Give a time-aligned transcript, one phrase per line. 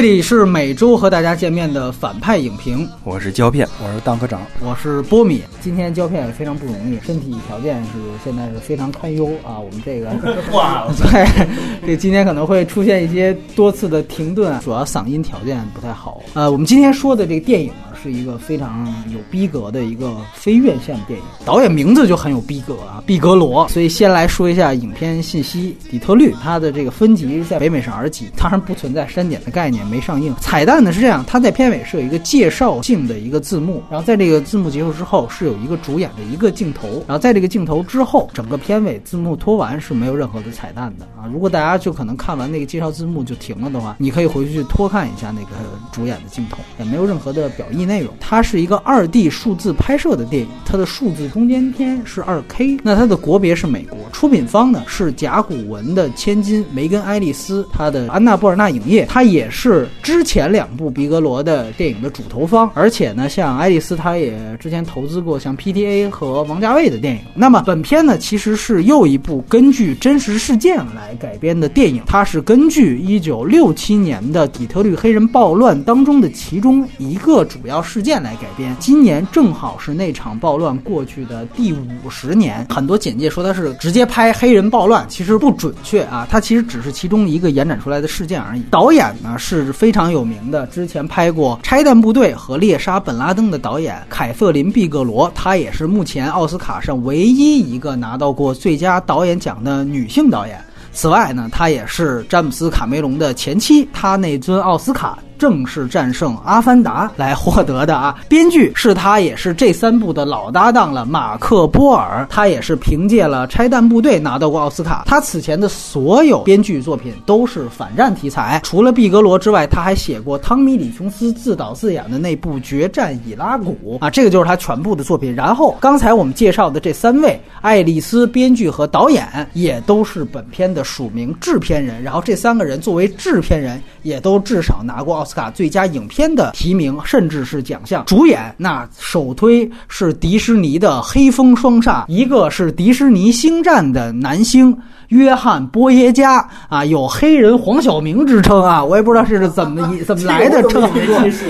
[0.00, 5.42] 这里是每周和大家见面的反派影评，我是胶片，我是当科长，我是波米。
[5.60, 7.90] 今天胶片也非常不容易，身体条件是
[8.24, 9.60] 现在是非常堪忧啊。
[9.60, 10.08] 我们这个
[10.56, 11.46] 哇， 对，
[11.86, 16.22] 这今天可能会出现一些多次的停顿，主要嗓音条件不太好。
[16.32, 23.68] 呃，我们今天说的这个电影呢，是一个非常有逼格的一个非院线电影，导演名字就很有逼格啊，毕格罗。
[23.68, 29.80] 所以先来说一下影片信息：底特律，它的这个分级在北美是 R 级，当然不存在删减的概念。
[29.90, 30.34] 没上映。
[30.40, 41.26] 彩蛋呢是这样，它在片尾是有一个介绍性的一个字幕，然后在这个字幕结束之后是有一个主演的一个镜头，然后在这个镜头之后，整个片尾字幕拖完是没有任何的彩蛋的啊。
[41.32, 45.56] 如果大家就可能看完那个介绍字幕就停了的话，你可以回去拖看一下那个
[45.90, 48.14] 主演的镜头，也没有任何的表意内容。
[48.20, 59.88] 它是一个二 D 数字拍摄的电影，它的数字中间片是二 K，那它的国别是美国，出品方呢是甲骨文的千金梅根爱丽丝，她的安娜布尔纳影业，它也是。
[60.02, 67.20] 之前两部毕格罗的电影的主投方，而且呢，像爱丽丝，她也之前投资过像 PTA 和王家卫的电影。
[67.34, 78.76] 那么本片呢，其实是又一部根据真实事件来改编的电影，它是根据一九六七年的底特律黑人暴乱当中的其中一个主要事件来改编。
[78.78, 88.62] 今年正好是那场暴乱过去的第五十年，很多简介说它是直接拍黑人暴乱，其实不准确啊，它其实只是其中一个延展出来的事件而已。
[88.70, 89.70] 导演呢是。
[89.80, 100.62] 非常有名的，之前拍过《拆弹部队》和《猎杀本拉登》的导演凯瑟琳·毕格罗，她也是目前奥斯卡上唯一一个拿到过最佳导演奖的女性导演。
[100.92, 105.18] 此外呢，她也是詹姆斯·卡梅隆的前妻，她那尊奥斯卡。
[105.40, 108.14] 正式战胜《阿凡达》来获得的啊！
[108.28, 112.26] 编剧是他，也是这三部的老搭档了，马克·波尔。
[112.28, 115.04] 他也是凭借了《拆弹部队》拿到过奥斯卡。
[115.06, 125.34] 他此前的所有编剧作品都是反战题材，除了《毕格罗》之外，他还写过汤米·李琼斯自导自演的那部《决战伊拉古》啊，这个就是他全部的作品。
[125.34, 132.02] 然后刚才我们介绍的这三位，爱丽丝编剧和导演也都是本片的署名制片人。
[132.02, 135.24] 然后这三个人作为制片人，也都至少拿过奥。
[135.29, 138.04] 斯斯卡最佳影片的提名，甚至是奖项。
[138.04, 144.76] 主演那首推是迪士尼的黑风双煞，一个是迪士尼星战的男星
[145.08, 150.82] 约翰波耶加啊，有黑人黄晓明之称啊，我也不知道是怎么怎么来的称。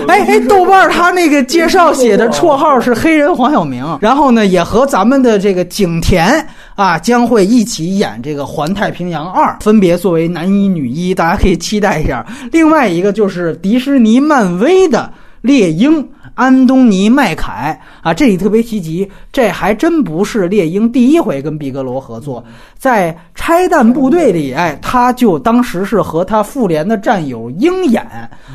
[0.09, 6.47] 哎哎，豆瓣他那个介绍写的绰号是黑人黄晓明，然后呢也和咱们的这个景甜
[6.81, 12.27] 啊将会一起演这个《环太平洋二》，分别作为男一女一，大家可以期待一下。
[12.53, 16.09] 另外一个就是迪士尼、漫威的猎鹰。
[16.35, 22.45] 安东尼·麦凯啊，这里特别提及，这还真不是猎鹰第一回跟毕格罗合作，
[22.79, 28.05] 在《拆弹部队》里，哎，他就当时是和他复联的战友鹰眼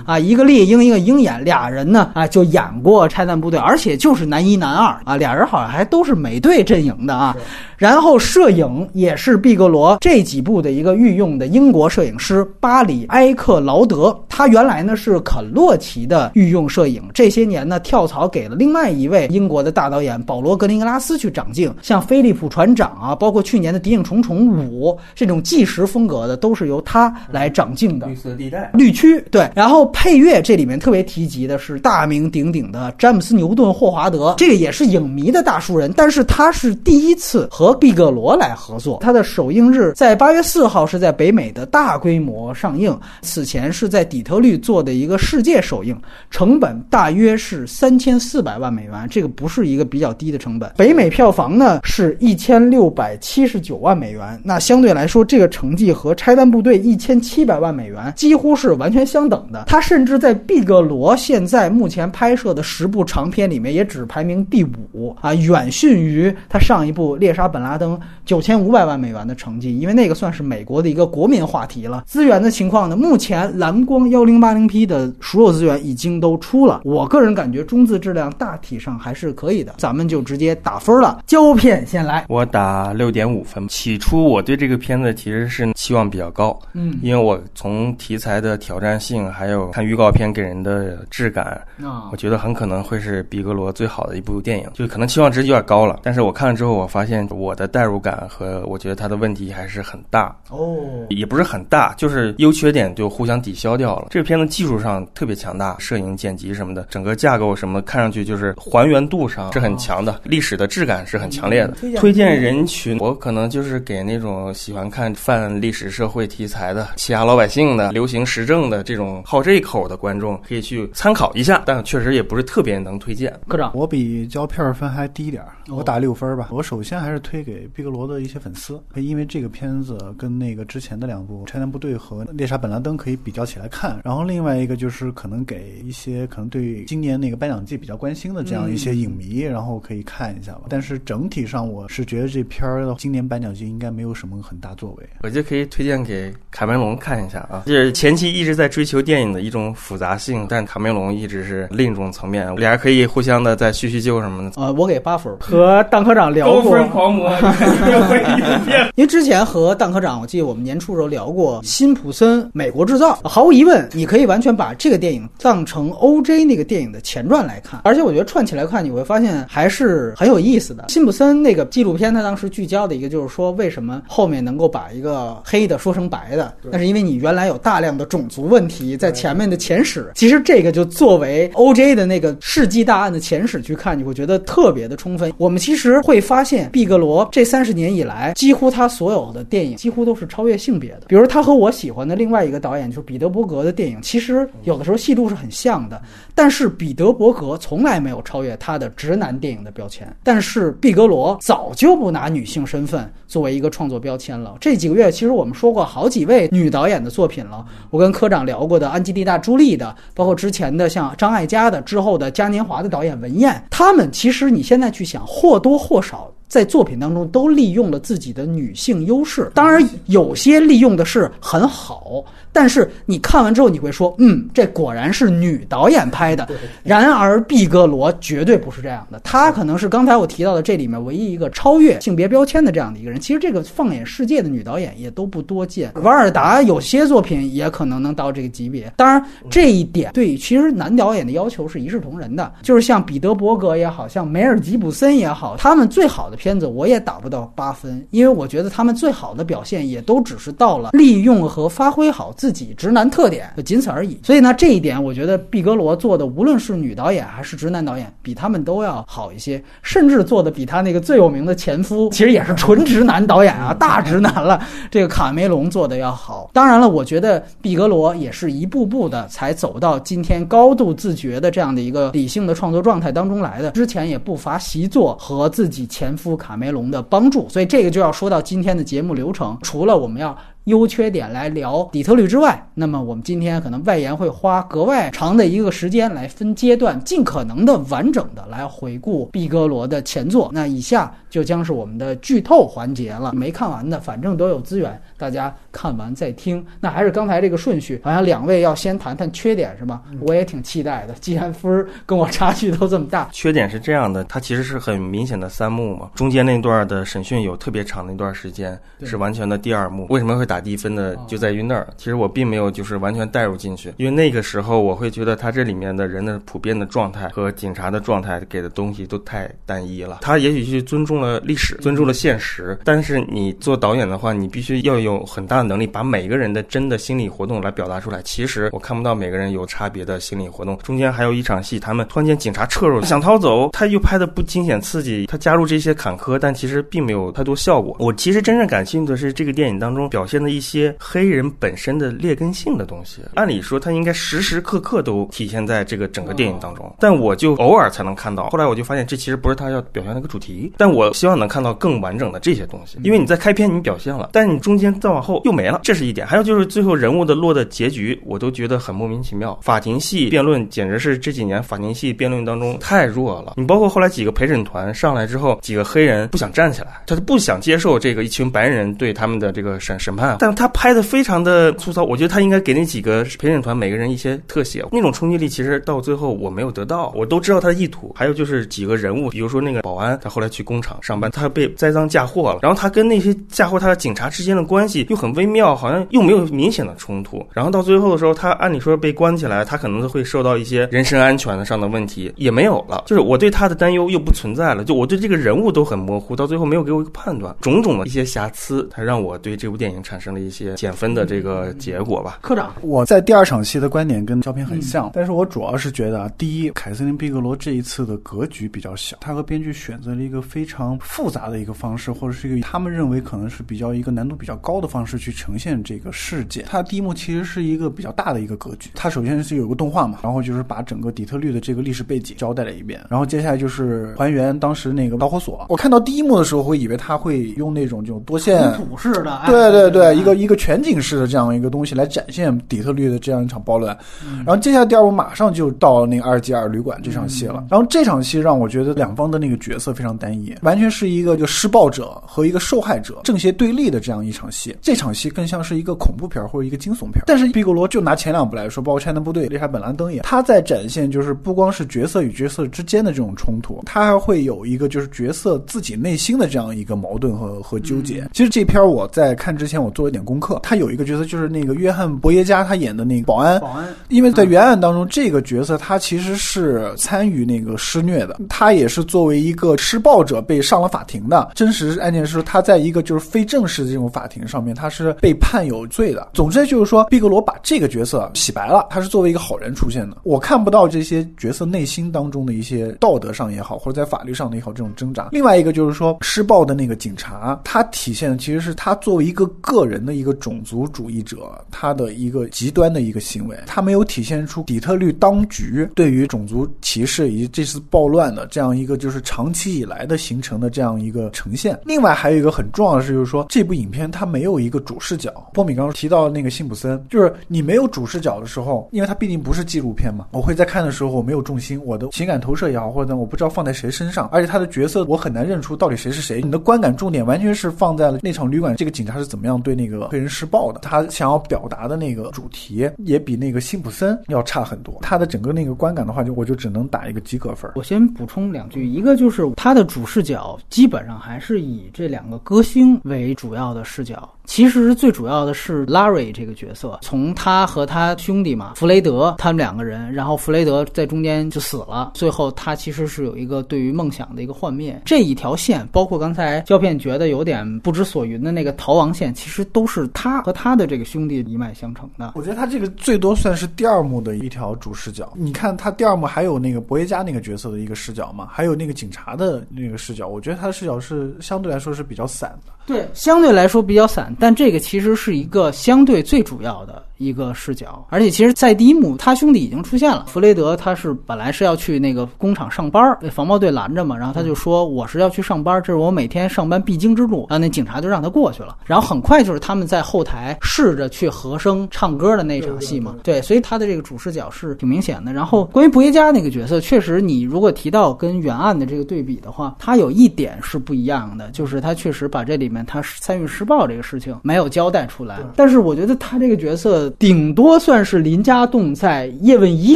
[0.05, 7.35] 啊，一个猎鹰，一个鹰眼，俩人呢啊就演过《拆弹部队》，而且就是男一男二啊，俩人好像还都是美队阵营的啊。
[7.77, 17.79] 然后摄影也是毕格罗这几部的一个御用的英国摄影师巴里·埃克劳德，他原来呢是肯洛奇的御用摄影，这些年呢。
[17.85, 28.07] 跳槽给了另外一位英国的大导演保罗·格林格拉斯去掌镜，像《菲利普船长》啊，包括去年的《谍影重重五》这种纪实风格的，都是由他来掌镜的。
[28.07, 29.47] 绿色地带，绿区对。
[29.55, 38.99] 然后配乐这里面特别提及的是大名鼎鼎的詹姆斯·牛顿·霍华德，这个也是影迷的大熟人，但是他是第一次和毕格罗来合作。
[39.01, 45.95] 他的首映日在八月四号是在北美的大规模上映，此前是在底特律做的一个世界首映，
[46.31, 47.54] 成本大约是。
[47.55, 50.69] 是三千四百万美元，这个不是一个比较低的成本。
[50.75, 59.63] 北美票房呢是一千六百七十九万美元，那相对来说，这个成绩和《拆弹部队》一千七百万美元几乎是完全相等的。
[59.67, 72.03] 他甚至在毕格罗现在目前拍摄的十部长片里面，也只排名第五啊，远逊于他上一部《猎杀本拉登》九千五百万美元的成绩，因为那个算是美国的一个国民话题了。
[72.07, 77.63] 资源的情况呢，目前蓝光幺零八零 P 的所有资源已经都出了，我个人感觉。
[77.65, 81.21] 中字质量大体上还是可以的，咱们就直接打分了。
[81.27, 83.67] 胶片先来，我打六点五分。
[83.67, 95.99] 起初我对这个片子其实是期望比较高，嗯，因为我从题材的挑战性，还有看预告片给人的质感，啊，我觉得很可能会是比格罗最好的一部电影，就可能期望值有点高了。
[96.03, 100.77] 但是我看了之后，我发现我的代入感和我觉得他的问题还是很大，哦，
[101.09, 103.95] 也不是很大，就是优缺点就互相抵消掉。
[103.97, 104.07] 了。
[104.09, 111.73] 这个片子技术上特别强大，摄影、剪辑什么的，整个架构什么看上去就是还原度上是很强的，历史的质感是很强烈的。
[111.95, 121.63] 推荐人群，我可能就是给那种喜欢看泛历史社会题材的、欺压老百姓的、流行时政的这种好这一口的观众，可以去参考一下。
[121.65, 123.33] 但确实也不是特别能推荐。
[123.47, 126.49] 科长，我比胶片分还低点儿，我打六分吧。
[126.51, 133.99] 我首先还是推给毕格罗的一些粉丝，因为这个片子跟那个之前的两部《拆弹部队》和《猎杀本拉登》可以比较起来看。
[134.03, 140.61] 然后另外一个就是可能给一些可能对今年那个颁奖季比较关心的这样一些影迷，然后可以看一下吧。
[140.69, 145.09] 但是整体上，我是觉得这片儿的今年颁奖季应该没有什么很大作为。
[145.21, 154.61] 我觉得可以推荐给卡梅隆看一下啊，就是前期一直在追求电影的一种复杂性，但卡梅隆一直是另一种层面，俩人可以互相的再叙叙旧什么的。
[154.61, 156.63] 呃，我给八分，和蛋科长聊过。
[156.63, 157.29] 高分狂魔
[158.95, 166.45] 因为之前和蛋科长，我记得我们年初时候聊过《辛普森：美国制造》，毫无疑问，你可以完全把这个电影当成 O.J.
[166.45, 170.85] 那个电影的前传来看，而且我觉得串起来看，你会发现还是很有意思的。
[170.89, 180.11] 辛普森那个纪录片，他当时聚焦的一个就是说，为什么后面能够把一个黑的说成白的，那是因为你原来有大量的种族问题在前面的前史。
[180.15, 181.93] 其实这个就作为 O.J.
[181.93, 185.31] 的那个世纪大案的前史去看，你会觉得特别的充分。
[185.37, 191.03] 我们其实会发现，毕格罗这三十年以来，几乎他所有的电影几乎都是超越性别的。
[191.07, 196.01] 比如他和我喜欢的另外一个导演就是彼得伯格的电影，其实有的时候戏路是很像的。
[196.33, 204.55] 但是彼德伯格从来没有超越他的直男电影的标签，但是毕格罗早就不拿女性身份作为一个创作标签了。
[204.59, 216.31] 这几个月其实我们说过好几位女导演的作品了，我跟科长聊过的安吉丽娜·朱莉的，包括之前的像张艾嘉的，之后的嘉年华的导演文彦，他们其实你现在去想，或多或少。
[216.47, 226.47] 在作品当中都利用了自己的女性优势，当然有些利用的是很好，但是你看完之后你会说，嗯，这果然是女导演拍的。
[226.83, 233.19] 然而毕格罗绝对不是这样的，他可能是刚才我提到的这里面唯一一个超越性别标签的这样的一个人。
[233.19, 238.93] 其实这个放眼世界的女导演也都不多见，瓦尔达有些作品也可能能到这个级别。
[238.95, 246.34] 当然这一点对其实男导演的要求是一视同仁的，就是像彼得伯格也好像梅尔吉普森也好，他们最好的。
[246.35, 254.19] 片子我也打不到八分，因为我觉得他们最好的表现也都只是到了利用和发挥好自己直男特点，仅此而已。
[254.23, 264.61] 所以呢，这一点我觉得毕格罗做的，无论是女导演还是直男导演，比他们都要好一些，甚至做的比他那个最有名的前夫，其实也是纯直男导演啊，大直男了。
[264.89, 266.49] 这个卡梅隆做的要好。
[266.53, 273.71] 当然了，我觉得毕格罗也是一步步的才走到今天高度自觉的这样的一个理性的创作状态当中来的。
[273.71, 276.24] 之前也不乏习作和自己前夫。
[276.33, 279.57] 卡梅隆的帮助，所以这个就要说到今天的节目流程。
[279.61, 280.33] 除了我们要。
[280.65, 290.49] 优缺点来聊底特律之外，那么我们今天可能外延会花格外长的一个时间来分阶段，尽可能的完整的来回顾毕格罗的前作。
[290.51, 293.31] 那以下就将是我们的剧透环节了。
[293.33, 296.65] 没看完的，反正都有资源，大家看完再听。
[296.79, 300.01] 那还是刚才这个顺序，好像两位要先谈谈缺点是吧？
[300.19, 303.29] 我也挺期待的，既然分儿跟我差距都这么大。
[303.31, 310.54] 缺点是这样的，它其实是很明显的三幕嘛，中间那段的审讯有特别长的一段时间是完全的第二幕，为什么会打？
[310.55, 320.19] 打低分的就在于那儿，其实我并没有就是完全带入进去，因为那个时候我会觉得他这里面的人的普遍的状态和警察的状态给的东西都太单一了。
[320.21, 328.21] 他也许是尊重了历史，尊重了现实，但是你做导演的话，你必须要有很大的能力，把每个人的真的心理活动来表达出来。
[328.21, 330.77] 其实我看不到每个人有差别的心理活动。
[330.77, 337.93] 中间还有一场戏，他们突然间警察撤入，想逃走，他又拍的不惊险刺激，他加入这些坎坷，但其实并没有太多效果。
[337.99, 340.44] 我其实真正感兴趣的是这个电影当中表现。
[340.45, 348.49] 的一些黑人本身的劣根性的东西，按理说他应该时时刻刻都体现在这个整个电影当中，但我就偶尔才能看到。
[348.49, 352.97] 后来我就发现，这其实不是他要表现那个主题，但我希望能看到更完整的这些东西。
[353.03, 356.27] 因为你在开篇你表现了，但是你中间再往后又没了，这是一点。
[356.27, 359.57] 还有就是最后人物的落的结局，我都觉得很莫名其妙。
[359.61, 363.53] 法庭戏辩论简直是这几年法庭戏辩论当中太弱了。
[363.57, 370.34] 你包括后来几个陪审团上来之后，几个黑人不想站起来，他就不想接受这个一群白人对他们的这个审审判。
[370.39, 377.13] 但他拍的非常的粗糙，我觉得他应该给那几个陪审团每个人一些特写，那种冲击力其实到最后我没有得到。
[377.15, 387.45] 我都知道他的意图，还有就是几个人物，比如说那个保安，他后来去工厂上班，他被栽赃嫁祸了，然后他跟那些嫁祸他的警察之间的关系又很微妙，好像又没有明显的冲突。
[387.53, 393.03] 然后到最后的时候，他按理说被关起来，他可能会受到一些人身安全上的问题，也没有了。
[393.05, 400.24] 就是我对他的担忧又不存在了，就我对这个人物都很模糊，到最后没有给我一个判断，种种的一些瑕疵，才让我对这部电影产生。
[400.25, 402.39] 生了一些减分的这个结果吧。
[402.41, 416.65] 科长，我在第二场戏的观点跟照片很像，但是我主要是觉得啊，第一，凯瑟琳·毕格罗这一次的格局比较小，他和编剧选择了一个非常复杂的一个方式，或者是一个他们认为可能是比较一个难度比较高的方式去呈现这个事件。
[416.67, 425.65] 它第一幕其实是一个比较大的一个格局，它首先是有个动画嘛，然后就是把整个底特律的这个历史背景交代了一遍，然后接下来就是还原当时那个导火索。
[425.69, 433.97] 我看到第一幕的时候，会以为他会用那种这种多线图式的，对对对，一个一个全景式的这样一个东西来展现底特律的这样一场暴乱。
[434.45, 437.65] 然后接下来第二幕马上就到那个阿尔及尔旅馆这场戏了。
[437.69, 444.75] 然后这场戏让我觉得两方的那个角色非常单一，完全是一个就施暴者和一个受害者正邪对立的这样一场戏。
[444.81, 447.23] 这场戏更像是一个恐怖片或者一个惊悚片。
[447.25, 458.27] 但是毕格罗就拿前两部来说，包括《拆弹部队》、《猎杀本兰登》也，他在展现就是不光是角色与角色之间的这种冲突，他还会有一个就是角色自己内心的这样一个矛盾和和纠结。
[458.33, 471.49] 其实这片我在看之前我做了一点功课，他有一个角色就是那个约翰·伯耶加他演的那个保安，保安，因为在原案当中这个角色他其实是参与那个施虐的，他也是作为一个施暴者被上了法庭的。
[471.55, 476.27] 真实案件是他在一个就是非正式的这种法庭上面，他是被判有罪的。
[476.33, 480.17] 总之就是说，毕格罗把这个角色洗白了，他是作为一个好人出现的。
[480.23, 485.29] 我看不到这些角色内心当中的一些道德上也好，或者在法律上的也好这种挣扎。
[485.31, 501.79] 另外一个就是说，施暴的那个警察，他体现的其实是他作为一个个人的一个种族主义者，他的一个极端的一个行为，他没有体现出底特律当局对于种族歧视以及这次暴乱的这样一个就是长期以来的形成的这样一个呈现。
[501.85, 505.31] 另外还有一个很重要的是，就是说这部影片它没有一个主视角。
[505.53, 516.41] 波米刚刚提到那个辛普森，就是你没有主视角的时候，因为它毕竟不是纪录片嘛，我会在看的时候我没有重心，我的情感投射也好，或者我不知道放在谁身上，而且他的角色我很难认出到底谁是谁。
[516.41, 524.97] 你的观感重点完全是放在了那场旅馆，这个警察是怎么样对那个黑人施暴的，他想要表达的那个主题也比那个辛普森要差很多。
[525.01, 527.71] 他的整个那个观感的话，就我就只能打一个及格分。
[527.75, 534.31] 我先补充两句，一个就是他的主视角基本上还是以这两个歌星为主要的视角。
[534.45, 545.01] 其实最主要的是 Larry 这个角色，从他和他兄弟嘛，弗雷德他们两个人，然后弗雷德在中间就死了，最后他其实是有一个对于梦想的一个幻灭。
[545.05, 552.33] 这一条线，包括刚才胶片觉得有点不知所云的那个逃亡线，其实都是他和他的这个兄弟一脉相承的。
[552.35, 555.31] 我觉得他这个最多算是第二幕的一条主视角。
[555.35, 562.73] 你看他第二幕还有那个博耶加那个角色的一个视角嘛，还有那个警察的那个视角，我觉得他的视角是相对来说是比较散的。
[562.85, 570.25] 对，相对来说比较散，但这个其实是一个相对最主要的一个视角，而且其实，在第一幕，他兄弟已经出现了。
[570.27, 577.47] 弗雷德他是本来是要去那个工厂上班，被防暴队拦着嘛，然后他就说我是要去上班，这是我每天上班必经之路。
[577.49, 578.77] 然后那警察就让他过去了。
[578.85, 583.15] 然后很快就是他们在后台试着去和声唱歌的那场戏嘛。
[583.23, 585.31] 对，所以他的这个主视角是挺明显的。
[585.33, 592.85] 然后关于博耶加那个角色，确实你如果提到跟原案的这个对比的话，他有一点是不一样的，就是他确实把这里面。
[592.85, 599.95] 他参与施暴这个事情没有交代出来，但是我觉得他这个角色顶多算是林家栋在《叶问一》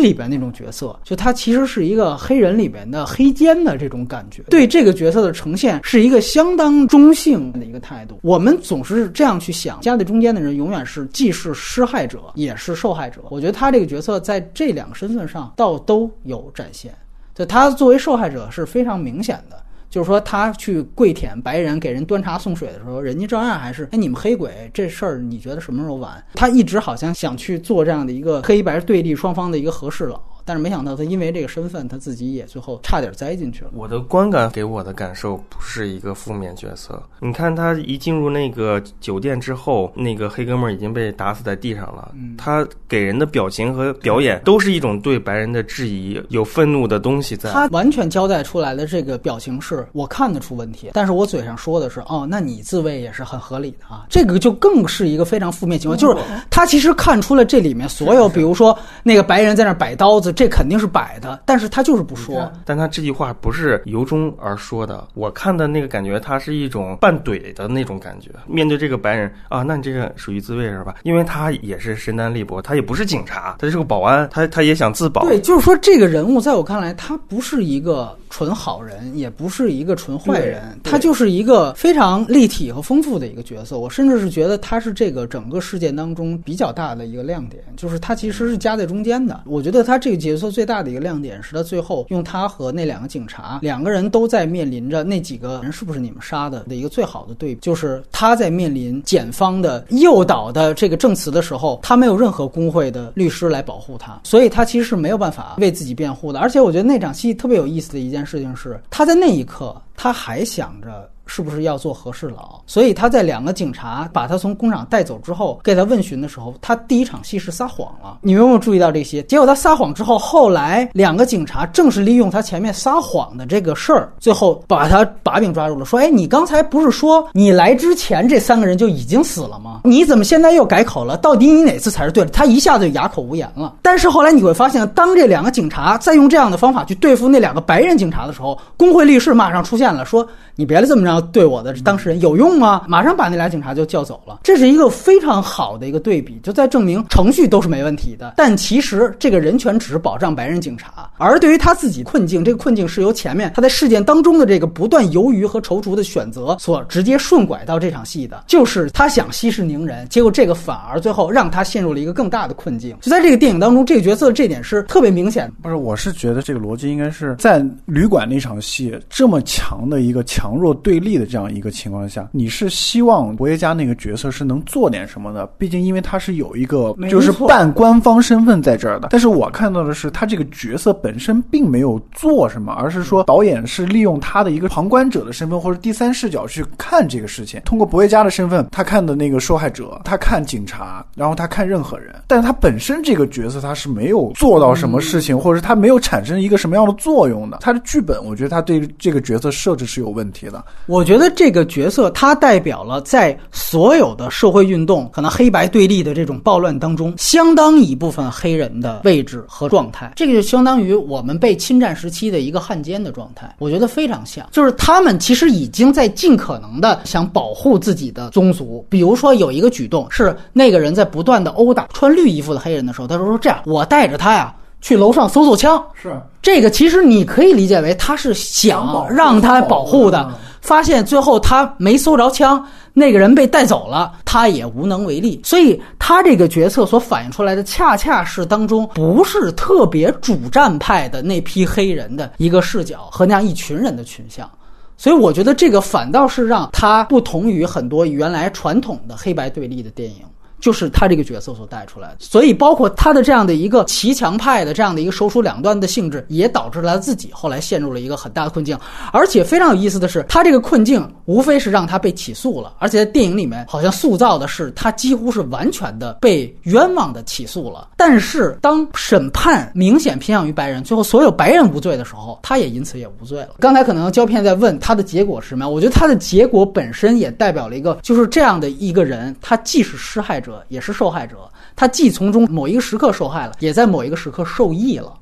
[0.01, 4.43] 里边那种角色，就他其实是一个黑人里边的黑奸的这种感觉。
[4.49, 8.19] 对这个角色的呈现是一个相当中性的一个态度。
[8.21, 13.21] 我们总是这样去想，夹在中间的人永远是既是施害者也是受害者。
[13.29, 16.93] 我觉得他这个角色在这两个身份上倒都有展现，
[17.33, 19.57] 就他作为受害者是非常明显的。
[19.89, 26.23] 就是说，他去跪舔白人，给人端茶送水的时候，人家照样还是哎，你们黑鬼这事儿，你觉得什么时候完？
[26.35, 30.21] 他一直好像想去做这样的一个黑白对立双方的一个和事佬。
[30.45, 33.71] 但是没想到，他因为这个身份，他自己也最后差点栽进去了。
[33.73, 37.01] 我的观感给我的感受不是一个负面角色。
[37.19, 42.11] 你看他一进入那个酒店之后，那个黑哥们儿已经被打死在地上了。
[42.37, 47.51] 他给人的表情和表演都是一种对白人的质疑，有愤怒的东西在。
[47.51, 54.07] 他完全交代出来的这个表情是我看得出问题，但是我嘴上说的是哦，那你自卫也是很合理的啊。
[54.09, 60.33] 这个就更是一个非常负面情况，就是他其实看出了这里面所有，比如说那个白人在那摆刀子。
[60.39, 62.49] 这肯定是摆的，但是他就是不说。
[62.63, 68.29] 但他这句话不是由衷而说的，我看的那个感觉，他是一种半怼的那种感觉。
[68.47, 70.95] 面对这个白人啊，那你这个属于自卫是吧？
[71.03, 75.23] 因为他也是身单力薄，他也不是警察，他是个保安，他他也想自保。
[75.23, 83.77] 对，就是说这个人物在我看来，他不是一个纯好人，也不是一个纯坏人，他就是一个非常立体和丰富的一个角色。
[83.79, 89.41] 我甚至是觉得他是这个整个事件当中比较大的一个亮点，就是他其实是夹在中间的。
[89.45, 106.39] 我觉得他这个角色最大的一个亮点是他最后用他和那两个警察，两个人都在面临着那几个人是不是你们杀的的一个最好的对比，就是他在面临检方的诱导的这个证词的时候，他没有任何工会的律师来保护他，所以他其实是没有办法为自己辩护的。
[106.39, 111.09] 而且我觉得那场戏特别有意思的一件件事情是，他在那一刻他还想着。
[111.29, 112.59] 是不是要做和事佬？
[112.65, 118.17] 所以他在两个警察把他从工厂带走之后，给他问询的时候，他第一场戏是撒谎了。
[118.21, 119.21] 你有没有注意到这些？
[119.23, 125.85] 结果他撒谎之后，后来两个警察正是利用他前面撒谎的这个事儿，最后把他把柄抓住了。
[125.85, 129.81] 说：“哎，你刚才不是说你来之前这三个人就已经死了吗？
[129.83, 131.15] 你怎么现在又改口了？
[131.17, 133.75] 到底你哪次才是对的？”他一下子就哑口无言了。
[133.83, 140.27] 但是后来你会发现，当这两个警察在用这样的方法去对付那两个白人警察的时候，工会律师马上出现了，说。
[140.55, 142.83] 你别这么着对我的当事人有用吗？
[142.87, 148.33] 马上把那俩警察就叫走了，这是一个非常好的一个对比，就在证明程序都是没问题的。
[148.37, 158.43] 但其实这个人权只是保障白人警察，而对于他自己困境，这个困境是由前面他在事件当中的这个不断犹豫和踌躇的选择所直接顺拐到这场戏的。
[158.47, 162.95] 就是他想息事宁人，结果这个反而最后让他陷入了一个更大的困境。
[163.01, 165.51] 就在这个电影当中，这个角色这点是特别明显。
[165.61, 170.23] 不是，我是觉得这个逻辑应该是在旅馆那场戏这么强的一个。
[170.29, 175.45] 强弱对立的这样一个情况下，你是希望博耶加那个角色是能做点什么的？
[175.57, 179.09] 毕竟因为他是有一个就是半官方身份在这儿的。
[179.11, 187.61] 但是我看到的是，他这个角色本身并没有做什么，而是说导演是利用他的一个旁观者的身份或者第三视角去看这个事情。
[187.65, 192.15] 通过博耶加的身份，他看的那个受害者，他看警察，然后他看任何人。
[192.27, 197.59] 但是他本身这个角色他是没有做到什么事情，或者是他没有产生一个什么样的作用的。
[197.61, 200.63] 他的剧本，我觉得他对这个角色设置是有问题的。
[200.85, 210.13] 我觉得这个角色，他代表了在所有的社会运动，可能黑白对立的这种暴乱当中，相当一部分黑人的位置和状态。
[210.15, 213.55] 这个就相当于我们被侵占时期的一个汉奸的状态。
[213.59, 218.85] 我觉得非常像，就是他们其实已经在尽可能的想保护自己的宗族。
[218.89, 230.31] 比如说有一个举动是那个人在不断的殴打穿绿衣服的黑人的时候，他说：“说这样，我带着他呀。”去楼上搜搜枪，是这个，其实你可以理解为他是想让他保护的。
[230.61, 235.39] 发现最后他没搜着枪，那个人被带走了，他也无能为力。
[235.43, 244.49] 所以他这个决策所反映出来的，恰恰是当中不是特别主战派的那批黑人的一个视角和那样一群人的群像。
[244.97, 250.17] 所以我觉得这个反倒是让他不同于很多原来传统的黑白对立的电影。
[250.59, 258.77] 就是他这个角色所带出来的，所以包括他的这样的一个骑墙派的这样的一个首鼠两端的性质，也导致了他自己后来陷入了一个很大的困境。
[259.11, 267.89] 而且非常有意思的是，他这个困境无非是让他被起诉了，而且在电影里面好像塑造的是他几乎是完全的被冤枉的起诉了。
[267.95, 273.49] 但是当审判明显偏向于白人，最后所有白人无罪的时候，他也因此也无罪了。
[273.59, 275.69] 刚才可能胶片在问他的结果是什么？
[275.69, 280.48] 我觉得他的结果本身也代表了一个，就是这样的一个人，他既是施害者。
[280.49, 281.37] 者也是受害者，
[281.75, 285.13] 他既从中某一个时刻受害了，也在某一个时刻受益了。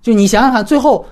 [0.00, 1.04] 就你想想看，最后，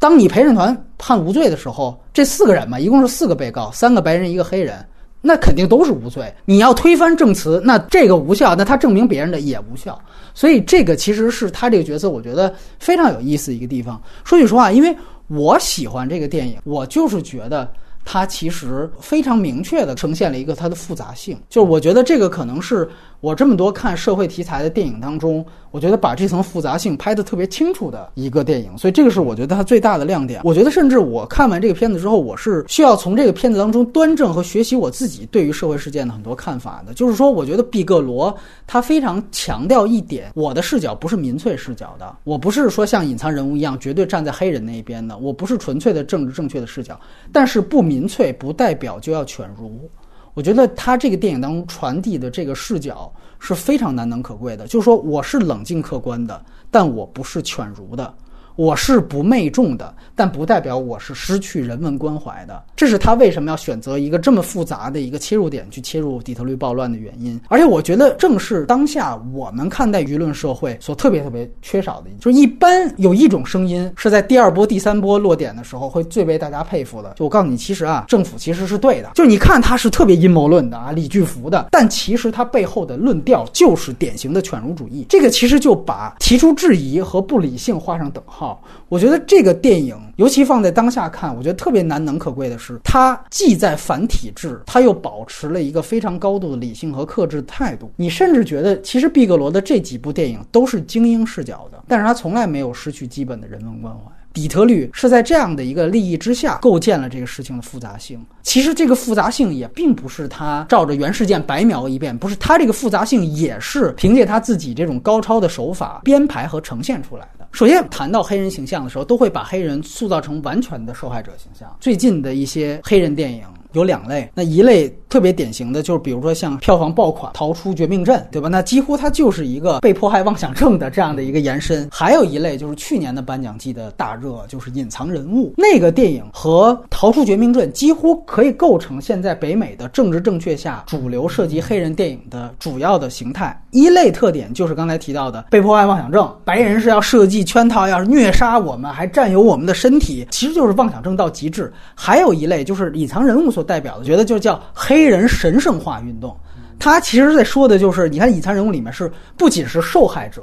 [0.00, 4.84] 当你陪审团判无罪的时候，这四个人嘛，一共是四个被告，三个白人，一个黑人，
[5.20, 6.34] 那肯定都是无罪。
[6.44, 9.96] 你要推翻证词，那这个无效，那他证明别人的也无效。
[10.34, 14.02] 所以这个其实是他这个角色，我觉得非常有意思一个地方。
[14.24, 14.96] 说句实话，因为
[15.28, 17.70] 我喜欢这个电影，我就是觉得。
[18.04, 22.88] 它其实非常明确的呈现了一个它的复杂性，就是我觉得这个可能是
[23.24, 25.42] 我这么多看社会题材的电影当中。
[25.70, 30.40] 我觉得把这层复杂性拍得特别清楚的一个电影，所以这个是我觉得它最大的亮点。
[30.44, 36.94] 我觉得甚至我看完这个片子之后，我是需要从这个片子当中端正和学习我自己对于社会事件的很多看法的。
[36.94, 38.32] 就是说，我觉得毕格罗
[38.68, 46.96] 他非常强调一点，我的视角不是民粹视角的，我不是说像隐藏人物一样绝对站在黑人那一边的，我不是纯粹的政治正确的视角。
[47.32, 49.90] 但是不民粹不代表就要犬儒。
[50.34, 53.10] 我觉得他这个电影当中传递的这个视角。
[53.40, 58.14] 是非常难能可贵的，就是说我是冷静客观的，但我不是犬儒的。
[58.56, 62.62] 我是不媚众的，但不代表我是失去人文关怀的。
[62.76, 67.40] 这是他为什么要选择一个这么复杂的一个切入点去切入底特律暴乱的原因。
[67.48, 77.12] 而且我觉得，正是当下我们看待舆论社会所特别特别缺少的，就是一般有一种声音是在第二波、第三波落点的时候会最为大家佩服的。
[77.16, 79.10] 就我告诉你，其实啊，政府其实是对的。
[79.14, 85.06] 就你看他是特别阴谋论的啊，李巨福的，但其实他背后的论调就是典型的犬儒主义。
[85.08, 88.43] 这个其实就把提出质疑和不理性画上等号。
[88.88, 97.90] 我觉得这个电影，尤其放在当下看，我觉得特别难能可贵的是，它既在反体制，它又保持了一个非常高度的理性和克制态度。
[97.96, 104.10] 你甚至觉得，其实毕格罗的这几部电影都是精英视角的，但是他从来没有失去基本的人文关怀。
[104.32, 108.20] 底特律是在这样的一个利益之下构建了这个事情的复杂性。
[108.42, 117.43] 其实这个复杂性也并不是他照着原事件白描一遍，不是他这个复杂性也是凭借他自己这种高超的手法编排和呈现出来的。
[117.54, 121.74] 首先谈到黑人形象的时候，都会把黑人塑造成完全的受害者形象。
[121.80, 123.44] 最近的一些黑人电影。
[123.74, 128.48] 有两类，那一类特别典型的就是，比如说像票房爆款《逃出绝命镇》，对吧？
[128.48, 131.88] 那几乎它就是一个被迫害妄想症的这样的一个延伸。
[131.90, 143.60] 还有一类就是去年的颁奖季的大热，就是《隐藏人物》那个电影和《逃出绝命镇》几乎可以构成现在北美的政治正确下主流涉及黑人电影的主要的形态。
[143.72, 151.72] 一类特点就是刚才提到的被迫害妄想症，白人是要设计圈套，要是虐杀我们，还占有我们的身体，其实就是妄想症到极致。
[151.96, 153.63] 还有一类就是隐藏人物所。
[153.64, 156.36] 代表的觉得就叫黑人神圣化运动，
[156.78, 160.42] 他其实在说的就是，你看隐藏人物里面是不仅是受害者，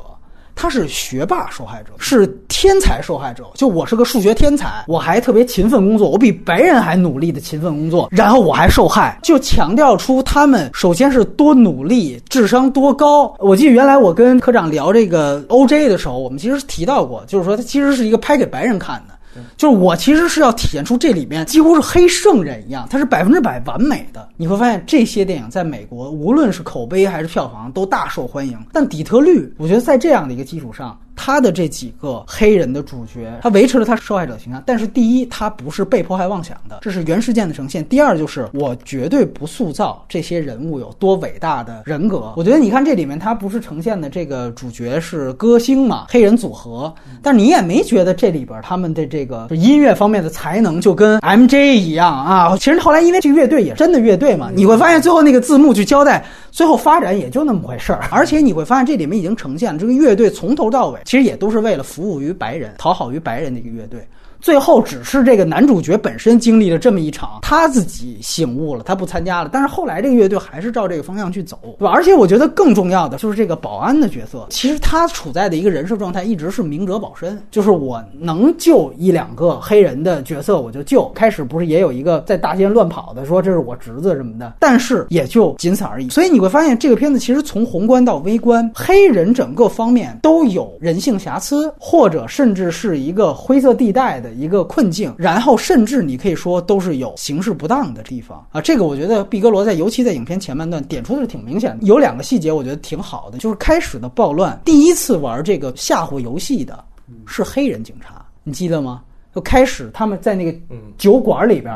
[0.55, 3.45] 他是学霸受害者，是天才受害者。
[3.55, 13.33] 就我是个数学天才，我还特别勤奋工作，我比白人还努力的勤奋工作，然后我还受害，就强调出他们首先是多努力，智商多高。
[13.39, 19.13] 我记得原来我跟科长聊这个 OJ 的时候，我们其实提到过，就是说他其实是一个拍给白人看的。
[19.57, 24.27] 就是我其实是要体现出这里面几乎是黑圣人一样，它是百分之百完美的。
[24.37, 28.57] 你会发现这些电影在美国，无论是口碑还是票房都大受欢迎。
[28.73, 30.99] 但底特律，我觉得在这样的一个基础上。
[31.23, 34.61] 他的这几个黑人的主角，他维持了他受害者形象。
[34.65, 37.85] 但是，第一，他不是被迫害妄想的，这是原事件的呈现。
[37.85, 42.33] 第二，就是我绝对不塑造这些人物有多伟大的人格。
[42.35, 52.57] 我觉得，你看这里面，他不是呈现的这个主角是歌星嘛，黑人组合，但你也没觉得这里边他们的这个音乐方面的才能就跟 M J 一样啊。
[52.57, 58.01] 其实后来因为这个乐队也真的乐队嘛，你会发现最后那个字幕去交代，最后发展也就那么回事儿。
[58.09, 60.99] 而且你会发现这里面已经呈现了这个乐队从头到尾。
[61.11, 64.07] 其实也都是为了服务于白人，讨好于白人的一个乐队。
[64.41, 69.49] 最后只是这个男主角本身经历了这么一场，他自己醒悟了，他不参加了。
[69.53, 71.91] 但是后来这个乐队还是照这个方向去走，对吧？
[71.91, 81.07] 而且我觉得更重要的就是这个保安的角色，其实他处在的一个人设状态一直是明哲保身，就是我能救一两个黑人的角色我就救。
[81.13, 86.09] 开始不是也有一个在大街乱跑的，说这是我侄子什么的，但是也就仅此而已。
[86.09, 94.30] 所以你会发现这个片子其实从宏观到微观，黑人整个方面都有人性瑕疵，或者甚至是一个灰色地带的。
[94.33, 98.61] 一个困境，然后甚至你可以说都是有形式不当的地方啊。
[98.61, 101.85] 这个我觉得毕格罗在尤其在影片前半段点出的是挺明显的。
[101.85, 106.83] 有两个细节我觉得挺好的，就是开始的暴乱，第一次玩这个吓唬游戏的
[107.25, 109.01] 是黑人警察，你记得吗？
[109.33, 110.57] 就开始他们在那个
[110.97, 111.73] 酒馆里边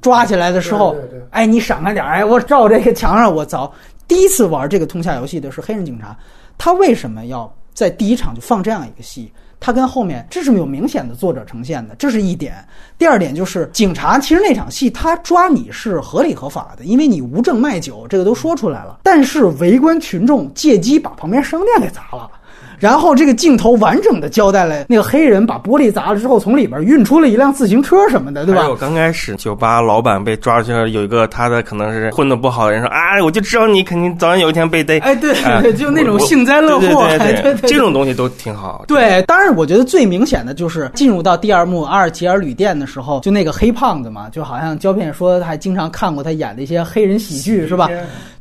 [0.00, 0.96] 抓起来的时候，
[1.30, 3.70] 哎，你闪开点，哎，我照这个墙上我凿。
[4.08, 6.16] 第一次玩这个通下游戏的是黑人警察，
[6.58, 9.32] 他为什么要在第一场就放这样一个戏？
[9.58, 12.54] 他跟后面这是有明显的作者呈现的，这是一点。
[12.98, 19.00] 第二点就是警察，其实那场戏他抓你是合理合法的，因为你无证卖酒，这个都说出来了。
[19.02, 22.30] 但是围观群众借机把旁边商店给砸了。
[22.78, 28.62] 然后这个镜头完整的交代了那个黑人把玻璃砸了之后，从里边运出了一辆自行车什么的，对吧？
[28.62, 34.98] 还有刚开始酒吧老板被抓去了，有一个他的可能是混的不好的人说啊，我就知道你肯定早晚有一天被逮。
[34.98, 38.84] 哎，对对，就那种幸灾乐祸，对对对，这种东西都挺好。
[38.86, 47.88] 对，当然我觉得最明显的就是进入到第二幕阿尔吉尔旅店的时候，就那个黑胖子嘛，就好像胶片说还经常看过他演的一些黑人喜剧，是吧？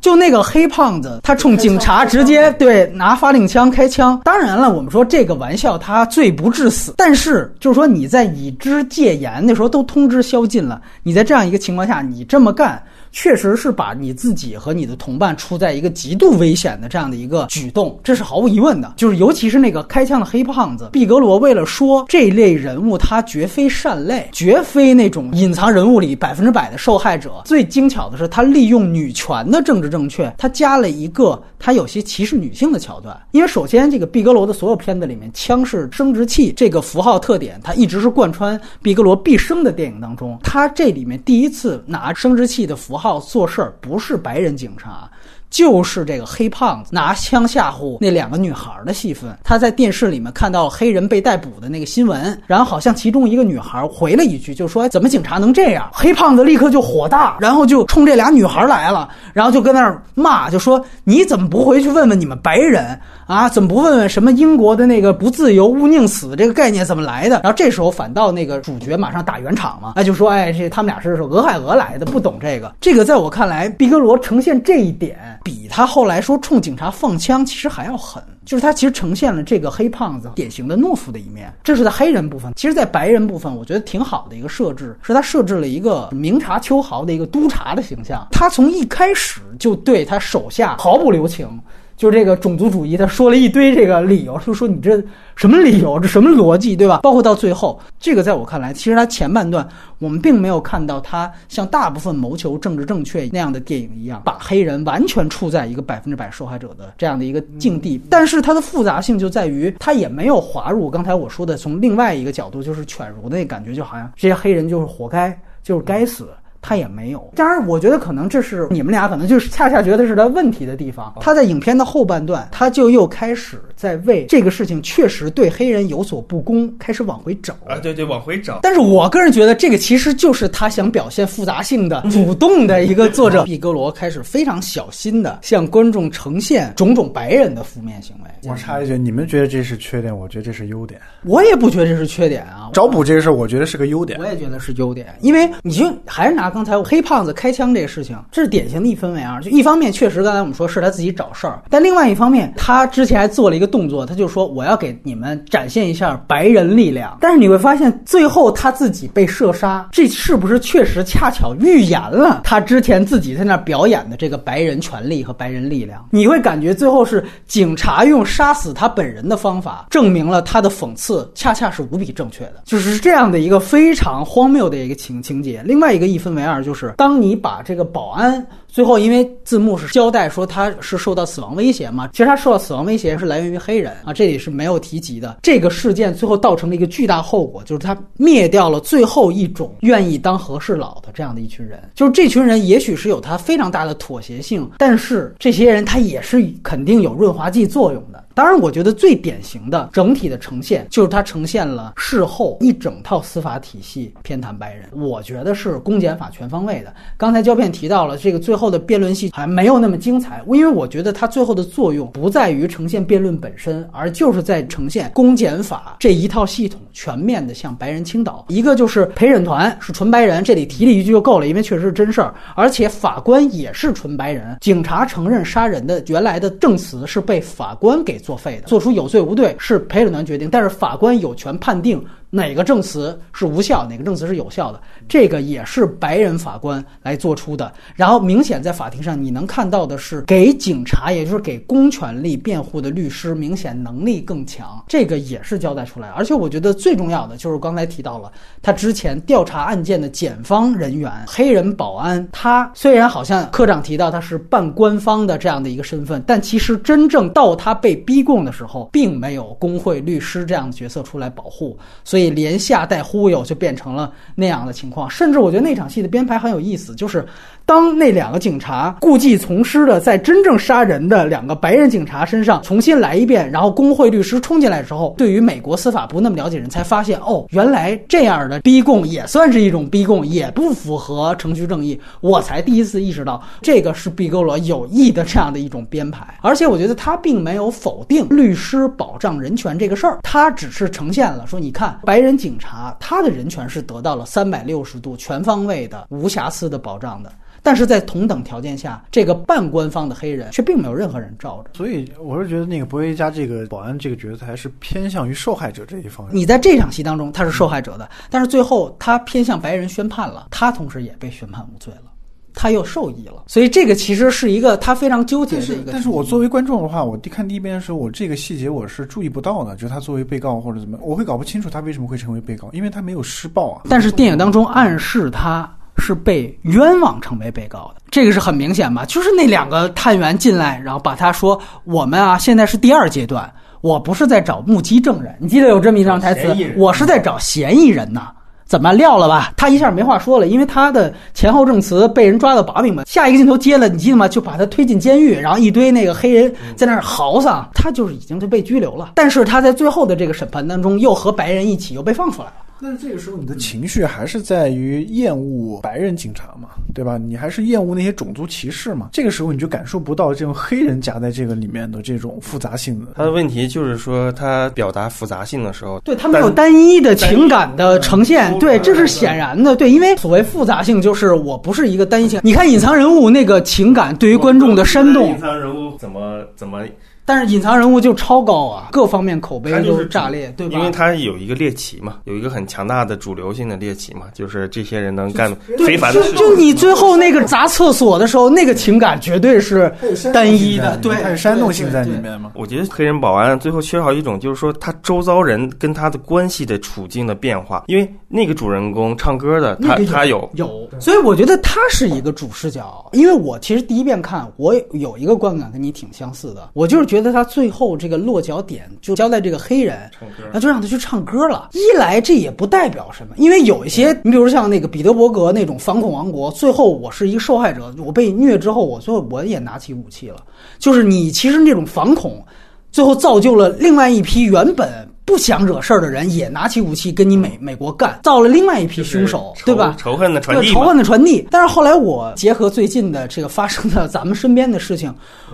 [0.06, 4.22] 就那个黑胖子，他冲警察直接对拿发令枪开枪。
[4.24, 12.80] 当然了，我们说这个玩笑他罪不至死，但是就是说你在已知戒严那时候都通知宵禁了，你在这样一个情况下你这么干。
[13.16, 18.94] 确实是把你自己和你的同伴处在一个极度危险的这样的一个举动，这是毫无疑问的。
[18.98, 27.42] 就是尤其是那个开枪的黑胖子毕格罗，为了说这类人物他绝非善类，绝非那种隐藏人物里百分之百的受害者。
[27.46, 33.18] 最精巧的是，他利用女权的政治正确，他加了一个他有些歧视女性的桥段。
[33.32, 40.38] 因为首先，这个毕格罗的所有片子里面，枪是生殖器这个符号特点，它一直是贯穿毕格罗毕生的电影当中。
[40.44, 43.05] 他这里面第一次拿生殖器的符号。
[43.06, 45.08] 号做事儿不是白人警察，
[45.52, 49.38] 就是这个黑胖子拿枪吓唬那两个女孩的戏份。
[49.44, 63.50] 他在电视里面看到黑人被逮捕的那个新闻，然后好像其中一个女孩回了一句，就说：“怎么警察能这样？”黑胖子立刻就火大，然后就冲这俩女孩来了，然后就跟那儿骂，就说：“你怎么不回去问问你们白人啊？
[63.50, 78.22] 怎么不问问什么英国的那个不自由勿宁死这个概念怎么来的？”然后这时候反倒那个主角马上打圆场嘛，那就说：“哎，这他们俩是俄亥俄来的，不懂这个。”这个在我看来，毕格罗呈现这一点，比他后来说冲警察放枪其实还要狠。
[78.46, 82.54] 就是他其实呈现了这个黑胖子典型的懦夫的一面，这是在黑人部分。
[82.56, 88.28] 其实，在白人部分，我觉得挺好的一个设置，是他设置了一个明察秋毫的一个督察的形象。
[88.30, 91.50] 他从一开始就对他手下毫不留情。
[91.98, 95.02] 就这个种族主义，他说了一堆这个理由，就说你这
[95.36, 97.00] 什么理由，这什么逻辑，对吧？
[97.04, 99.66] 包括到最后，这个在我看来，其实他前半段
[100.00, 108.02] 我们并没有看到他像大部分谋求政治正确那样的电影一样，把黑人完全处在一个百分之百受害者的这样的一个境地。
[108.10, 116.28] 但是它的复杂性就在于，他也没有滑入刚才我说的从另外一个角度，就是犬儒的那感觉，就好像这些黑人就是活该，就是该死。
[116.68, 121.14] 他也没有，当然，我觉得可能这是你们俩可能就是恰恰觉得是他问题的地方。
[121.22, 128.62] 他在影片的后半段，他就又开始在为这个事情确实对黑人有所不公，开始往回找啊，对对，往回找。
[128.64, 138.50] 但是我个人觉得，这个其实就是他想表现复杂性的主动的一个作者毕格罗开始非常小心的向观众呈现种种白人的负面行为。
[138.50, 141.00] 我插一句，你们觉得这是缺点，我觉得这是优点。
[141.26, 144.20] 我也不觉得这是缺点啊，找补这个事儿，我觉得是个优点。
[144.20, 146.55] 我也觉得是优点，因为你就还是拿。
[146.56, 149.42] 刚才黑胖子开枪这个事情，这是典型的一分为二。
[149.42, 157.18] 就一方面，确实刚才我们说是他自己找事儿；但另外一方面，他之前还做了一个动作，他就说我要给你们展现一下白人力量。
[157.20, 166.08] 但是你会发现，最后他自己被射杀，这是不是确实恰巧预言了他之前自己在那表演的这个白人权利和白人力量？
[166.10, 175.62] 你会感觉最后是警察用杀死他本人的方法，证明了他的讽刺恰恰是无比正确的，就是这样的一个非常荒谬的一个情情节。
[175.66, 178.46] 另外一个一分为第二，就是当你把这个保安。
[178.68, 185.38] 最后，因为字幕是交代说他是受到死亡威胁嘛，其实他受到死亡威胁是来源于黑人啊，这里是没有提及的。
[185.42, 191.82] 这个事件最后造成了一个巨大后果，就是他灭掉了最后一种愿意当和事佬的这样的一群人。
[191.96, 198.24] 就是这群人也许是有他非常大的妥协性，但是这些人他也是肯定有润滑剂作用的。
[198.36, 206.94] 当然，我觉得最典型的整体的呈现就是它呈现了事后一整套司法体系偏袒白人，我觉得是公检法全方位的。
[207.16, 208.66] 刚才胶片提到了这个最后。
[208.66, 218.44] 后的辩论戏还没有那么精彩，因为我觉得它最后的作用不在于呈现辩论本身，而就是在呈现公检法这一套系统全面的向白人倾倒。
[218.50, 224.58] 一个就是陪审团是纯白人，这里提了一句就够了，因为确实是真事儿，而且法官也是纯白人。
[224.62, 232.04] 警察承认杀人的原来的证词是被法官给作废的，做出有罪无罪是陪审团决定，但是法官有权判定。
[232.36, 234.82] 哪个证词是无效，哪个证词是有效的？
[235.08, 237.72] 这个也是白人法官来做出的。
[237.96, 244.84] 然后明显在法庭上，你能看到的是给警察，也就是给公权力辩护的律师，明显能力更强。
[244.86, 246.10] 这个也是交代出来。
[246.10, 248.30] 而且我觉得最重要的就是刚才提到了，
[248.62, 262.25] 他之前调查案件的检方人员，黑人保安，他虽然好像科长提到他是半官方的这样的一个身份，但其实真正到他被逼供的时候，并没有工会律师这样的角色出来保护，所以。
[262.30, 265.10] 连吓带忽悠，就变成了那样的情况。
[265.10, 267.26] 甚至我觉得那场戏的编排很有意思，就是。
[267.66, 282.00] 当那两个警察故技重施的在真正杀人的两个白人警察身上重新来一遍，然后工会律师冲进来的时候，对于美国司法不那么了解人才发现，哦，原来这样的逼供也算是一种逼供，也不符合程序正义。
[282.22, 286.38] 我才第一次意识到，这个是毕格罗有意的这样的一种编排。
[286.44, 297.32] 而且我觉得他并没有否定律师保障人权这个事儿，他只是呈现了说，你看白人警察他的人权是得到了三百六十度全方位的无瑕疵的保障的。
[297.66, 301.72] 但是在同等条件下，这个半官方的黑人却并没有任何人罩着。
[301.74, 306.28] 所以我是觉得那个博维加这个保安这个角色还是偏向于受害者这一方。
[306.32, 312.12] 你在这场戏当中他是受害者的，但是最后他偏向白人宣判了，他同时也被宣判无罪了，
[312.54, 313.46] 他又受益了。
[313.48, 315.92] 所以这个其实是一个他非常纠结的一个。
[315.92, 323.82] 但是我作为观众的话，我看第一遍的时候，我这个细节我是注意不到的，就他作为被告或者怎么，我会搞不清楚他为什么会成为被告，因为他没有施暴啊。
[323.90, 325.68] 但是电影当中暗示他。
[325.98, 329.06] 是被冤枉成为被告的，这个是很明显吧？
[329.06, 336.56] 就是那两个探员进来，然后把他说：“我们啊，现在是第二阶段，我不是在找目击证人，你记得有这么一张台词？
[336.78, 338.32] 我是在找嫌疑人呐。”
[338.68, 339.54] 怎么撂了吧？
[339.56, 343.06] 他一下没话说了，因为他的前后证词被人抓到把柄了。
[343.06, 344.28] 下一个镜头接了，你记得吗？
[344.28, 349.12] 就把他推进监狱，然后一堆那个黑人在那儿嚎丧，他就是已经就被拘留了。
[349.14, 352.54] 但是他在最后的这个审判当中，又和白人一起又被放出来了。
[352.82, 357.18] 但是这个时候，你的情绪还是在于厌恶白人警察嘛，对吧？
[357.18, 359.10] 你还是厌恶那些种族歧视嘛。
[359.14, 363.14] 这个时候你就感受不到这种黑人夹在这个里面的这种复杂性的。
[363.16, 368.58] 他的问题就是说，他表达复杂性的时候，对他没有单一的情感的呈现。
[368.60, 369.76] 对，这是显然的。
[369.76, 372.42] 对，因为所谓复杂性，就是我不是一个单一性。
[372.44, 376.84] 你看隐藏人物那个情感对于观众的煽动，隐藏人物怎么怎么。
[377.26, 380.78] 但是隐藏人物就超高啊，各方面口碑都是炸裂，对吧？
[380.78, 386.34] 因为他有一个猎奇嘛，有一个很强大的主流性的猎奇嘛，就是这些人能干非凡的事。
[386.34, 389.92] 就你最后那个砸厕所的时候，那个情感绝对是
[390.32, 392.52] 单一的，对，它有煽动性在里面嘛。
[392.54, 397.86] 我觉得黑人保安最后缺少一种，就是说他周遭人跟他的关系的处境的变化。
[397.88, 403.04] 因为那个主人公唱歌的，他他有有，所以我觉得他是一个主视角。
[403.14, 407.15] 因为我其实第一遍看，我有一个观感跟你挺相似的，我就是觉。
[407.16, 410.12] 觉得他最后这个落脚点就交代这个黑人，
[410.52, 411.70] 那就让他去唱歌了。
[411.72, 420.38] 一来这也不代表什么，因为有一些，你比如像那个彼得伯格那种反恐王国，最后我是一个受害者，我被虐之后，我最后我也拿起武器了。
[420.78, 422.44] 就是你其实那种反恐，
[422.92, 425.08] 最后造就了另外一批原本。
[425.26, 429.96] 不想惹事儿的人也拿起武器跟你美美国干，造了另外一批凶手，对吧？
[429.98, 431.48] 仇恨的传递，仇恨的传递。
[431.50, 435.12] 但是后来我结合最近的这个发生的咱们身边的事情，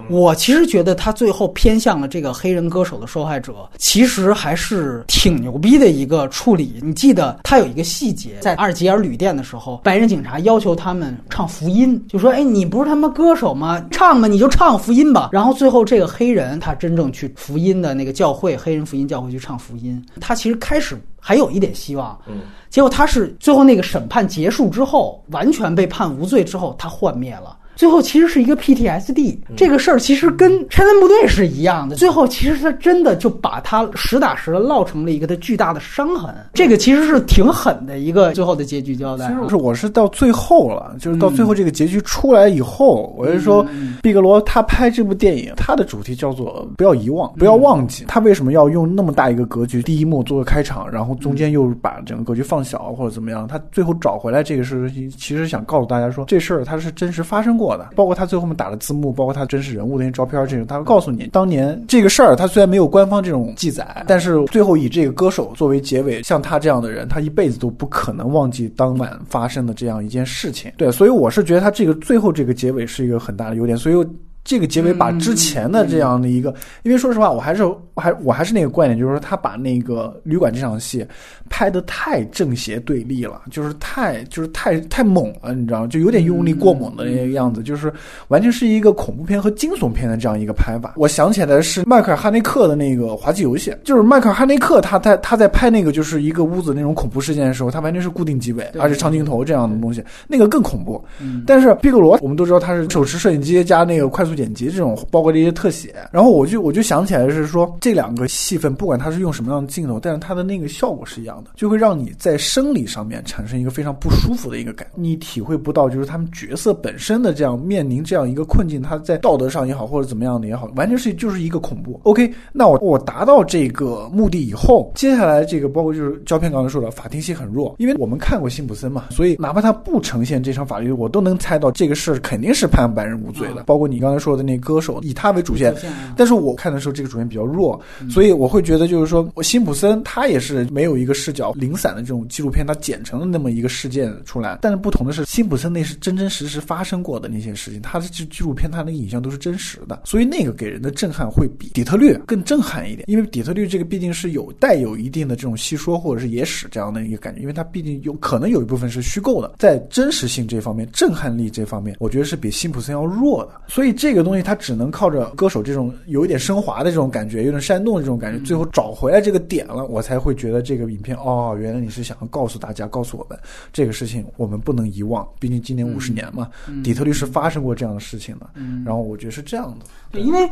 [0.09, 6.79] 我其实觉得他最后偏向了这个黑人歌手的受害者，其实还是挺牛逼的一个处理。
[6.83, 13.81] 你记得他有一个细节，在阿尔及尔旅店的时候，白人警察要求他们唱福音，就说：“哎，你不是他妈歌手吗？
[13.89, 19.60] 唱吧，你就唱福音吧。”然后最后这个黑人他真正去福音的那个教会，黑人福音教会去唱。
[19.61, 27.57] 福音，他其实开始还有一点希望，嗯，结果他是最后那个审判结束之后，完全被判无罪之后，他幻灭了。
[27.81, 31.95] 最后其实是一个 PTSD，这个事儿其实跟拆弹部队是一样的。
[31.95, 36.31] 最后其实他真的就把他实打实的烙成了一个他巨大的伤痕。
[36.53, 39.25] 这个其实是挺狠的一个最后的结局交代。
[39.27, 43.65] 其实是我是到最后了，就是到最后这个结局出来以后，我就说，
[44.03, 48.05] 毕格罗他拍这部电影，他的主题叫做不要遗忘，不要忘记。
[48.07, 53.47] 他为什么要用那么大一个格局，第一幕做个开场，然后中间又把整个格局放小或者怎么样？
[53.47, 57.70] 他最后找回来这个事情，其实想告诉大家说，这事儿它是真实发生过。
[57.95, 70.71] 包括他最后面打的字幕，包括他真实人物那些照片，这种他会告诉你，当年这个事儿，他虽然没有官方这种记载，但是最后以这个歌手作为结尾，像他这样的人，他一辈子都不可能忘记当晚发生的这样一件事情。
[70.77, 74.07] 对，所以我是觉得他这个最后这个结尾是一个很大的优点，所以。
[74.43, 77.63] 这个结尾把之前的这样的一个，因为说实话，我还是
[77.95, 81.05] 还我还是那个观点，就是说他把那个旅馆这场戏
[81.47, 85.87] 拍的太正邪对立了，就是太就是太太猛了，你知道吗？
[85.87, 87.93] 就有点用力过猛的那个样子，就是
[88.29, 90.95] 完全是一个恐怖片和惊悚片的这样一个拍法。
[90.97, 100.99] 我想起来是迈克尔哈内克的那个滑稽游戏，就是迈克尔哈内克他在他在拍那个就是一个屋子那种恐怖事件的时候，他完全是固定机位，而且长镜头这样的东西，那个更恐怖。
[101.45, 104.30] 但是毕格罗我们都知道他是手持摄影机加那个快速。
[104.35, 121.99] 剪辑这种包括这些特写，然后我就我就想起来是说这两个戏份，不管它是用什么样的镜头，但是它的那个效果是一样的，就会让你在生理上面产生一个非常不舒服的一个感，你体会不到就是他们角色本身的这样面临这样一个困境，他在道德上也好或者怎么样的也好，完全是就是一个恐怖。
[122.03, 133.63] OK，那我我达到这个目的以后，接下来这个包括就是胶片刚才说的法庭戏很弱，因为我们看过辛普森嘛，所以哪怕他不呈现这场法律，我都能猜到这个事肯定是判白人无罪的。
[133.63, 134.20] 包括你刚才。
[134.21, 135.75] 说的那歌手以他为主线，
[136.15, 144.59] 但是我看的时候这个主线比较弱，所以我会觉得就是说，我辛普森他也是没有一个视角零散的这种纪录片，他剪成了那么一个事件出来。
[144.61, 153.03] 但是不同的是，辛普森那是真真实实发生过的那些事情，他的纪纪录片他的影像都是真实的，所以那个给人的震撼会比底特律更震撼一点。
[153.07, 163.53] 因为底特律这个毕竟是有带有一定的这种戏说或者是野史这样的一个感觉，因为它毕竟有可能有一部分是虚构的，在真实性这方面、震撼力这方面，我觉得是比辛普森要弱的。
[163.67, 164.10] 所以这。
[164.11, 173.39] 这个东西它只能靠着歌手这种有一点升华的这种感觉，有点煽动的这种感觉，最后找回来这个点了，我才会觉得这个影片哦，原来你是想要告诉大家，告诉我们
[173.71, 176.49] 这个事情我们不能遗忘，毕竟今年五十年嘛，
[176.83, 178.49] 底特律是发生过这样的事情的。
[178.83, 180.49] 然后我觉得是这样的，对，因为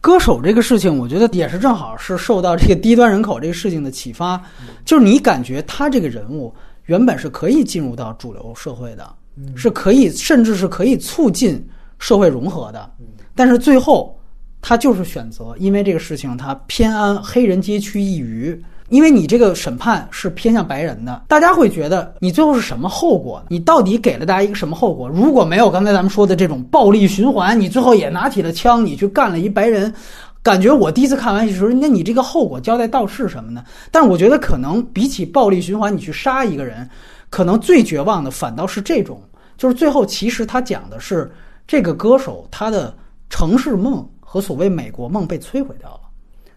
[0.00, 4.40] 歌手这个事情，我觉得也是正好是受到这个低端人口这个事情的启发，
[4.84, 6.54] 就是你感觉他这个人物
[6.86, 9.12] 原本是可以进入到主流社会的，
[9.56, 11.60] 是可以，甚至是可以促进。
[12.00, 12.90] 社会融合的，
[13.36, 14.18] 但是最后
[14.60, 23.40] 他就是选择，因为这个事情他偏安黑人街区一隅，因为你这个审判是偏向白人的，大家会觉得你最后是什么后果？
[23.48, 25.08] 你到底给了大家一个什么后果？
[25.08, 29.94] 如果没有刚才咱们说的这种暴力循环，你最后也拿起了枪，你去干了一白人，
[30.42, 33.62] 感觉我第一次看完的时候，那你这个后果交代到是什么呢？
[33.90, 36.88] 但是我觉得可能比起暴力循环，你去杀一个人，
[37.28, 39.22] 可能最绝望的反倒是这种，
[39.56, 41.30] 就是最后其实他讲的是
[41.70, 42.92] 这个歌手他的
[43.28, 46.00] 城市梦和所谓美国梦被摧毁掉了。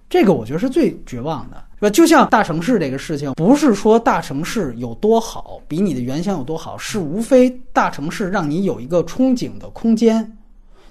[0.09, 1.89] 这个我觉得是最绝望的，是吧？
[1.91, 10.35] 就像大城市这个事情，不是说大城市有多好，比你的原乡有多好，是无非大城市让你有一个憧憬的空间。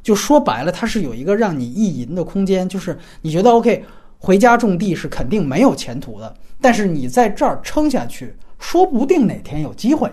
[0.04, 3.84] 就说白了，它是有一个让你意淫的空间，就是你觉得 OK，
[4.18, 10.08] 回家种地是肯定没有前途的，但是你在这儿撑下去，说不定哪天有机会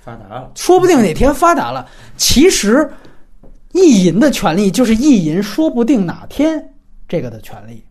[0.00, 1.88] 发达了，说不定哪天发达了。
[2.16, 2.88] 其实，
[3.72, 6.62] 意淫的权利就是意淫，说不定哪天
[7.06, 7.82] 这个的权利。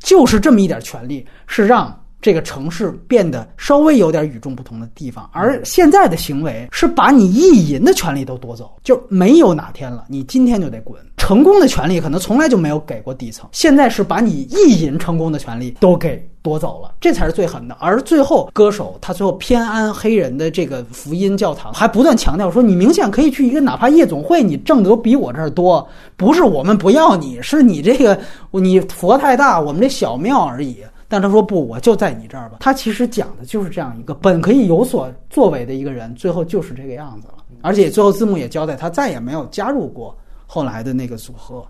[0.00, 5.28] 就是这么一点权利，是让这个城市变得稍微有点与众不同的地方。
[5.32, 11.00] 而现在的行为是把你意淫的权利都夺走，就没有哪天了，你今天就得滚。
[11.16, 16.22] 成功的权利可能从来就没有给过底层，现在是把你意淫成功的权利都给。
[16.44, 17.74] 夺走了，这才是最狠的。
[17.80, 25.88] 而最后，歌手他最后偏安黑人的这个福音教堂，还不断强调说：“你明显可以去一个哪怕夜总会，你挣的都比我这儿多。
[26.18, 28.20] 不是我们不要你，是你这个
[28.50, 37.34] 你佛太大，我们这小庙而已。”但他说：“不，我就在你这儿吧。”他其实讲的就是这样一个本可以有所作为的一个人，最后就是这个样子了。
[37.62, 40.14] 而且最后字幕也交代，他再也没有加入过
[40.46, 41.64] 后来的那个组合。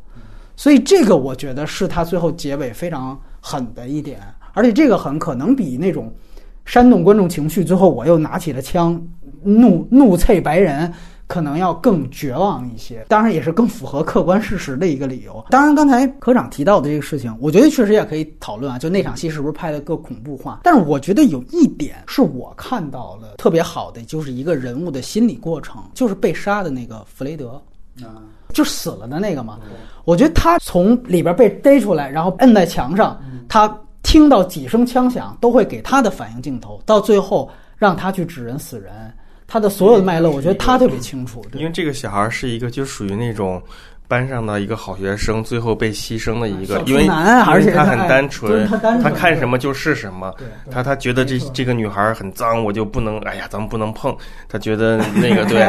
[0.57, 4.19] 所以这个我觉得是他最后结尾非常狠的一点。
[4.55, 6.11] 而且这个很可能比那种
[6.65, 8.99] 煽动观众情绪，最后我又拿起了枪，
[9.43, 10.91] 怒怒啐白人，
[11.27, 13.05] 可能要更绝望一些。
[13.09, 15.45] 当然，也是更符合客观事实的一个理由。
[15.51, 18.79] 当然，刚才科长提到的这个事情，我觉得确实也可以讨论啊。
[18.79, 20.61] 就那场戏是不是拍的更恐怖化？
[20.63, 27.61] 但是我觉得有一点是我看到了特别好的，就是一个人物的心理过程，就是被杀的那个弗雷德
[28.01, 28.25] 啊，
[28.55, 29.59] 就死了的那个嘛。
[30.05, 33.79] 我觉得他从里边被逮出来，然后摁在墙上，他。
[34.15, 39.13] 听到几声枪响，都会给他的反应镜头，到最后让他去指人死人，
[39.45, 41.45] 他的所有的脉络，我觉得他特别清楚。
[41.55, 43.61] 因为这个小孩是一个，就属于那种。
[44.07, 48.67] 班上的一个好学生，最后被牺牲的一个，因为而且他很单纯，
[49.03, 50.33] 他看什么就是什么。
[50.71, 54.15] 他他觉得这这个女孩很脏，我就不能，哎呀，咱们不能碰。
[54.49, 55.63] 他觉得那个 对，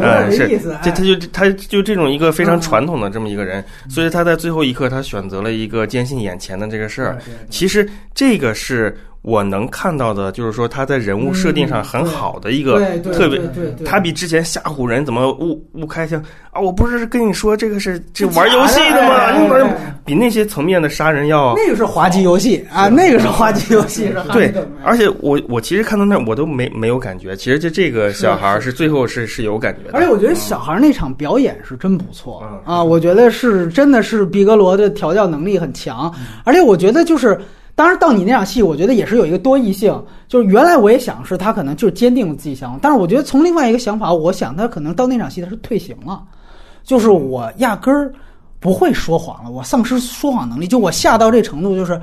[0.00, 0.48] 嗯，是，
[0.82, 7.18] 这他就他就这种一个非常传统的这么一个人，所以他在最后一刻，他选择了一个坚信眼前的这个事儿。
[7.48, 8.96] 其实这个是。
[9.22, 13.38] 我能看到的就是说他在人物设定上很好的一个特别，
[13.84, 16.58] 他比之前吓唬人怎么误误开枪啊！
[16.58, 19.38] 我不是跟你说这个是这玩游戏的吗？
[19.38, 24.10] 你玩比那些层面的杀人要那个是滑稽游戏啊，那个是滑稽游戏。
[24.32, 24.50] 对，
[24.82, 29.98] 而且我我其实看到那我都没没有感觉，其实就这个小孩是最后是是有感觉的。
[29.98, 36.10] 而且我觉得小孩那场表演是真不错啊，我觉得是真的是毕格罗的调教能力很强，
[36.42, 37.38] 而且我觉得就是。
[37.80, 39.90] 当然，到你那场戏，我觉得也是有一个多异性。
[40.28, 46.22] 就是原来我也想是他可能就是坚定了自己想，但是我觉得从另外一个想法，我想他可能到那场戏他是退行了，
[46.84, 48.12] 就是我压根儿
[48.58, 51.98] 不会说谎了，我丧失说谎能力，就我吓到这程度，就是。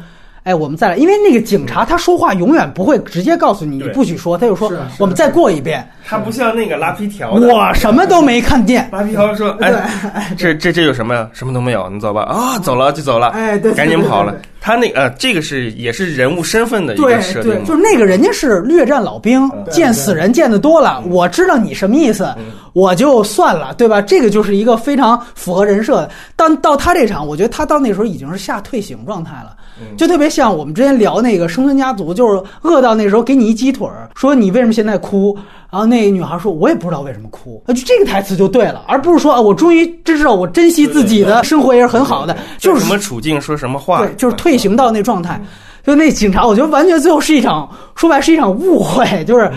[0.47, 5.85] 哎，我们再来，因为那个警察他说话永远不会直接告诉你你不许说，他就说我们再过一遍。
[6.05, 8.87] 他不像那个拉皮条，我什么都没看见。
[8.93, 11.29] 拉皮条说：“哎，这这这有什么呀？
[11.33, 13.27] 什么都没有，你走吧。”啊，走了就走了。
[13.31, 14.33] 哎，对，赶紧跑了。
[14.61, 22.33] 他那呃，这个是也是人物身份的一个设定，就是那个人家是略战老兵，见死人见得多了，我知道你什么意思，
[22.71, 24.01] 我就算了，对吧？
[24.01, 26.09] 这个就是一个非常符合人设的。
[26.37, 29.57] 但到他这场，我觉得他到那时候已经是下退行状态了。
[29.97, 35.37] 就特别像我们之前聊那个生存家族，就是饿到那时候给你一鸡腿儿，说你为什么现在哭？
[35.69, 37.61] 然后那个女孩说，我也不知道为什么哭。
[37.67, 45.41] 就这个台词就对了，而不是说啊，我终于知道我珍惜自己的生活也是很好的，就是什么处境说什么话，对，就是退行到那状态。
[45.85, 49.49] 就那警察，我觉得完全最后是一场说白是一场误会，就是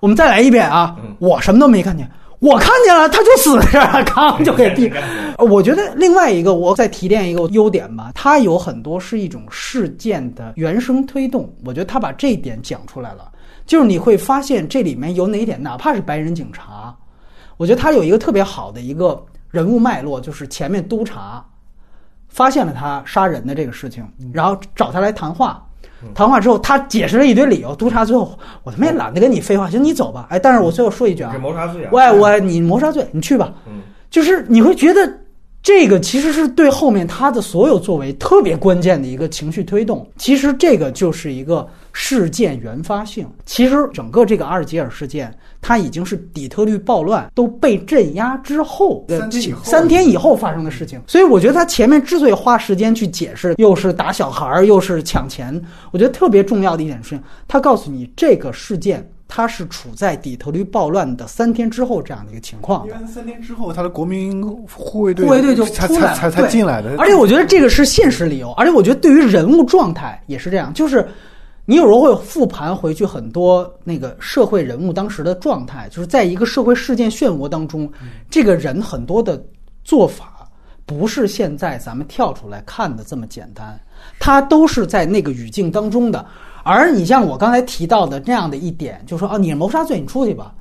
[0.00, 2.08] 我们再来一遍啊，我什么都没看见。
[2.46, 4.92] 我看见了，他就死这儿， 刚就给毙。
[5.50, 11.52] 我觉得另外一个，我再提炼一个优点吧，它有很多是一种事件的原生推动。
[11.64, 13.32] 我觉得他把这一点讲出来了，
[13.66, 16.94] 就是你会发现这里面有哪一点，哪怕是白人警察，
[17.56, 19.20] 我觉得他有一个特别好的一个
[19.50, 21.44] 人物脉络，就是前面督察
[22.28, 25.65] 发现了他杀人的这个事情，然后找他来谈话。
[26.14, 27.74] 谈话之后，他解释了一堆理由。
[27.74, 30.26] 督察最后，我他妈也懒得跟你废话，行，你走吧。
[30.30, 33.52] 哎，但是我最后说一句啊，谋杀罪，喂，我你谋杀罪，你去吧。
[33.66, 35.10] 嗯，就是你会觉得
[35.62, 40.06] 这个其实是对后面他的所有作为特别关键的一个情绪推动。
[40.16, 41.66] 其实这个就是一个
[41.98, 43.26] 事件原发性。
[43.46, 49.30] 其实整个这个阿尔及尔事件，它已经是底特律暴乱都被镇压之后的
[49.64, 51.00] 三天以后发生的事情。
[51.06, 55.58] 所以我觉得他前面之所以花时间去解释，又是打小孩儿，又是抢钱，
[55.90, 57.18] 我觉得特别重要的一点是，
[57.48, 59.10] 他告诉你这个事件。
[59.28, 64.40] 它是处在底特律暴乱的三天之后这样的一个情况的，因为三天之后，他的国民
[64.72, 66.94] 护卫队护卫队就才才才进来的。
[66.96, 71.04] 而且我觉得这个是现实理由，而且我觉得对于人物状态也是这样，就是
[71.68, 77.90] 你有时候会复盘回去很多那个社会人物当时的状态，就是在一个社会事件漩涡当中，
[78.30, 79.44] 这个人很多的
[79.84, 80.48] 做法
[80.86, 83.78] 不是现在咱们跳出来看的这么简单，
[84.20, 86.24] 他都是在那个语境当中的。
[86.62, 90.54] 而你像我刚才提到的这样的一点，就说啊，你是谋杀罪，你出去吧。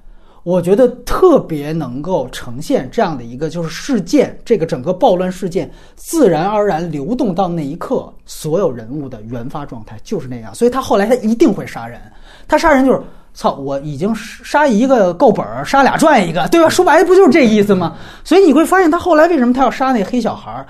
[0.45, 10.53] 我觉得特别能够呈现这样的一个，就是事件，这个整个暴乱事件自然而然流动到那一刻，所有人物的原发状态就是那样。
[10.53, 11.99] 所以他后来他一定会杀人，
[12.47, 13.01] 他杀人就是
[13.33, 16.69] 操，我已经杀一个够本儿，杀俩赚一个，对吧？
[16.69, 17.95] 说白了不就是这意思吗？
[18.23, 20.67] 所以你会发现他后来为什么他要杀那黑小孩儿？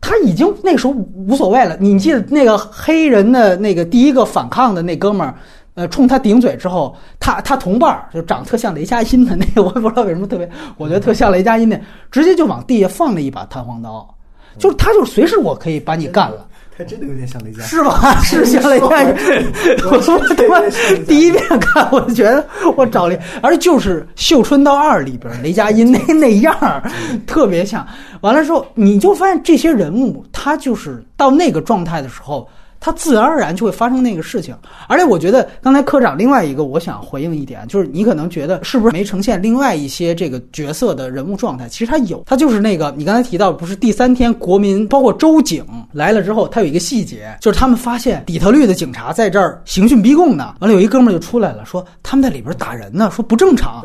[0.00, 1.76] 他已经那时候无所谓了。
[1.78, 5.34] 你记得那个黑人的那个第一个反抗的那哥们儿，
[5.74, 14.08] 呃，冲他顶嘴之后，他他同伴儿就长得特像雷佳音的那个，我也不知道为什么特别，我觉得特像雷佳音那，直接就往地下放了一把弹簧刀，
[14.56, 16.46] 就是他就随时我可以把你干了。
[16.76, 18.18] 他真的有点像雷佳音，是吧？
[18.22, 19.14] 是像雷佳音，
[19.90, 20.60] 我我他妈
[21.06, 22.44] 第一遍看我就觉得
[22.76, 26.82] 我找雷，而就是《绣春刀二》里边雷佳音那那样儿，
[27.26, 27.86] 特别像。
[28.22, 32.48] 完了之后，你就发现这些人物，他就是到那个状态的时候。
[32.84, 34.54] 他自然而然就会发生那个事情，
[34.88, 41.66] 而且我觉得刚才科长另外一个我想回应一点，就是你可能觉得是不是没呈现另外一些这个角色的人物状态？
[41.66, 53.82] 其实他有，他就是那个你刚才提到，不是第三天国民包括州警来了之后，他有一个细节，就是他们发现底特律的警察在这儿刑讯逼供呢，完了有一哥们儿就出来了，说他们在里边打人呢，说不正常。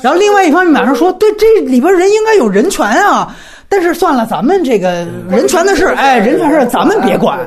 [0.00, 3.34] 然后另外一方面马上说，对，这里边人应该有人权啊。
[3.68, 7.38] 但是算了，咱们这个人权的事，哎，人权事咱们别管，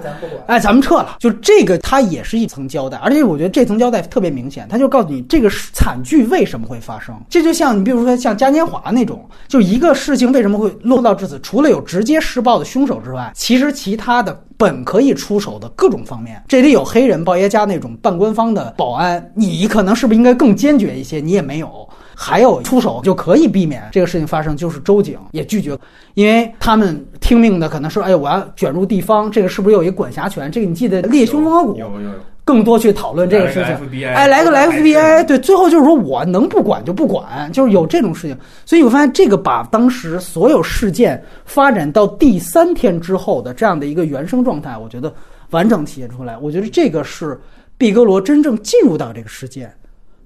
[0.47, 1.17] 哎，咱们撤了。
[1.19, 7.15] 就这个，它也是一层交代，而且我觉得这层交代特别明显，他就告诉你这个惨剧为什么会发生。
[7.29, 21.19] 这就像你比如说像嘉年华那种，就一个事情为什么会落到至此，除了有直接施暴的凶手之外，其实其他的本可以出手的各种方面，这里有黑人鲍爷家那种半官方的保安，你可能是不是应该更坚决一些？
[21.19, 21.87] 你也没有。
[22.21, 25.77] 还有出手就可以避免这个事情发生，就是周警也拒绝，
[26.15, 30.51] 因为他们听命的可能说，哎，我要卷入地方，这个是不是有一个管辖权？
[30.51, 32.11] 这个你记得《猎凶风河谷》有有有，
[32.43, 34.05] 更多去讨论这个事情。
[34.05, 38.37] 哎，来个 FBI，对，最后就是说我能不管就不管，就是有这种事情。
[38.65, 45.13] 所以我发现这个把当时所有事件发展到第三天之后的这样的一个原生状态，我觉得
[45.51, 46.37] 完整体现出来。
[46.37, 47.39] 我觉得这个是
[47.77, 49.73] 毕格罗真正进入到这个事件。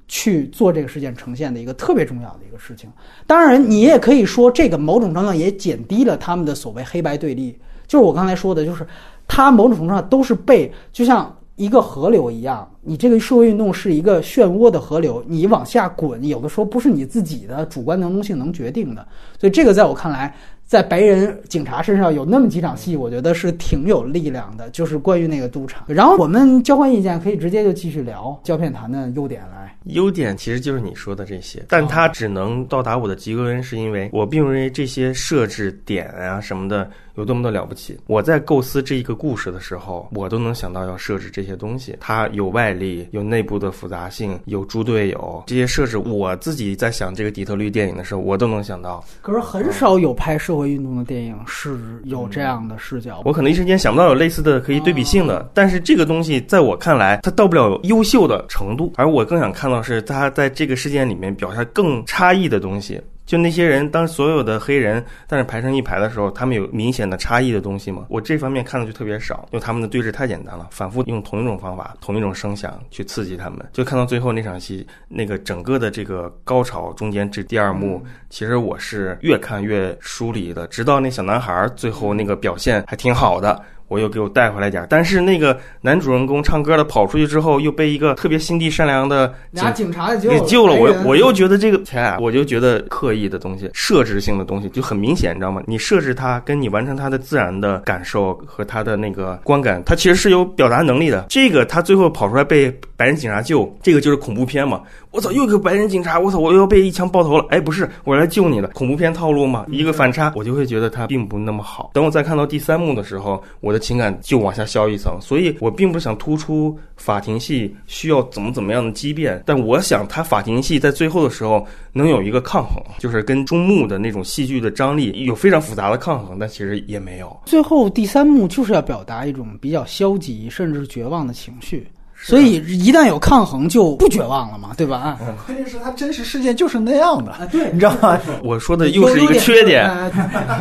[0.08, 2.90] 去做这个事件呈现的一个特别重要的一个事情。
[3.26, 7.58] 当然，你也可以说，这个某种程度上也减低了他们的所谓黑白对立。
[7.88, 8.86] 就是我刚才说的，就是
[9.28, 19.06] 他某种程度上都是被就像一个河流一样，你这个社会运动是一个漩涡的河流，你往下滚，有的时候不是你自己的主观能动性能决定的。
[19.40, 20.36] 所以，这个在我看来。
[20.74, 25.84] 在白人警察身上有那么几场戏，我觉得是挺有力量的，就是关于那个赌场。
[25.88, 29.72] 然后我们交换意见，可以直接就继续聊胶片谈的优点来。
[29.84, 37.98] 优点其实就是你说的这些，但它只能到达我的及格分，是因为我并不认为这些设置点啊什么的有多么的了不起。
[38.08, 41.96] 我在构思这一个故事的时候，我都能想到要设置这些东西。
[42.00, 49.04] 它有外力，有内部的复杂性，有猪队友这些设置，我自己在想这个底特律电影的时候，我都能想到。
[49.22, 53.22] 可是很少有拍社会运动的电影是有这样的视角。
[53.26, 63.00] 我可能一时间想不到有类似的可以对比性的，但是这个东西在我看来，它到不了优秀的程度，而我更想看到是它在这个事件里面表现更差异的东西。
[63.26, 68.06] 就那些人，当所有的黑人但是排成一排的时候，他们有明显的差异的东西吗？
[68.10, 73.60] 我这方面看的就特别少，因为他们的对峙太简单了，反复用同一种方法、同一种声响去刺激他们。
[73.72, 83.62] 就看到最后那场戏，那个整个的这个高潮中间这第二幕，其实我是越看越疏离的，直到那小男孩最后那个表现还挺好的。
[83.94, 90.74] 我又给我带回来点，但是那个男主人公唱歌的跑出去之后，又被一个特别心地善良的俩警察给救了。
[90.74, 95.62] 我我又觉得这个天啊，我就觉得刻意的东西、设置性的东西就很明显，你知道吗？
[95.68, 101.28] 你设置它，跟你完成它的自然的感受和它的那个观感，它其实是有表达能力的。
[101.30, 104.82] 这个他最后跑出来被白人警察救，这个就是恐怖片嘛。
[105.14, 107.46] 我操，又一个白人警察，我操，我又要被一枪爆头了。
[107.50, 111.92] 哎，不是，我来救你的，恐怖片套路嘛，一个反差，我就会觉得它并不那么好。
[111.94, 115.16] 等我再看到第三幕的时候，我的情感就往下消一层。
[115.22, 127.40] 所以我并不想突出法庭戏需要怎么怎么样的激变，但我想他法庭戏在最后的时候能有一个抗衡，就是跟中幕的那种戏剧的张力有非常复杂的抗衡，但其实也没有。
[127.46, 131.88] 最后第三幕就是要表达一种比较消极甚至绝望的情绪。
[132.24, 135.20] 所以一旦有抗衡，就不绝望了嘛，对吧？
[135.46, 138.20] 关键是它真实世界就是那样的，对，你知道吗？
[138.42, 139.90] 我说的又是一个缺点。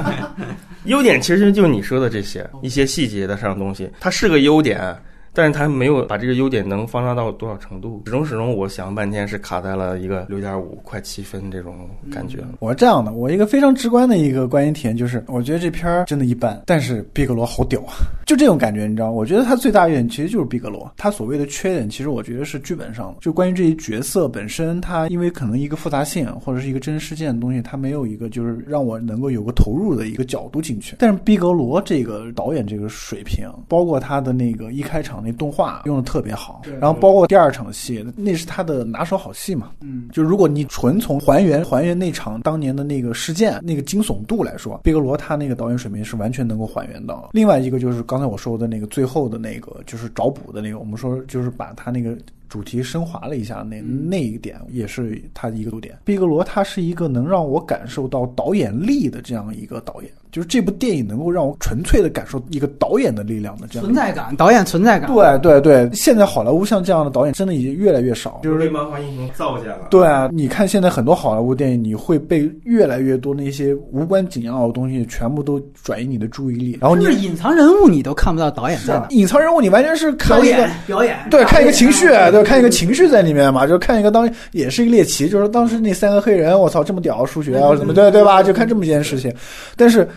[0.86, 4.94] 优点其实就是你说的这些一些细节的上东西，它是个优点。
[5.34, 12.38] 但是他没有把这个优点能放大到多少程度，始终始终，我想半天是卡在了一个六点五快七分这种感觉。
[12.60, 17.94] 我是这样的，我一个非常直观的一个观影体验就是，我觉得这片儿真的一般，但是毕格罗好屌啊，
[18.26, 19.10] 就这种感觉，你知道？
[19.10, 30.96] 我觉得他最大优点其实就是毕格罗，他所谓的缺点其实我觉得是剧本上的，就关于这些角色本身，他因为可能一个复杂性或者是一个真实事件的东西，他没有一个就是让我能够有个投入的一个角度进去。
[30.98, 36.02] 但是毕格罗这个导演这个水平，包括他的那个一开场那动画用的。
[36.12, 39.70] 特别好，然后包括第二场戏，那是他的拿手好戏嘛。
[39.80, 47.30] 嗯，就如果你纯从还原还原那场当年的那个事件那个惊悚度来说，毕格罗他那个导演水平是完全能够还原到。
[47.32, 52.14] 另外一个就是刚才我说的那个最后的那个就是找补的那个，我们说就是把他那个
[52.52, 55.96] 主题升华了一下，那那一点也是他的一个优点。
[56.04, 60.10] 毕格罗他是一个能让我感受到导演力的这样一个导演。
[60.30, 65.12] 就是这部电影能够让我纯粹的感受一个导演的力量的这样存在感，导演存在感。
[65.12, 69.88] 对对对，现在好莱坞像这样的导演真的已经越来越少，就是被漫画英雄造下了。
[69.90, 79.06] 对啊，你看现在很多好莱坞电影，你会被越来越多那些无关紧要的东西全部都转移你的注意力，然后你隐藏人物你都看不到导演在哪。
[79.10, 88.42] 隐藏人物你完全是看一个表演，对，看一个情绪，对，看一个情绪在里面嘛，就看一个当也是一个猎奇，就是当时那三个黑人，我操，这么屌，数学啊什么，对对吧？
[88.42, 89.34] 就看这么一件事情，
[89.76, 90.08] 但是。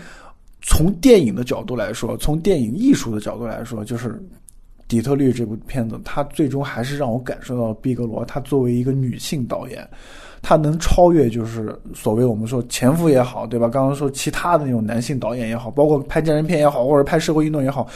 [0.68, 4.08] 从电影的角度来说，从电影艺术的角度来说，就是
[4.88, 9.88] 《底特律》这部片子，它最终还是让我感受到毕格罗，他作为一个女性导演，
[10.42, 13.68] 她能超越就是所谓我们说前夫也好，对吧？
[13.68, 17.86] 刚刚说其他的那种男性导演也好，包括拍战争片也好，或者拍社会运动也好，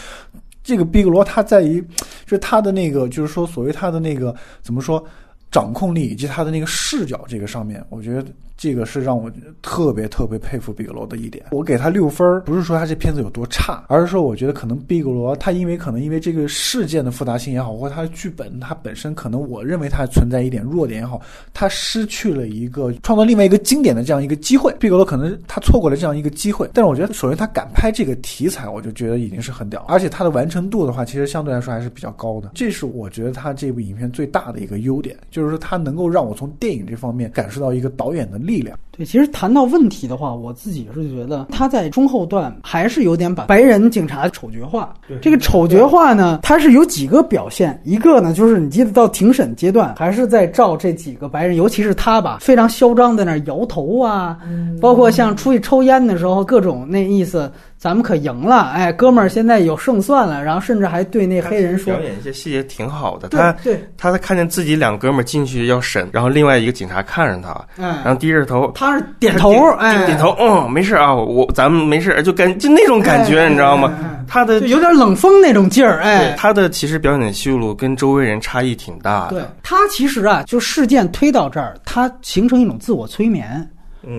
[0.70, 1.80] 这个毕格罗他在于，
[2.24, 5.04] 就是他的那个，就是说所谓他的那个怎么说，
[5.50, 8.24] 掌控力以及他的那个视角这个上面，我觉得。
[8.60, 9.32] 这个是让我
[9.62, 11.42] 特别特别佩服毕格罗的一点。
[11.50, 21.18] 我给他六分不是说他这片子有多差，而是说我觉得可能毕格罗他因为可能因为这个事件的复杂性也好，或者他的剧本他本身可能我认为他存在一点弱点也好，
[21.54, 24.76] 他失去了一个创造另外一个经典的这样一个机会。
[24.78, 32.50] 毕格罗可能他错过了这样一个机会，但是我觉得首先他敢拍这个题材，我就觉得已经是很屌，而且他的完成度的话，其实相对来说还是比较高的。
[32.54, 38.76] 这是我觉得他这部影片最大的一个优点，就是说他能够让我从电影这方面感受到一个导演的力量。
[38.90, 44.92] 对，其实谈到问题的话，我自己是觉得他在中后段还是有点把白人警察丑角化。
[45.22, 47.80] 这个丑角化呢，它是有几个表现。
[47.84, 54.36] 一个呢，就是你记得到庭审阶段，还是在照这几个白人，尤其是他吧，非常嚣张在那摇头啊，
[54.80, 57.50] 包括像出去抽烟的时候，各种那意思。
[57.80, 60.44] 咱们可赢了，哎，哥们儿，现在有胜算了。
[60.44, 63.30] 然后甚至还对那黑人说，表演一些细节挺好的。
[63.30, 73.90] 他对，他看见自己两哥们儿进去要审，然后另外一个警察看着他，然后低着头，他是点头，哎，点头，嗯，没事啊，我咱们没事，就感就那种感觉，你知道吗？
[74.28, 79.30] 他的有点冷风那种劲儿，哎，他的其实表演的戏路跟周围人差异挺大的。
[79.30, 83.66] 对他其实啊，就事件推到这儿，他形成一种自我催眠。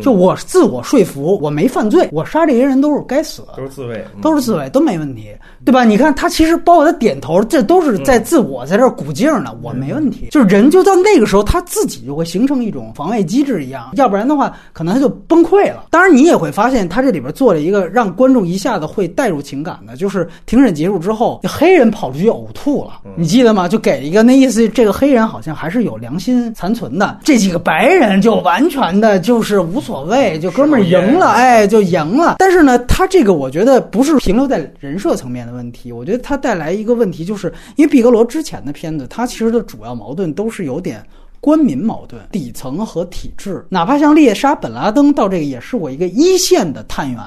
[0.01, 5.29] 就我自我说服，我没犯罪，我杀这些人都是该死，都是自卫，都是自卫，都没问题，
[5.65, 5.83] 对吧？
[5.83, 10.27] 你看他其实包括他点头，这都是在自我在这鼓劲呢，我没问题。
[10.31, 15.85] 就是人就到那个时候，他自己就会形成一种防卫机制一样，要不然的话，可能他就崩溃了。
[15.89, 23.67] 当然，你也会发现他这里边做了一个让观众一下子会带入情感的，就是庭审结束之后，黑人跑出去呕吐了，你记得吗？
[23.67, 29.59] 就给一个那意思，这个黑人好像还是有良心残存的，这几个白人就完全的就是。
[29.71, 32.35] 无所谓，就哥们儿赢了，哎，就赢了。
[32.39, 41.03] 但是呢，他这个我觉得不是停留在人设层面的问题，我觉得他带来一个问题，就是因为毕格罗之前的片子，他其实的主要矛盾都是有点
[41.39, 43.65] 官民矛盾，底层和体制。
[43.69, 47.19] 哪怕像猎杀本拉登到这个，也是我一个一线的探员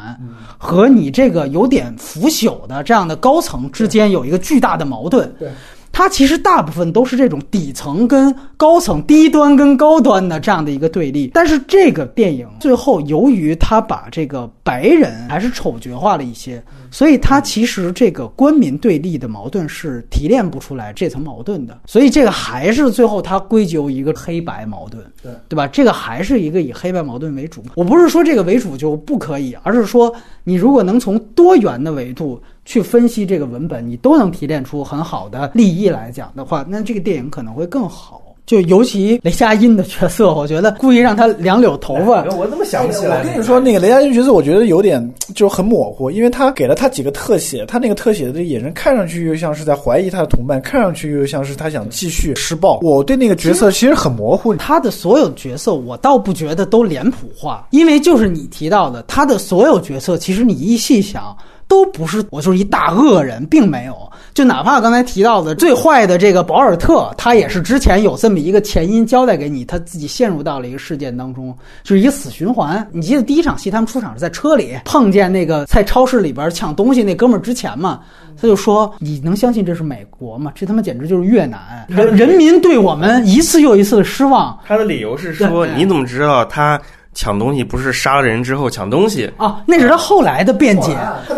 [0.57, 5.33] 和你这个有点腐朽的这样的高层之间有一个巨大的矛盾。
[5.39, 5.49] 对。
[5.95, 11.31] 它其实大部分都是这种底层跟高层、低端跟高端的这样的一个对立。
[11.33, 21.79] 但是这个电影最后，由于它把这个白人还是丑角化了一些，所以它其实这个官民对立的矛盾是提炼不出来这层矛盾的。
[21.87, 25.69] 所以这个还是最后它归咎一个黑白矛盾，对对吧？
[25.69, 27.63] 这个还是一个以黑白矛盾为主。
[27.77, 32.43] 我不是说这个为主就不可以，而是说你如果能从多元的维度。
[32.65, 38.21] 去分析这个文本，你都能提炼出很好的立意来讲的话，那这个电影可能会更好。
[38.47, 43.21] 就尤其雷佳音的角色，我觉得故意让他两绺头发，我怎么想不起来？
[43.21, 52.81] 我跟你说，那个雷佳音角色，我觉得有点就很模糊，因为他给了他几个特写，他那个特写的眼神看上去又像是在怀疑他的同伴，看上去又像是他想继续施暴。
[52.83, 54.55] 我对那个角色其实很模糊。
[54.57, 61.35] 他的所有角色，我倒不觉得都脸谱化，因为就是你提到的，他的所有角色，其实你一细想。
[61.67, 63.95] 都不是我就是一大恶人，并没有。
[64.33, 72.85] 就哪怕刚才提到的最坏的这个保尔特，他也是之前有这么一个前因交代给你，他自己陷入到了一个事件当中，就是一个死循环。
[72.91, 78.01] 你记得第一场戏他们出场是在车里碰见那个在超市里边抢东西那哥们儿之前嘛，
[78.37, 80.51] 他就说：“你能相信这是美国吗？
[80.55, 81.87] 这他妈简直就是越南！
[81.89, 86.81] 人人民对我们一次又一次的失望。”他的理由是说：“你怎么知道他？”
[87.15, 89.63] 抢东西不是杀了人之后抢东西啊？
[89.67, 90.97] 那是他后来的辩解。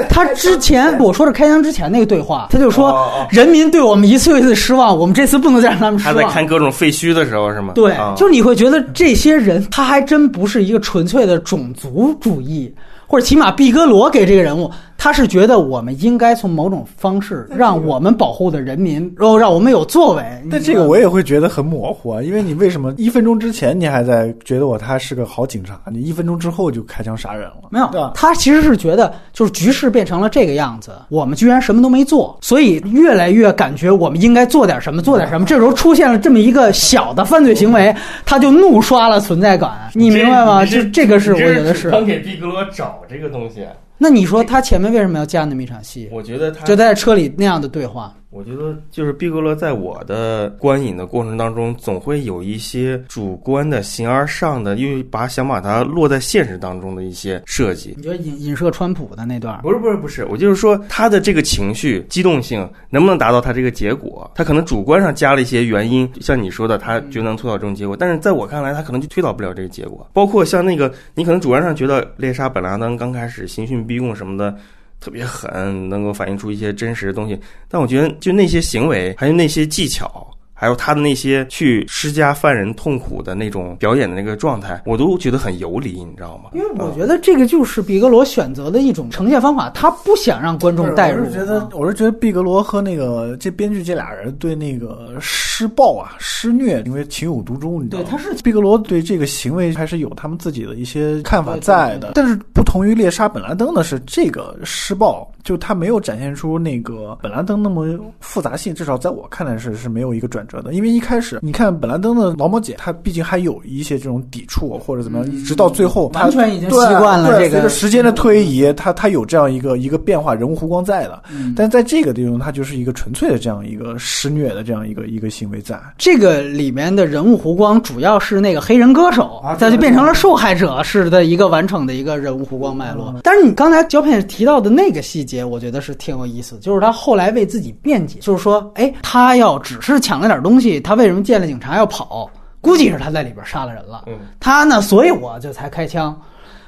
[0.09, 6.15] 他之前我说是开枪之前那个对话，他就说人民对我们一次又一次失望，我们这次不能再让他们失望。
[6.17, 7.75] 他在看各种废墟的时候是吗？
[7.75, 12.73] 对，就是你会觉得这些人他还真不是一个纯粹的种族主义，
[13.07, 14.71] 或者起码毕格罗给这个人物。
[14.99, 20.23] 他是觉得我们应该从某种方式让我们保护的人民，然后让我们有作为。
[20.51, 27.69] 但这个我也会觉得很模糊啊，因为你为什么一分钟之前你还在觉得我他是个好警察，你一分钟之后就开枪杀人了？
[27.71, 35.47] 没有，他其实是觉得就是局势变成了这个样子，我们居然什么都没做，所以越来越感觉我们应该做点什么，做点什么。
[35.47, 37.95] 这时候出现了这么一个小的犯罪行为，
[38.25, 39.71] 他就怒刷了存在感。
[39.95, 40.65] 你明白吗？
[40.65, 41.91] 就这个是我觉得是。
[41.91, 43.65] 刚给毕格罗找这个东西。
[43.99, 46.09] 那你说他前面为什么要加那么一场戏？
[46.13, 48.15] 我觉得他就在车里那样的对话。
[48.37, 57.95] 我觉得就是毕格罗在我的观影的过程当中，总会有一些主观的、形而上的，又把想把它落在现实当中的一些设计。
[57.97, 59.59] 你觉得影影射川普的那段？
[59.63, 64.31] 不是不是不是，我就是说他的这个情绪激动性能不能达到他这个结果？
[64.35, 67.97] 他可能主观上加了一些原因，像你说的，他觉得能推导这种结果。
[67.97, 70.07] 但是在我看来，他可能就推导不了这个结果。
[70.13, 74.55] 包括像那个，你可能主观上觉得猎杀本拉登刚开始刑讯逼供什么的。
[75.01, 77.39] 特别狠，能够反映出一些真实的东西，
[77.69, 80.27] 但我觉得就那些行为，还有那些技巧。
[80.59, 86.49] 还有他的那些去施加犯人痛苦的那种表演的那个状态，我都觉得很游离，你知道吗？
[86.55, 91.27] 因为我觉得这个就是毕格罗选择的一种呈现方法，他不想让观众带入。
[91.27, 98.09] 我是觉得，我是觉得毕格罗和那个这编剧这俩人对那个施暴啊、施虐，因为情有独钟，你知道吗？
[98.09, 102.13] 对，他是毕格罗对这个行为还是有他们自己的一些看法在的。
[102.15, 107.87] 但是不同于猎杀本拉登的是，这个施暴就他没有展现出那个本拉登那么
[108.21, 110.46] 复杂性，至少在我看来是是没有一个转。
[110.47, 117.57] 折的，因为一开始你看本兰登的劳模姐，她毕竟还有一些这种抵触或者怎么样，直到最后完全已经习惯了这个。
[117.57, 121.23] 随着时间的推移，她她有这样一个一个变化，人物弧光在的。
[121.55, 125.79] 但在这个地方，她就是一个纯粹的这样一个施虐的这样一个一个行为在。
[125.99, 133.15] 这个里面的人物弧光主要是那个黑人歌手，再就变成了受害者式的一个完整的一个人物弧光脉络。
[133.23, 140.36] 但是你刚才胶片提到的那个细节，我觉得是挺有意思，就是他后来为自己辩解，就是说，哎，他要只是抢了点。
[140.43, 142.31] 东西，他为什么见了警察要跑？
[142.61, 144.05] 估计是他在里边杀了人了。
[144.41, 146.19] 他呢，所以我就才开枪。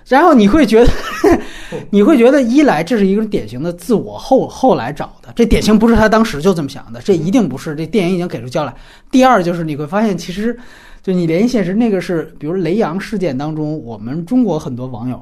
[0.06, 0.90] 然后你会觉得，
[1.90, 7.74] 你会觉得一来这是一个典型的自我后后来找的，这典型不是他当时就这么想的，这一定不是。
[7.74, 8.72] 这电影已经给出交代。
[9.10, 10.58] 第二就是你会发现，其实
[11.02, 15.20] 就你联系现实，那个是比如雷洋事件当中，我们中国很多网友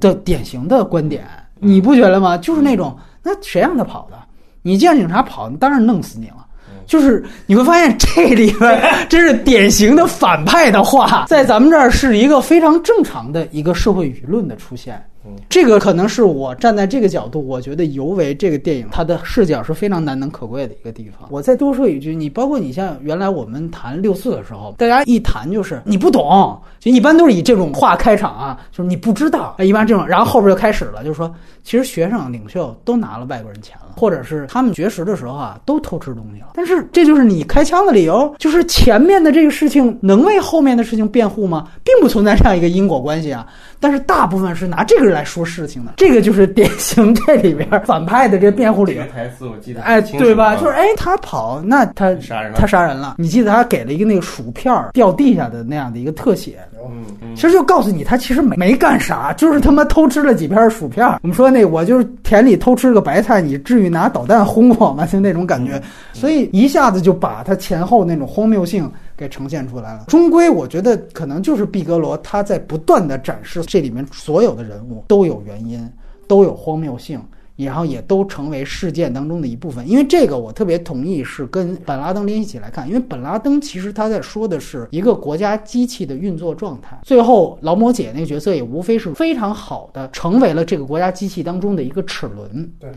[0.00, 1.26] 的典型的观点，
[1.58, 2.38] 你不觉得吗？
[2.38, 4.16] 就是那种，那谁让他跑的？
[4.62, 6.46] 你见警察跑，当然弄死你了。
[6.88, 15.00] 就是你会发现这里边真是典型的反派的话，在咱们这儿是一个非常正常的一个社会舆论的出现。
[15.48, 21.28] 这个可能是我站在这个角度，我觉得尤为这个电影它的视角是非常难能可贵的一个地方。
[21.30, 36.48] 我再多说一句，你包括你像原来我们谈六四的时候，大家一谈就是你不懂，就一般都是以这种话开场啊，就是你不知道，一般这种，然后后边就开始了，就是说其实学生领袖都拿了外国人钱了，或者是他们绝食的时候啊都偷吃东西了。
[36.54, 41.68] 但是这就是你开枪的理由，就是前面的这个事情能为后面的事情辩护吗？
[41.84, 43.46] 并不存在这样一个因果关系啊。
[43.80, 49.02] 但是大部分是拿这个来说事情的，这个就是典型这里边反派的这个辩护理由。
[49.12, 50.56] 台词我记得哎，对吧？
[50.56, 53.14] 就是哎，他跑，那他杀人，他杀人了。
[53.18, 61.06] 你记得他给了一个那个薯片掉地下的那样的一个特写，嗯，其实就告诉你他其实没没干啥，就是他妈偷吃了几片薯片。
[61.22, 65.06] 我们说那我就是田里偷吃个白菜，你至于拿导弹轰我吗？
[65.06, 65.80] 就那种感觉，
[66.12, 68.90] 所以一下子就把他前后那种荒谬性。
[69.18, 70.04] 给呈现出来了。
[70.06, 75.86] 终归，我觉得可能就是毕格罗他在不断的展示这里面所有的人物都有原因，
[76.28, 77.20] 都有荒谬性，
[77.56, 79.86] 然后也都成为事件当中的一部分。
[79.88, 82.86] 因为这个，我特别同意是跟本拉登联系起来看。
[82.86, 86.96] 因为本拉登其实他在说的是一个国家机器的运作状态。
[87.02, 92.72] 最后，劳模姐那个角色也无非是非常好的成为了这个国家机器当中的一个齿轮。
[92.78, 92.88] 对。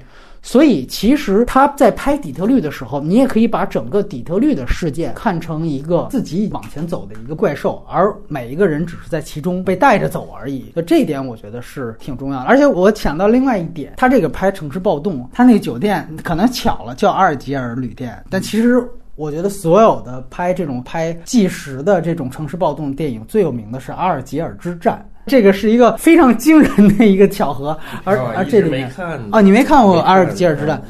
[0.44, 10.72] 所以，其实他在拍底特律的时候，你也可以把整个底特律的事件看成一个自己往前走的一个怪兽，而每一个人只是在其中被带着走而已。
[10.76, 12.46] 就这一点，我觉得是挺重要的。
[12.46, 18.84] 而且我想到另外一点，他这个拍城市暴动，他那个酒店可能巧了叫阿尔及尔旅店，但其实
[19.16, 25.06] 我觉得所有的拍这种拍纪实的这种城市暴动电影，最有名的是阿尔及尔之战。
[25.28, 28.91] 这个是一个非常惊人的一个巧合，而而这里面
[29.30, 30.82] 啊，你没看过《阿尔及尔之战》？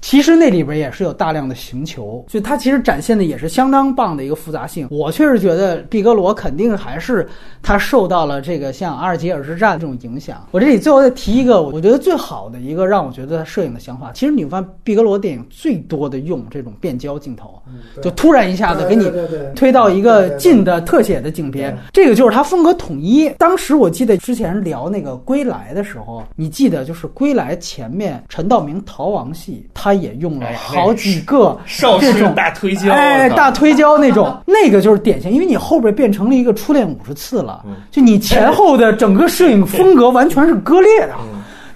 [0.00, 4.88] 其实那里边也是有大量的星球，就它其实展现的也是相当棒的一个复杂性。
[4.90, 7.26] 我确实觉得毕格罗肯定还是
[7.62, 10.44] 他受到了这个像《阿尔及尔之战》这种影响。
[10.50, 17.62] 我这里最后再提一个，我觉得最好的一个让我觉得摄影的想法，其实你发现毕格罗电影最多的用这种变焦镜头，
[18.02, 19.10] 就突然一下子给你
[19.54, 23.30] 推到一个近的特写的景别，这个就是他风格统一。
[23.38, 31.58] 当时我记得之前聊那个《归来》的时候，你记得就是《归来》前面陈道明逃亡戏，他也用了好几个
[32.00, 41.14] 这种大推焦，哎，大推焦那种， 那个就是典型，因为你后边变成了一个初恋五十次了，就你前后的整个摄影风格完全是割裂的。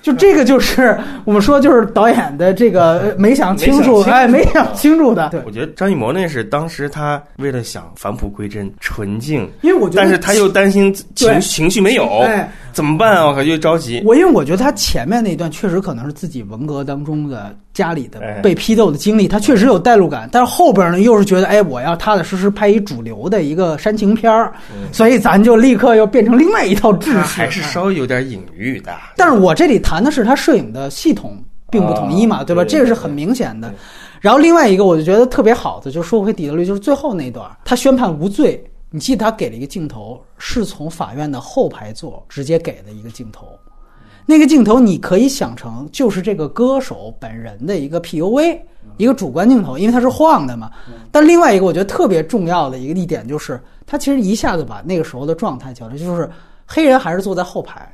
[0.02, 5.28] 就这个就是我们说就是导演的这个没想清楚，哎，没想清楚的。
[5.30, 13.26] 对，我觉得张艺谋那是当时他为了想返璞归真、纯净，因为我觉得，但是他又担心情情绪没有，哎，怎么办啊？
[13.26, 14.02] 我靠，又着急。
[14.04, 20.28] 我因为我觉得他前面那段确实可能是自己文革当中的家里的被批斗的经历，他确实有代入感。
[20.30, 24.52] 但是后边呢，又是觉得哎，我要踏踏实实拍一主流的一个煽情片儿，
[24.92, 28.94] 所以咱就立刻又变成另外一套制式，还是稍微有点隐喻的。
[29.16, 29.80] 但是我这里。
[29.80, 32.62] 谈的是他摄影的系统并不统一嘛，对吧？
[32.62, 33.72] 这个是很明显的。
[34.20, 38.62] 然后另外一个，我就觉得特别好的，就说回底特律，就是最后那段，他宣判无罪。
[38.90, 43.46] 你记得他给了一个镜头，是从法院的后排座直接给的一个镜头。
[44.26, 48.58] 那个镜头你可以想成就是这个歌手本人的一个 PUV，
[48.96, 50.70] 一个主观镜头，因为它是晃的嘛。
[51.10, 56.30] 但另外一个我觉得特别重要的一个一点就是，他其实一下子把那个时候的状态交代，就是
[56.66, 57.92] 黑人还是坐在后排。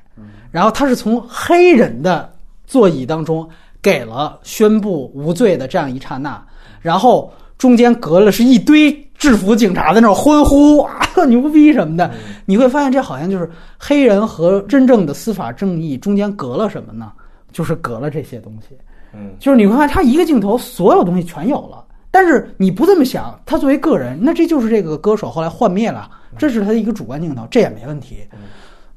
[0.50, 2.32] 然后他是从黑人的
[2.66, 3.46] 座椅当中
[3.82, 6.42] 给了宣布无罪的这样一刹那，
[6.80, 12.10] 然后中间隔了是一堆制服警察在那种欢呼啊 牛逼什么的，
[12.44, 17.12] 你会发现这好像就是黑人和真正的司法正义中间隔了什么呢？
[17.52, 18.76] 就是隔了这些东西，
[19.14, 28.18] 嗯，就是你会发现他一个镜头所有东西全有了，但是你不这么想，他作为个人，那这就是这个歌手后来幻灭了，这是他的一个主观镜头，这也没问题。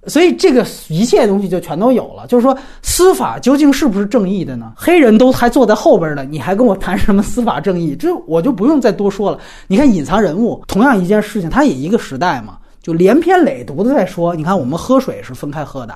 [0.08, 4.72] 所以这个一切东西就全都有了，就是说司法究竟是不是正义的呢？
[4.76, 7.96] 黑人都还坐在后边呢，你还跟我谈什么司法正义？
[7.96, 9.38] 这我就不用再多说了。
[9.68, 12.58] 你看隐藏人物，同样一件事情，它也一个时代嘛。
[12.90, 15.96] 就连篇累牍的在说，你看我们喝水是分开喝的，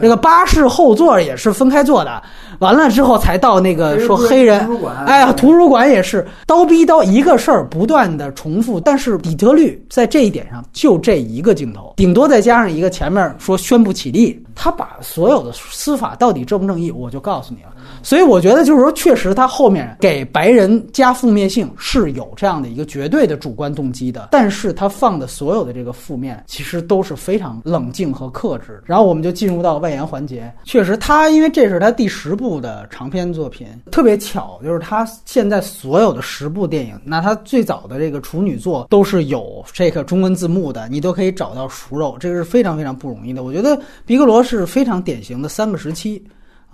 [0.00, 2.22] 这个巴士后座也是分开坐的，
[2.60, 4.66] 完了之后才到那个说黑人，
[5.04, 17.68] 哎呀，图书馆也是刀逼刀一个事儿不断的重复，但是底特律在这一点上就这一个镜头，顶多再加上一个前面说宣布起立，他把所有的司法到底正不正义，我就告诉你了。
[18.04, 28.82] 所以我觉得就是说，确实他后面给白人加负面性是有这样的一个绝对的主观动机的，但是他放的所有的这个负面其实都是非常冷静和克制。
[28.84, 43.42] 然后我们就进入到外延环节，确实他因为这是他第十部的长篇作品，特别巧，就是他现在所有的十部电影，那他最早的这个处女作都是有这个中文字幕的，你都可以找到熟肉，这个是非常非常不容易的。
[43.42, 46.22] 我觉得毕格罗是非常典型的三个时期。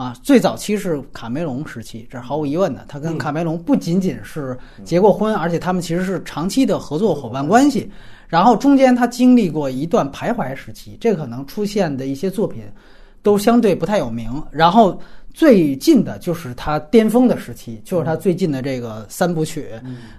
[0.01, 2.87] 啊，最早期是卡梅隆时期，这是毫无疑问的。
[2.89, 7.87] 他跟卡梅隆不仅仅是结过婚，而且他们其实是长期的合作伙伴关系。
[8.27, 12.63] 然后中间他经历过一段徘徊时期，这可能出现的一些作品，
[13.23, 14.43] 都相对不太有名。
[14.51, 14.99] 然后
[15.41, 19.68] 最近的就是他巅峰的时期，就是他最近的这个三部曲，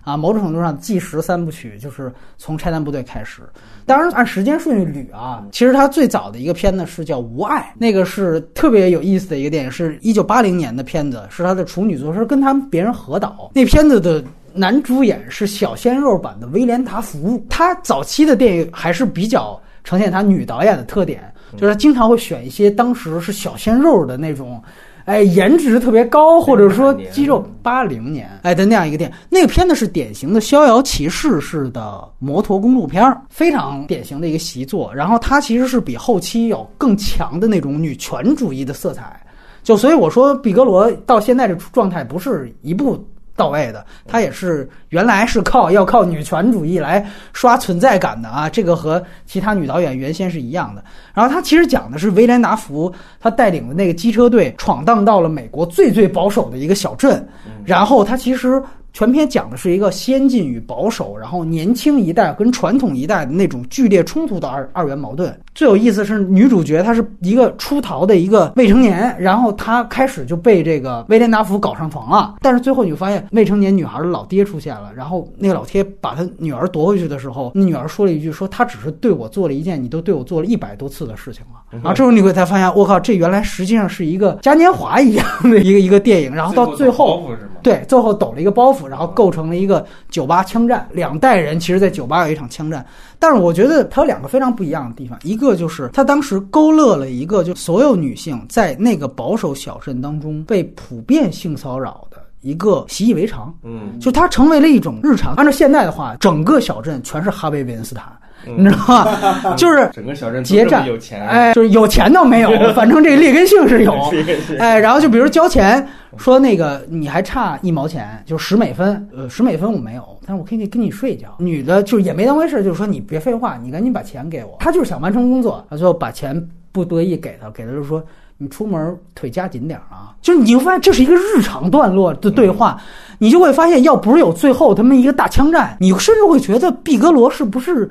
[0.03, 3.43] 啊，某种程度上计时三部曲就是从拆弹部队开始。
[3.85, 13.51] 当然按时间顺序捋啊，其实他最早的一个片子是叫《无爱》，那个是特别有意思的一个电影，是一九八零年的片子，是他的处女作，是跟他们别人合导。
[13.53, 14.23] 那片子的
[14.55, 24.59] 男主演是小鲜肉版的威廉达福，他早期的电影还是比较呈现他女导演的特点，就是他经常会选一些当时是小鲜肉的那种。
[25.05, 34.93] 哎，颜值特别高，或者说肌肉，八零年哎的那样一个电影，那个片子是典型的逍遥骑士式的摩托公路片儿，非常典型的一个习作。
[34.93, 39.19] 然后它其实是比后期有更强的那种女权主义的色彩，
[39.63, 43.03] 就所以我说毕格罗到现在这状态不是一部。
[43.35, 50.83] 到位的，他也是原来是靠要靠女权主义来刷存在感的啊，这个和其他女导演原先是一样的。
[51.13, 57.27] 然后他其实讲的是威廉达福他带领的那个机车队闯荡到了美国最最保守的一个小镇，
[57.65, 58.61] 然后他其实。
[58.93, 65.35] 全篇讲的是一个先进与保守，然后年轻一代跟传统一代的那种剧烈冲突的二二元矛盾。
[65.53, 72.35] 最有意思是女主角她是一个出逃的一个未成年，然后她开始就被这个威廉达福搞上床了。
[72.41, 81.61] 但是最后你会发现未成年女孩的老爹出现了，然后那个老爹把他女儿夺回去的时候，那女儿说了一句说他只是对我做了一件你都对我做了一百多次的事情了。
[81.71, 86.33] 然后这时候你会才发现我靠，这原来实际上是一个嘉年华一样的一个一个电影。
[86.33, 87.29] 然后到最后
[87.63, 88.81] 对最后抖了一个包袱。
[88.91, 92.85] 然后构成了一个酒吧枪战，两代人其实，在酒吧有一场枪战。
[93.17, 103.55] 但是我觉得它有两个非常不一样的地方，一个就是他当时勾勒了一个，就所有女性在那个保守小镇当中被普遍性骚扰的一个习以为常。
[103.63, 105.35] 嗯，就它成为了一种日常。
[105.35, 108.11] 按照现代的话，整个小镇全是哈维·韦恩斯坦。
[108.45, 109.55] 你知道吗？
[109.57, 113.93] 就是整个小镇结账有钱，哎，就是有钱倒没有， 反正这劣根性是有。
[114.59, 115.87] 哎，然后就比如交钱，
[116.17, 121.27] 说那个你还差一毛钱，就十美分，呃，十美分我没有，但是我可以跟你睡一觉。
[121.37, 124.55] 女的就也没当回事，就是说你别废话，你赶紧把钱给我。
[124.59, 128.03] 他就是想完成工作，最后把钱不得已给他，给他就说
[128.37, 130.13] 你出门腿夹紧点啊。
[130.21, 132.79] 就是你会发现这是一个日常段落的对话，
[133.17, 137.89] 你就会发现要不是有最后他们一个大枪战，你甚至会觉得毕格罗是不是？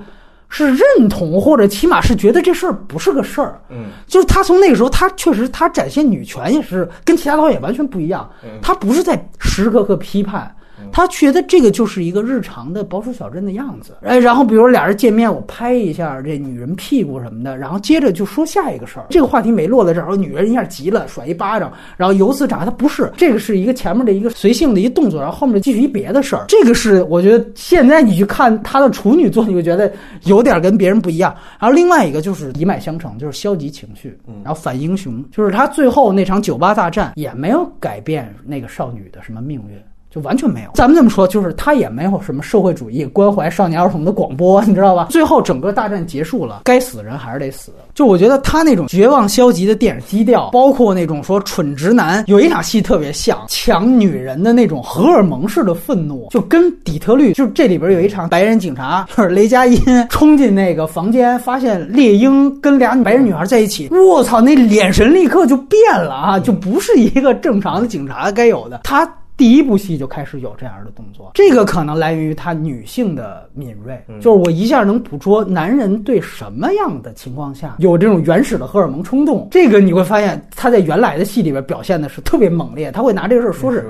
[0.51, 3.59] 是认同，或者起码是觉得这事儿不是个事儿。
[3.71, 8.29] 嗯，就是他从那个时候，他确实他展现女权也是跟其他导演完全不一样。
[8.61, 10.55] 他不是在时时刻刻批判。
[10.93, 19.07] 他觉得这个就是一个日常的保守小镇的样子，哎，然后比如俩人见面，我拍一下这女人屁股什么的，然后接着就说下一个事儿。
[19.11, 22.65] 这个话题没落在这儿，女人一下急了，甩一巴掌，然后由此展开。
[22.65, 26.45] 他不是这个是一个前面的一个随性的一动作，然后后面继续一别的事儿。
[26.49, 29.93] 这个是我觉得现在你去看他的处女作，你会觉得
[30.25, 31.35] 有点跟别人不一样。
[31.59, 39.77] 然后另外一个就是一脉相承，就是消极情绪，然后反英雄，就是他最后那场酒吧大战也没有改变那个少女的什么命运。
[40.11, 45.07] 就完全没有，咱们这么说，就是他也没有什么社会主义关怀少年儿童的广播，你知道吧？
[45.09, 47.71] 最后整个大战结束了，该死的人还是得死。
[47.95, 69.09] 就我觉得他那种绝望消极的电影基调，包括那种说蠢直男，有一场戏特别像抢女人的那种荷尔蒙式的愤怒，就跟底特律，就这里边有一场白人警察，就是雷佳音冲进那个房间，发现猎鹰跟俩白人女孩在一起，我操，那眼神立刻就变了啊，就不是一个正常的警察该有的他。
[69.41, 79.49] 第一部戏就开始有这样的动作，这个可能来源于他女性的敏锐，就是我一下能捕捉男人对什么样的情况下有这种原始的荷尔蒙冲动。
[79.51, 83.83] 这个你会发现他在原来的戏里边表现的是特别猛烈，他会拿这个事儿说是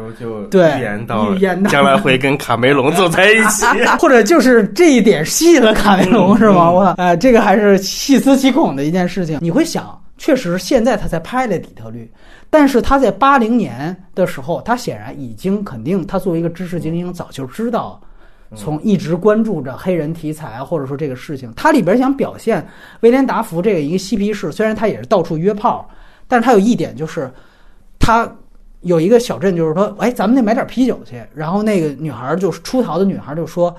[0.52, 1.34] 对预言到
[1.68, 3.66] 将来会跟卡梅隆走在一起，
[3.98, 6.70] 或者就是这一点吸引了卡梅隆是吗？
[6.70, 9.40] 我哎，这个还是细思极恐的一件事情。
[9.42, 12.08] 你会想，确实现在他才拍了底特律。
[12.50, 18.00] 但是他在八零年的时候，他显然已经肯定，他作为一个知识精英，早就知道，
[18.56, 22.66] 从一直关注着黑人题材，或者说这个事情，他里边想表现
[23.00, 25.88] 威廉达福这个一个嬉皮士，虽然他也是到处约炮，
[26.26, 27.30] 但是他有一点就是，
[28.00, 28.28] 他
[28.80, 31.22] 有一个小镇，就是说，哎，咱们得买点啤酒去。
[31.32, 33.72] 然后那个女孩就是出逃的女孩就说，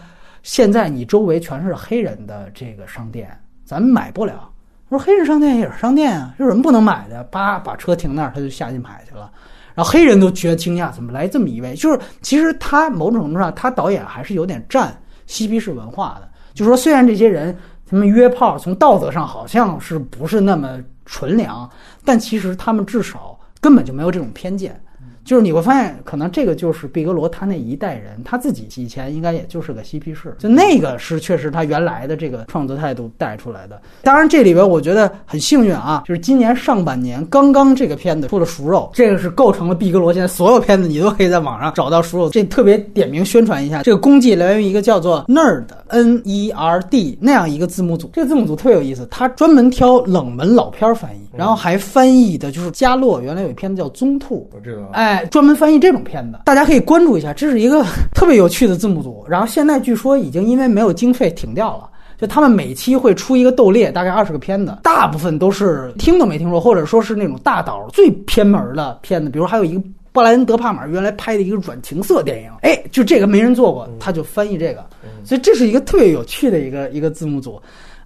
[0.43, 3.29] 现在你周围全是黑人的这个商店，
[3.65, 4.50] 咱们买不了。
[4.91, 7.23] 我说黑人商店也是商店啊，有什么不能买的？
[7.23, 9.31] 叭，把车停那儿，他就下去买去了。
[9.73, 11.73] 然后黑人都觉得惊讶，怎么来这么一位？
[11.75, 14.93] 就是其实他某种程度上，他导演还是有点占
[15.27, 16.29] 嬉皮士文化的。
[16.53, 17.57] 就说，虽然这些人
[17.89, 21.69] 他们约炮，从道德上好像是不是那么纯良，
[22.03, 24.77] 但其实他们至少根本就没有这种偏见。
[25.23, 33.81] 就是你会发现，可能这个就是毕格罗他那一代人他自己以前应该也就是个嬉皮士，就那个是确实他原来的这个创作态度带出来的。
[34.01, 42.29] 当然这里边我觉得很幸运啊，就是今年上半年刚刚这个片子出了熟肉，这个是构成了毕格罗现在所有片子你都可以在网上找到熟肉。
[42.29, 55.11] 这特别点名宣传一下，这个功绩来源于一个叫做 Nerd N E R D 那样一个字幕组，这个字幕组特别有意思，他专门挑冷门老片翻译，然后还翻译的就是加洛原来有一片子叫《棕兔》，我知道，哎。
[55.11, 57.83] 哎，专门翻译这种片子，大家可以关注一下，这是一个
[58.15, 59.25] 特别有趣的字幕组。
[59.27, 69.29] 然后现在据说已经因为没有经费停掉了，就他们每期会出一个斗列，大概二十个片子，大部分都是听都没听说，或者说是那种大导最偏门的片子。
[69.29, 69.81] 比如还有一个
[70.11, 74.85] 布莱恩·德帕玛原来拍的一个软情色电影，哎，就这个没人做过，他就翻译这个，
[75.23, 77.61] 所以这是一个特别有趣的一个一个字幕组。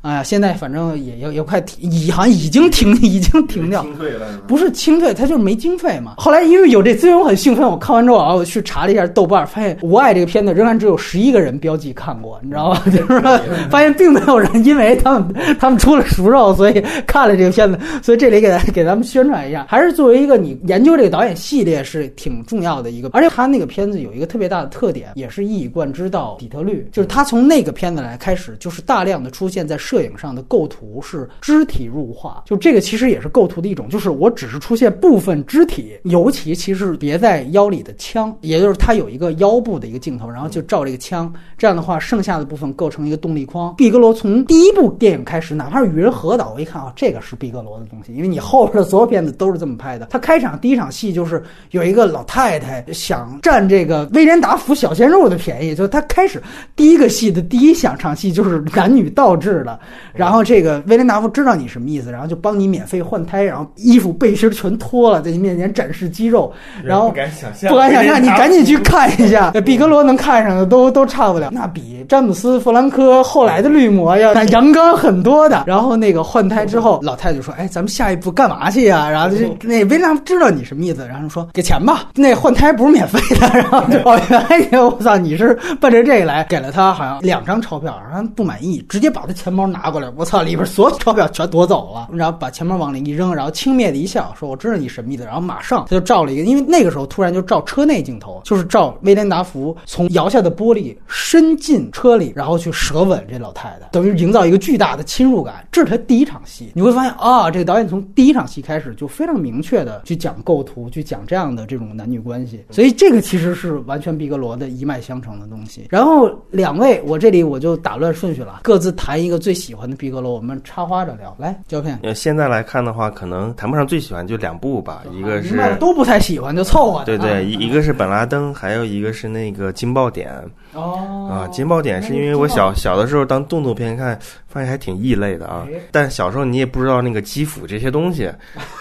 [0.05, 3.81] 哎，现在反正也也也快停，已好像已经停， 已经停掉。
[3.81, 6.13] 清退了，不是清退，他就是没经费嘛。
[6.17, 7.67] 后来因为有这资源，我很兴奋。
[7.67, 12.81] 我看完之后啊，我去查了一下豆瓣，发现《无爱》这个片子仍然只有十一个人标记看过，你知道吗？
[12.85, 13.39] 就是说，
[13.71, 17.79] 发现并没有人因为他们他们出了熟肉，所以看了这个片子。
[18.03, 23.09] 所以这里给给咱们宣传一下，还是作为一个你研究这个导演系列是挺重要的一个。
[23.11, 31.01] 而且他那个片子有一个特别大的特点，也是一以贯之到底特律，就是他从那个片子来开始，就是大量的出现在摄影上的构图。
[31.01, 43.75] 是肢体入画，就这个其实也是构图的一种，就是我只是出现部分肢体，尤其其实别在腰里的枪，也就是它有一个腰部的一个镜头，然后就照这个枪，这样的话，剩下的部分构成一个动力框。
[43.75, 50.07] 毕格罗从第一部电影开始，哪怕是与人合导，我一看啊，这个是毕格罗的东西，因为你后边的所有片子都是这么拍的。
[50.07, 51.41] 他开场第一场戏就是
[51.71, 56.41] 有一个老太太想占这个威廉达福小鲜肉的便宜，就他开始
[56.75, 59.79] 第一个戏的第一想场戏就是男女倒置的，
[60.13, 60.75] 然后这个。
[60.87, 66.51] 威廉达夫知道你什么意思，然后就帮你免费换胎，然后衣服背心全脱了，在你面前展示肌肉，
[66.83, 75.63] 然后不敢想象，不敢想象，你赶紧去看一下， 毕格罗能看上的都都差不了，那比詹姆斯·弗兰科后来的绿魔要 阳刚很多的。
[75.65, 90.55] 然后那个换胎之后，老太太就说：“哎，咱们下一步干嘛去呀？”然后就 那威廉达夫知道你什么意思，然后说：“给钱吧。”那换胎不是免费的，然后就哦，原来我操，你是奔着这个来，给了他好像两张钞票，然后不满意，直接把他钱包拿拿过来，我操里。
[90.55, 105.67] 边所有钞票全夺走了，然后把钱包往里一扔，然后轻蔑的一笑，说：“我知道你神秘的。”然后马上他就照了一个，因为那个时候突然就照车内镜头，就是照威廉达福从摇下的玻璃伸进车里，然后去舌吻这老太太，等于营造一个巨大的侵入感。
[105.73, 115.87] 这是他第一场戏，你会发现啊，这个导演从第一场戏开始就非常明确的去讲构图，去讲这样的这种男女关系，所以这个其实是完全毕格罗的一脉相承的东西。
[115.89, 120.35] 然后两位，我这里我就打乱顺序了，各自谈一个最喜欢的毕格罗。
[120.35, 121.97] 我们插花着聊，来胶片。
[122.03, 125.01] 呃，现在来看的话，可能谈不上最喜欢，就两部吧。
[125.11, 127.03] 一个是都不太喜欢，就凑合。
[127.05, 130.31] 对对，一一个是本拉登，还有一个是那个金爆点。
[130.73, 135.65] 哦啊，金爆点是因为我小小的时候当动作片看，发现还挺异类的啊。
[135.91, 138.29] 但小时候你也不知道那个基辅这些东西，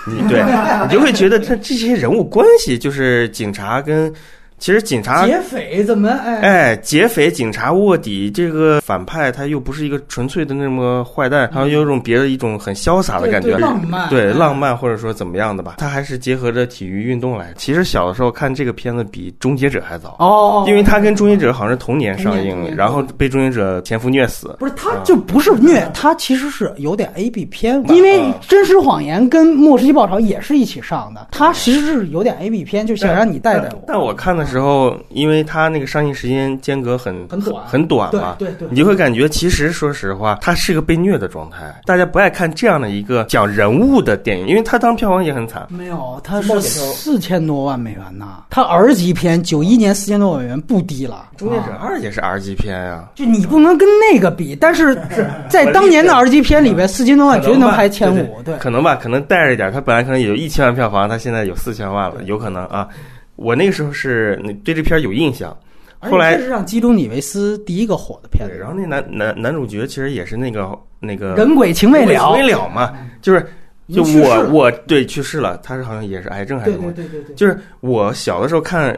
[0.07, 0.43] 你对
[0.85, 4.13] 你就会觉得这这些人物关系就是警察跟。
[4.59, 17.53] 其实警察劫匪怎么哎哎劫匪警察卧底这个反派他又不是一个纯粹的那么坏蛋，他有一种别的一种很潇洒的感觉，浪漫对浪漫或者说怎么样的吧，他还是结合着体育运动来。
[17.59, 24.57] 其实小的时候看这个片子比《终结者》还早哦，因为他跟《终结者》好像是同年上映，然后被《终结者》前夫虐死。
[24.59, 33.85] 不是，他就不是虐，他其实是有点 A B 片，因为《真实谎言》跟《末世纪报潮》也是一起上的，他其实是有点 A B 片，就想让你带带我。
[33.87, 34.44] 但我看的。
[34.47, 41.81] 时候，因为它那个上映时间间隔很很短很短嘛，对对，你就会感觉其实说实话，它是个被虐的状态。
[41.87, 45.67] 大家不爱看这样的一个讲人物的电影，因为它当票房也很惨。
[45.69, 51.31] 没有，它是四千多万美元呐，它 R 级片，九一年四千多万美元不低了。
[51.37, 54.95] 终结者二也是 R 级片呀，就你不能跟那个比，但是
[55.49, 58.43] 在当年的 R 级片里边，四千多万绝对能排前五。
[58.43, 62.89] 对，可能吧，可能带着一点，它本来可能也就一千万票房，它现在有四千万了，有可能啊。
[63.37, 65.57] 我那个时候是对这片有印象，
[65.99, 68.57] 后来是让基努里维斯第一个火的片子。
[68.57, 73.47] 然后那男男男主角其实也是那个那个人鬼情未了，情未了嘛，就是
[73.93, 76.93] 就我我对去世了，他是好像也是癌症还是什么？
[76.93, 78.97] 对对对，就是我小的时候看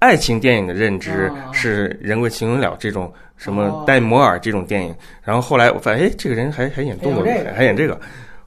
[0.00, 7.98] 爱情电影的认知是人鬼情未了这种什么戴摩尔这种电影，然后后来我发现哎，这个人还还演动作片，还演这个。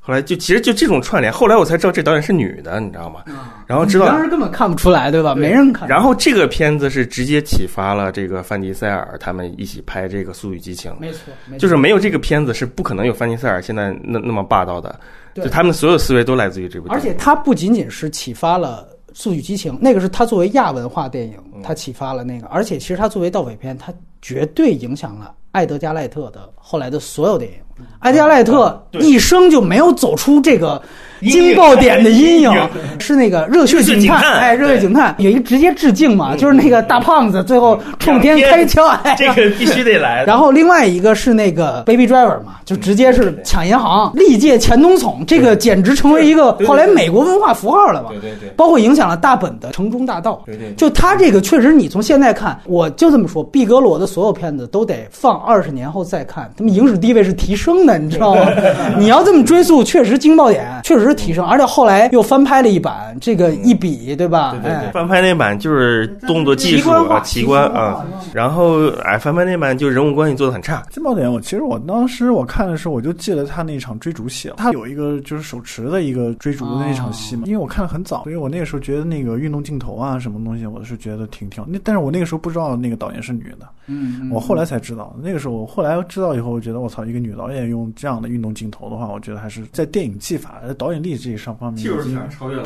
[0.02, 3.22] 后来就其实就这种串联，后来我才知道这导演是女的，你知道吗？
[3.68, 5.36] 然后知道当时根本看不出来，对吧？
[5.36, 5.88] 没人看。
[5.88, 10.92] 然后这个片子是直接启发了这个范迪塞尔他们一起拍这个《速度与激情》。
[11.00, 15.00] 没错，就是没有这个片子是不可能有范迪塞尔现在那那么霸道的。
[15.36, 16.90] 就他们所有思维都来自于这部。
[16.90, 27.58] 而且他不仅仅是启发了速与激情》，那个是他作为亚文化电影，他启发了那个，而且其实他作为盗匪片，他绝对影响了艾德加·赖特的后来的所有电影。
[28.00, 30.82] 艾迪亚·赖特一生就没有走出这个。
[31.22, 32.52] 惊爆点的阴影。
[33.00, 40.24] 是那个热血警探，哎，热血警探有一个直接致敬嘛，就是那个大胖子最后冲天开枪，这个必须得来。
[40.26, 48.10] 然后另外一个是那个 Baby Driver 嘛，就直接是抢银行，历届前总统，这个简直成为一个后来美国文化符号了吧？
[48.12, 50.44] 对对对，包括影响了大本的城中大道。
[50.46, 58.42] 对对，就他这个确实，你从现在看，我就这么说，毕格罗的所有片子都得放二十年后再看，他们影史地位是提升的，你知道吗？
[59.00, 62.10] 你要这么追溯，确实惊爆点确实是提升，而且后来。
[62.12, 64.52] 又翻拍了一版，这个一比，对吧？
[64.52, 68.06] 对对对，翻拍那版就是动作技术啊，奇观啊。
[68.34, 70.84] 然后哎，翻拍那版就人物关系做的很差。
[70.90, 77.44] 金爆点，我其实我当时我看的时候，我就记得他那场追逐戏，他有一个就是手持的一个追逐的那场戏嘛。
[77.46, 81.64] 因为我看的很早，所以我那个时候觉得那个运动镜头啊，什么东西，我是觉得挺挺。
[81.68, 85.16] 那但是我那个时候不知道那个导演是女的，嗯，我后来才知道。
[85.22, 91.84] 那个时候我后来知道以后，我觉得我操，一个女导演用这样的运动镜头的话，我觉得还是在电影技法、导演力这一上方面。
[91.84, 92.64] 就是想超越了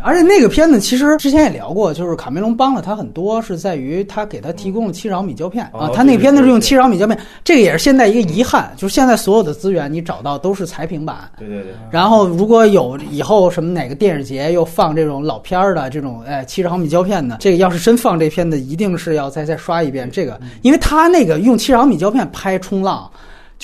[0.00, 5.90] 而且那个片子其实之前也聊过，就是卡梅隆帮了他很多，是在于他给他提供了七十毫米胶片啊。
[5.94, 11.30] 他那个片子是用七十毫米胶片，这个也是现在一个遗憾，就是现在所有的资源你找到都是彩屏版。
[11.38, 11.72] 对对对。
[11.90, 23.10] 然后如果有以后什么哪个电视节又放这种老片儿的这种哎七十毫米胶片的，这个要是真放这片子，一定是要再再刷一遍这个，因为他那个用七十毫米胶片拍冲浪。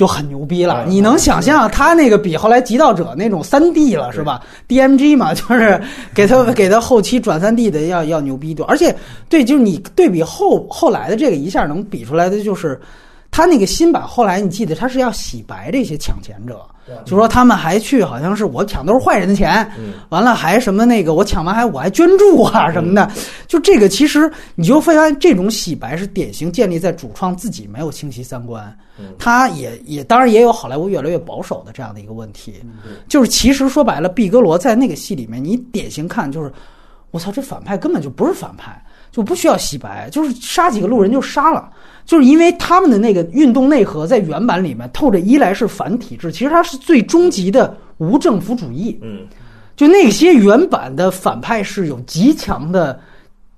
[0.01, 5.79] 就很牛逼了，你能想象他那个比后来《极道者》那种三 D 了是吧？DMG 嘛，就是
[6.15, 8.97] 给他给他后期转三 D 的要要牛逼多，而且
[9.29, 12.81] 对，就是你对比后后来的这个一下能比出来的就是。
[13.31, 16.61] 他那个新版后来你记得他是要洗白这些抢钱者，
[17.05, 19.71] 就说他们还去好像是我抢都是坏人的钱，
[20.09, 23.11] 完了还什么那个我抢完还我还捐助啊什么的，
[23.47, 28.77] 就这个其实你就发现这种洗白是典型建立在主创自己没有清晰三观，
[29.17, 32.61] 他也也当然也有好莱坞越来越保守的这样的一个问题，
[33.09, 36.53] 就是其实说白了，毕格罗在那个戏里面你典型看就是
[37.13, 38.85] 我操这反派根本就不是反派。
[39.13, 41.69] 就不需要洗白，就是杀几个路人就杀了，
[42.11, 48.99] 就是因为他们的那个运动内核在原版里面透着一来是反体制，其实它是最终极的无政府主义。
[49.01, 49.21] 嗯，
[49.77, 52.99] 就那些原版的反派是有极强的。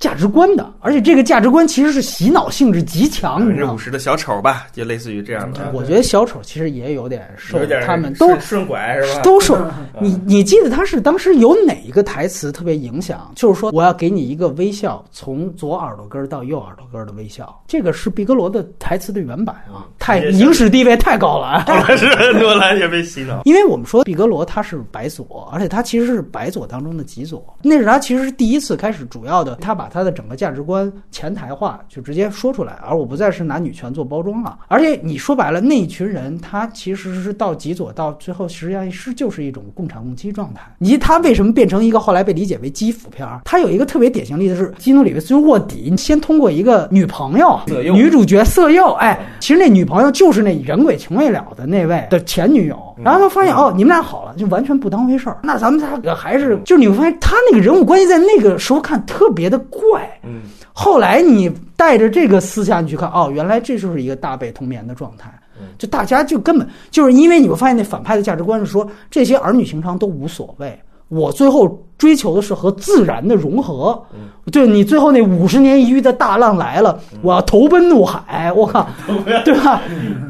[0.02, 3.38] 价值观的，而且这个价值观其实是洗脑性质极强。
[3.38, 5.70] 百分之五十的小丑吧，就类似于这样的。
[5.72, 7.56] 我觉得小丑其实也有点受
[7.86, 9.20] 他们都顺拐是吧？
[9.22, 9.56] 都受
[10.00, 13.30] 你你记得他是当时有哪一个台词特别影响？
[13.36, 17.62] 就是说我要给你一个微笑，从左耳朵根到右耳朵根的微笑。
[17.68, 21.64] 这个是毕格罗的台词的原版啊，太影史地位太高了啊。
[21.96, 23.42] 是诺兰也被洗脑。
[23.44, 27.56] 因为我们说毕格罗他是白左，而且他其实是白左当中的极左。
[27.62, 29.88] 那是他其实是第一次开始主要的，他把。
[29.92, 34.58] 他的整个价值观前台化，就直接说出来，而我不再是拿女权做包装了。
[34.68, 40.62] 而且你说白了，那一群人他其实是到极左，到最后实际上是就是一种共产共妻状态。
[40.78, 43.28] 你他为什么变成一个后来被理解为基辅片？
[43.44, 52.78] 他有一个特别典型例子是基努里维斯卧底，先通过一个女朋友，女主角色诱，哎，其实那女朋友就是那人鬼情未了的那位的前女友。
[53.04, 55.38] 然后他发现哦，你们俩好了，就完全不当回事儿。
[55.42, 59.58] 那咱们仨还是，就是你会发现他那个人物关系在那个时候看特别的
[59.90, 60.08] 怪。
[60.24, 60.42] 嗯，
[60.72, 65.32] 后来你带着这个思想你去看，哦，原来这就是一个大被同眠的状态。
[65.78, 70.76] 就大家就根本就是因为你会发现那反派的价值观是说这些儿女情长都无所谓。
[71.08, 74.02] 我最后追求的是和自然的融合。
[74.50, 78.50] 对你最后那五十年一遇的大浪来了，我要投奔怒海。
[78.52, 78.88] 我靠，
[79.44, 79.82] 对吧？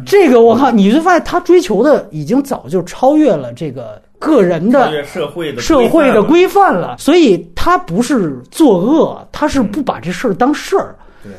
[0.05, 6.97] 这个我靠，你就发现他追求的已经早就超越了这个个人的社会的社会的规范了。
[6.99, 10.95] 所以他不是作恶，他是不把这事儿当事儿。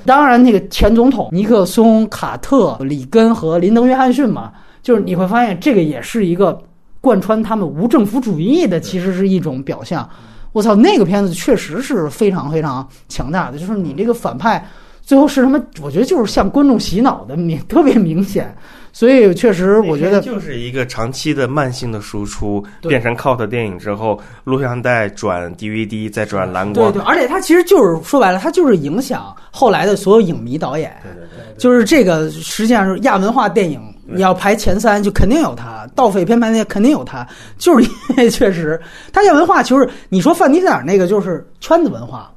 [0.05, 4.51] 当然，那个前总统尼克松、卡特、里根和林登·约翰逊嘛，
[4.81, 6.61] 就是你会发现这个也是一个。
[7.03, 10.09] 贯穿他们无政府主义的，其实是一种表象。
[10.53, 13.59] 我操，那个片子确实是非常非常强大的。
[13.59, 14.65] 就是你这个反派
[15.01, 15.61] 最后是什么？
[15.81, 18.55] 我觉得就是向观众洗脑的明特别明显。
[18.93, 26.91] 所以确实，我觉得就是一个长期的慢性的输出，变成 cult 电影之后，录像带转 DVD 再转蓝光。
[26.93, 30.95] 对对，而且它其实就是说白了，它就是影响后来的所有影迷导演。
[31.03, 33.81] 对对对，就是这个实际上是亚文化电影。
[34.05, 37.25] 你要排前三，就肯定有他；盗匪片排那肯定有他，
[37.57, 38.79] 就是因为确实，
[39.13, 42.29] 他亚文化就是你说范迪塞尔那个就是圈子文化，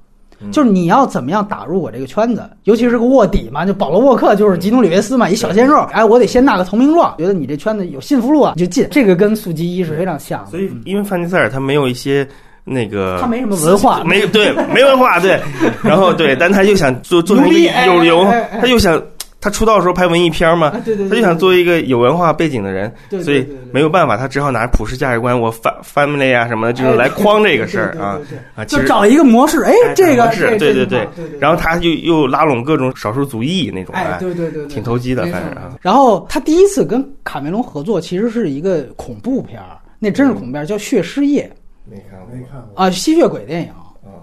[0.53, 8.87] 就是你要怎么样打入我这个圈子，尤其是个卧底嘛，就保罗沃克就是吉努里维斯嘛，一小鲜肉，哎，我得先纳个投名状，觉得你这圈子有信服路啊，就进。
[8.91, 10.47] 这个跟速激一是非常像。
[10.47, 12.27] 所以，因为范迪塞尔他没有一些。
[12.69, 15.41] 那个他没什么文化，没对没文化对，
[15.85, 18.25] 然后对，但他又想做做成一个有有，
[18.61, 19.01] 他又想。
[19.47, 22.93] 他出道的时候拍文艺片嘛，对对，他就想做一个有文化背景的人，
[23.23, 25.55] 所以没有办法，他只好拿普世价值观，我
[25.85, 28.19] family 啊什么的，就是来框这个事儿啊
[28.57, 31.07] 啊，就找一个模式，哎，这个是对对对，
[31.39, 35.77] 然后他就又拉拢各种少数族裔那种，哎，对对对，挺投机的，反正啊。
[35.81, 41.49] 然后他第一次跟卡梅隆合作，其实是一个恐怖片儿，那真是恐怖片，叫《血尸夜》，
[41.89, 42.85] 没看过，没看过。
[42.85, 43.69] 啊，吸血鬼电影。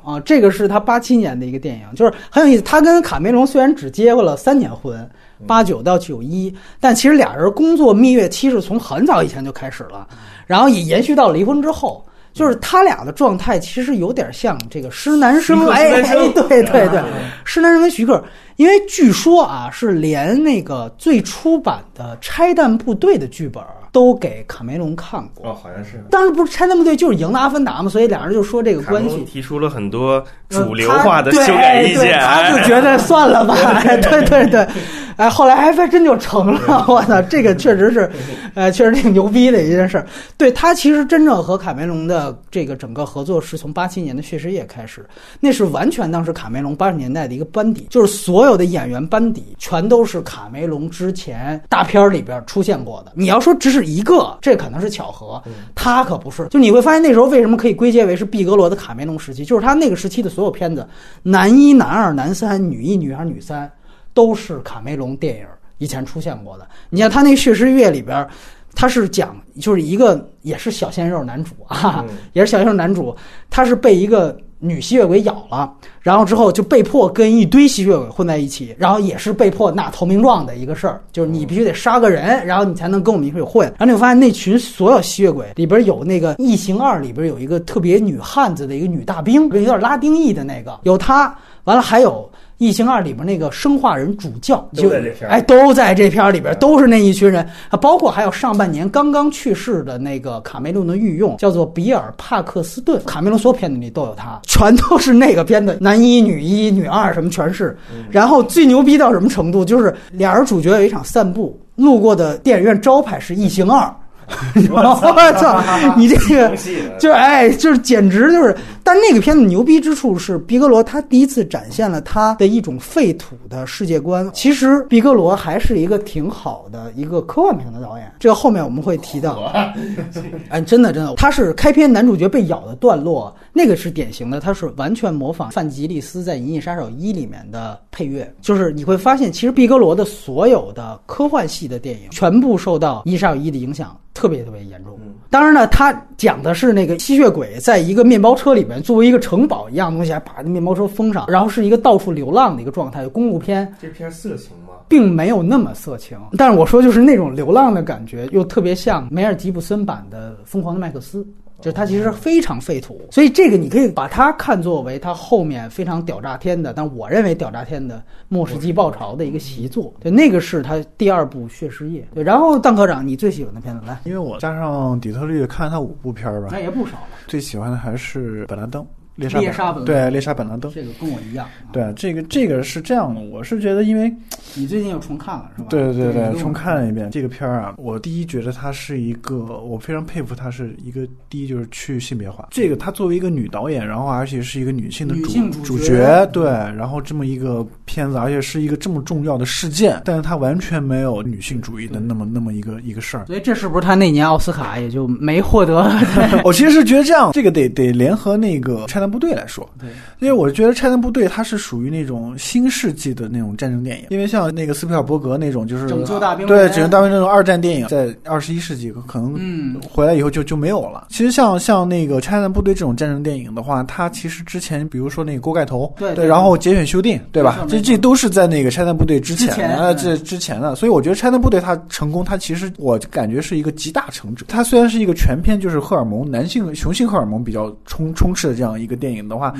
[0.03, 2.61] 啊，这个是他八七年的一个电影，就是很有意思。
[2.61, 5.09] 他跟卡梅隆虽然只结过了三年婚，
[5.47, 10.07] 八九到九一，但其实俩人工作蜜月期是从很早以前就开始了，
[10.45, 12.05] 然后也延续到离婚之后。
[12.33, 16.01] 就是他俩的状态其实有点像这个施南生，哎哎，
[16.33, 17.03] 对对对，
[17.45, 18.23] 施南生跟徐克，
[18.55, 23.63] 因为据说啊是连那个最初版的《拆弹部队》的剧本。
[23.93, 26.03] 都给卡梅隆看过哦，好像是。
[26.09, 29.23] 当时不是拆弹部队就是赢了阿凡达嘛，所以俩人就说这个关系。
[29.23, 34.67] 提出了很多主流化的修改意见，他就觉得算了吧，对 对对，
[35.15, 36.85] 哎，后来还真就成了。
[36.87, 38.11] 我操，这个确实是，
[38.55, 40.03] 呃，确实挺牛逼的一件事。
[40.37, 45.05] 对他其实真正和卡梅隆的这个整个合作是从八七年的《血尸夜》开始，
[45.39, 53.11] 那是完全当时卡梅隆八十年代的一个班底，就是所有的演员班底全都是卡梅隆之前大片里边出现过的。
[53.13, 53.83] 你要说只是。
[53.83, 55.43] 一个，这可能是巧合，
[55.75, 56.47] 他可不是。
[56.47, 59.43] 就你会发现，那时候为什么可以归结为是毕格罗的卡梅隆时期？
[59.45, 60.87] 就是他那个时期的所有片子，
[61.21, 63.69] 男一、男二、男三、女一、女二、女三，
[64.13, 65.45] 都是卡梅隆电影
[65.77, 66.67] 以前出现过的。
[66.89, 68.27] 你像他那《血尸月》里边，
[68.75, 73.15] 他是讲就是一个也是小鲜肉男主啊， 也是小鲜肉男主，
[73.49, 74.37] 他是被一个。
[74.65, 75.69] 女吸血鬼咬了，
[75.99, 83.67] 然后之后就被迫跟一堆吸血鬼混在一起，然后也是被迫纳投名状的一个事儿，就是你必须得杀个人，然后你才能跟我们一块混。
[83.67, 92.31] 然后你会发现那群所有吸血鬼里边有那个《异形二》里边有一个特别女汉子的一个女大兵，有点拉丁裔的那个，有她，完了还有。
[92.63, 94.89] 《异形二》里边那个生化人主教就
[95.27, 103.01] 哎都在这片里边，都是那一群人啊，包括还有上半年刚刚去世的那个卡梅隆的御用，叫做比尔·帕克斯顿。
[103.05, 107.77] 卡梅隆所有片子里都有他，全都是那个片的，男一、女一、女二什么全是。
[108.09, 113.85] 然后最牛逼到什么程度，就是俩人主角有一场散步，路过的电影院招牌是《异形二》。
[114.71, 115.61] 我操！
[115.97, 116.55] 你这个
[116.97, 118.55] 就是哎，就是简直就是。
[118.85, 124.29] 但那个片子牛逼之处是，毕格罗他第一次展现了他的一种废土的世界观。
[124.33, 129.49] 其实毕格罗还是一个挺好的一个科幻片的导演，这个后面我们会提到。
[130.49, 138.29] 哎，真的真的，他是开篇男主角被咬的段落，那个是典型的，它是完全模仿范吉利斯在《银翼杀手一》里面的配乐。
[138.41, 143.95] 就是你会发现，其实毕格罗的所有的科幻系的电影全部受到《银翼杀手一》的影响。
[144.13, 144.97] 特别特别严重。
[145.31, 153.71] 当然呢，他讲的是那个吸血鬼在一个面包车里面作为一个城堡一样东西，还把那面包车封上，然后是一个到处流浪的一个状态，公路片。
[153.81, 154.73] 这片色情吗？
[154.87, 161.23] 并没有那么色情，但是我说就是那种流浪的感觉，又特别像梅尔吉布森版的《疯狂的麦克斯》。
[161.63, 167.95] 就是他其实非常废土，所以这个你可以把它看作为他后面非常屌炸天的，但我认为屌炸天的
[168.27, 169.93] 《末世纪爆潮》的一个习作。
[170.01, 172.01] 对，那个是他第二部《血尸夜》。
[172.13, 173.97] 对，然后邓科长，你最喜欢的片子来？
[174.03, 176.97] 因为我加上底特律看了他五部片儿吧，那也不少。
[177.27, 178.85] 最喜欢的还是本拉登。
[179.15, 181.47] 猎杀本对猎杀本拉登，这个跟我一样。
[181.71, 184.11] 对，这个这个是这样的，我是觉得，因为
[184.55, 185.67] 你最近又重看了，是吧？
[185.69, 187.75] 对对对，重看了一遍这个片儿啊。
[187.77, 192.47] 我第一觉得它是一个，我非常佩服它是一个第一就是去性别化。
[192.51, 203.25] 这个她作为一个女导演，然后而且是一个女性的主主角，对，然后这么一个片子，而且是一个这么重要的事件，但是她完全没有女性主义的那么那么一个一个事儿。
[203.27, 205.87] 所以这是不是他那年奥斯卡也就没获得？
[206.43, 209.69] 我其实是觉得这样，这个得得联合那个拆弹部队来说。
[209.79, 209.89] 对，
[210.19, 221.07] 因为我觉得《拆弹部队》它是属于那种新世纪的那种战争电影，因为像那个斯皮尔伯格那种就是拯救大兵，对拯救大兵那种二战电影，在二十一世纪可能回来以后就就没有了。
[221.09, 227.65] 其实像像那个《拆弹部队》这种战争电影的话，它其实之前比如说那个锅盖头，对对，然后节选修订，对吧？
[227.67, 230.75] 这这都是在那个《拆弹部队》之前的，这之前的。
[230.75, 234.45] 所以我觉得《拆弹部队》它成功，它其实我感觉是一个集大成者。
[234.47, 239.53] 它虽然是一个全篇就是荷尔蒙男性雄性荷尔蒙比较充充斥的这样一个电影的话。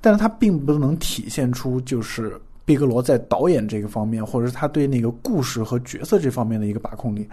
[0.00, 7.28] 但是它并不能体现出就是毕格罗在导演这个方面，或者是他对那个故事和角色这方面的一个把控力。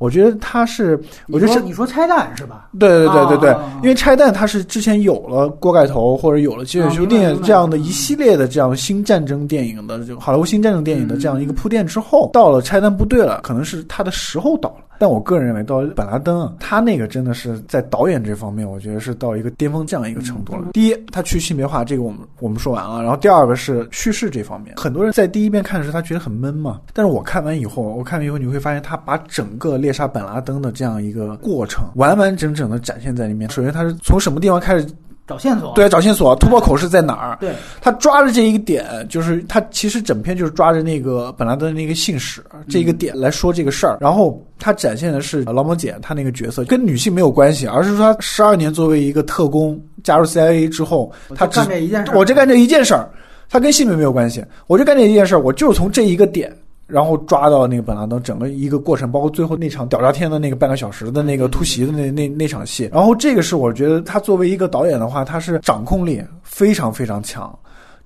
[0.00, 0.98] 我觉得他是，
[1.28, 2.70] 我觉得你说拆弹是吧？
[2.78, 14.84] 对对对对对，因为拆弹它是之前有了锅盖头或者有了接血修订这样的一系列的这样新战争电影的，就好莱坞新战争电影的这样一个铺垫之后，到了拆弹部队了，可能是他的时候到了。
[14.98, 20.72] 但我个人认为，到本拉登，他那个真的是在导演这方面，我觉得是到一个巅峰这样一个程度了。
[20.74, 23.02] 第一，他去性别化，这个我们我们说完了。
[23.02, 26.80] 然后第二个是叙事这方面，很多人在第一遍看的时候，他觉得很闷嘛。
[26.92, 33.50] 但是我看完以后，我看完以后，你会发现他把整个猎杀本拉登的这样一个过程，完完整整的展现在里面。
[33.50, 34.86] 首先，他是从什么地方开始？
[35.26, 37.38] 找线索，对，找线索，突破口是在哪儿？
[37.40, 43.98] 对，他抓着这一个点，就是他其实整篇就是抓着那个本拉登那个信使这一个点来说这个事儿。
[44.00, 53.08] 然后他展现的是劳模姐她那个角色跟女性没有关系，而是说他十二年作为一个特工加入 CIA 之后，他干这一件事，我就干这一件事儿，
[53.48, 56.52] 他跟性别没有关系，我就干这一件事儿，我就是从这一个点。
[56.90, 62.90] 然后抓到那个本拉登整个一个过程，包括最后那场屌炸天的那个半个小时的那个突袭的那那那场戏。
[62.92, 67.56] 然后这个是我觉得他作为一个导演的话，他是掌控力非常非常强。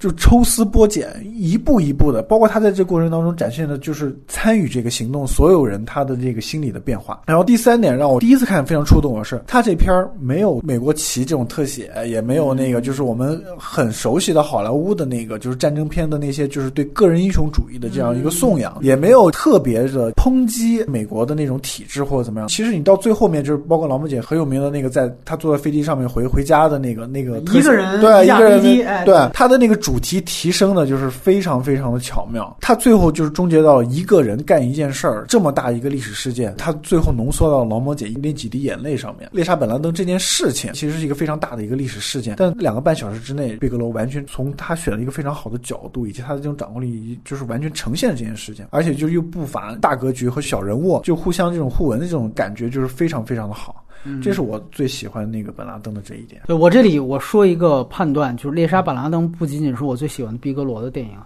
[0.05, 7.23] 就抽丝剥茧，一步一步的，包括他在这过程当中展现的，就是参与这个行动所有人他的这个心理的变化。
[7.27, 22.47] 然后第三点让我第一次看非常触动的是，他这片儿没有美国旗这种特写，也没有那个就是我们很熟悉的好莱坞的那个就是战争片的那些就是对个人英雄主义的这样一个颂扬，也没有特别的抨击美国的那种体制或者怎么样。
[22.47, 28.61] 其实你到最后面就是包括老母姐很有名的那个，在他坐在飞机上面回回家的那个那个一个人对一个人
[29.07, 29.75] 对他的那个。
[29.85, 39.31] 主主题提升的就是非常非常的巧妙，他最后就是终结到了一个人干一件事儿，这么大一个历史事件，他最后浓缩到劳模姐那几滴眼泪上面。
[39.33, 53.84] 猎杀本拉登这件事情其实是一个非常大的一个历史事件，但两个半小时之内，贝格罗完全从他选了一个非常好的角度，以及他的这种掌控力，就是完全呈现了这件事情，而且就又不乏大格局和小人物，就互相这种互文的这种感觉，就是非常非常的好。
[54.23, 56.43] 这是我最喜欢那个本拉登的这一点。
[56.47, 61.17] 对我这里我说一个判断，就是《猎杀本拉登》不仅仅是我最喜欢的毕格罗的电影，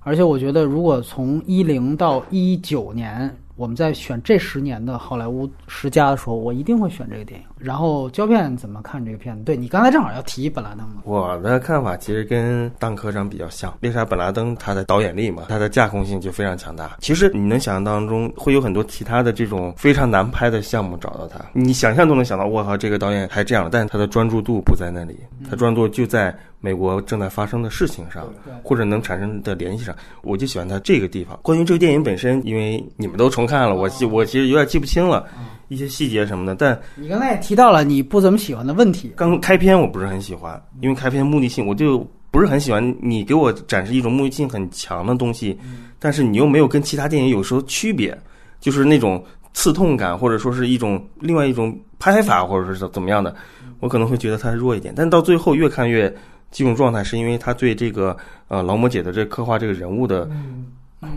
[0.00, 3.34] 而且我觉得如果从一零到一九年。
[3.56, 7.46] 我们在选这十年的好莱坞十佳的时候，我一定会选这个电影。
[7.64, 9.42] 然后胶片怎么看这个片子？
[9.42, 11.00] 对你刚才正好要提本拉登嘛？
[11.04, 13.72] 我的看法其实跟当科长比较像。
[13.80, 16.98] 为啥本拉登，他的导演力嘛，他的架空性就非常强大。
[17.00, 22.44] 其实你能想象当中会有很多其他的这种非常难拍的项目找到他，你想象都能想到。
[22.44, 25.18] 我靠，这个导演还这样，但是他的专注度不在那里，
[25.48, 26.36] 他专注就在。
[26.60, 28.26] 美国正在发生的事情上，
[28.62, 31.38] 或者能产生的联系上，我就喜欢它这个地方。
[31.42, 35.26] 关于这个电影本身，因为你们都重看了，我记我其实有点记不清了，
[35.68, 36.54] 一些细节什么的。
[36.54, 39.12] 但你刚才也提到了你不怎么喜欢的问题。
[39.16, 42.96] 刚开篇我不是很喜欢，因为开篇目的性我就不是很喜欢。
[43.00, 45.58] 你给我展示一种目的性很强的东西，
[45.98, 48.16] 但是你又没有跟其他电影有时候区别，
[48.60, 53.34] 就是那种刺痛感，或者说是一种另外一种拍法，或者是怎么样的，
[53.80, 54.92] 我可能会觉得它弱一点。
[54.96, 56.14] 但到最后越看越。
[56.56, 58.16] 这种状态是因为他对这个
[58.46, 60.30] 呃劳模姐的这刻画这个人物的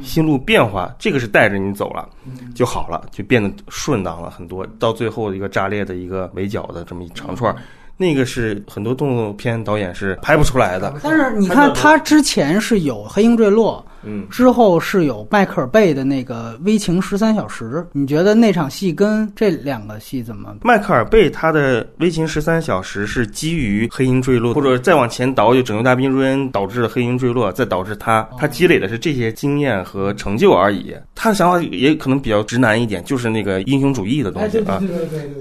[0.01, 2.07] 心路变化，这个是带着你走了
[2.55, 4.65] 就好了，就变得顺当了很多。
[4.79, 7.55] 到最后一个炸裂的一个围剿的这么一长串，
[7.95, 10.93] 那个是很多动作片导演是拍不出来的。
[11.03, 13.85] 但是你看他之前是有《黑鹰坠落》。
[14.07, 20.55] 嗯，之后是有迈克尔贝的那个《危情十三小时》，你觉得那场戏跟这两个戏怎么？
[20.63, 30.95] 迈克尔贝他的《危情十三小时》是基于《黑鹰坠落》，或者再往前倒，就《拯救大兵瑞恩》导致了《黑鹰坠落》，再导致他他积累的是这些经验和成就而已。
[31.13, 34.81] 他的想法也可能比较直男一点，就是那个英雄主义的东西啊。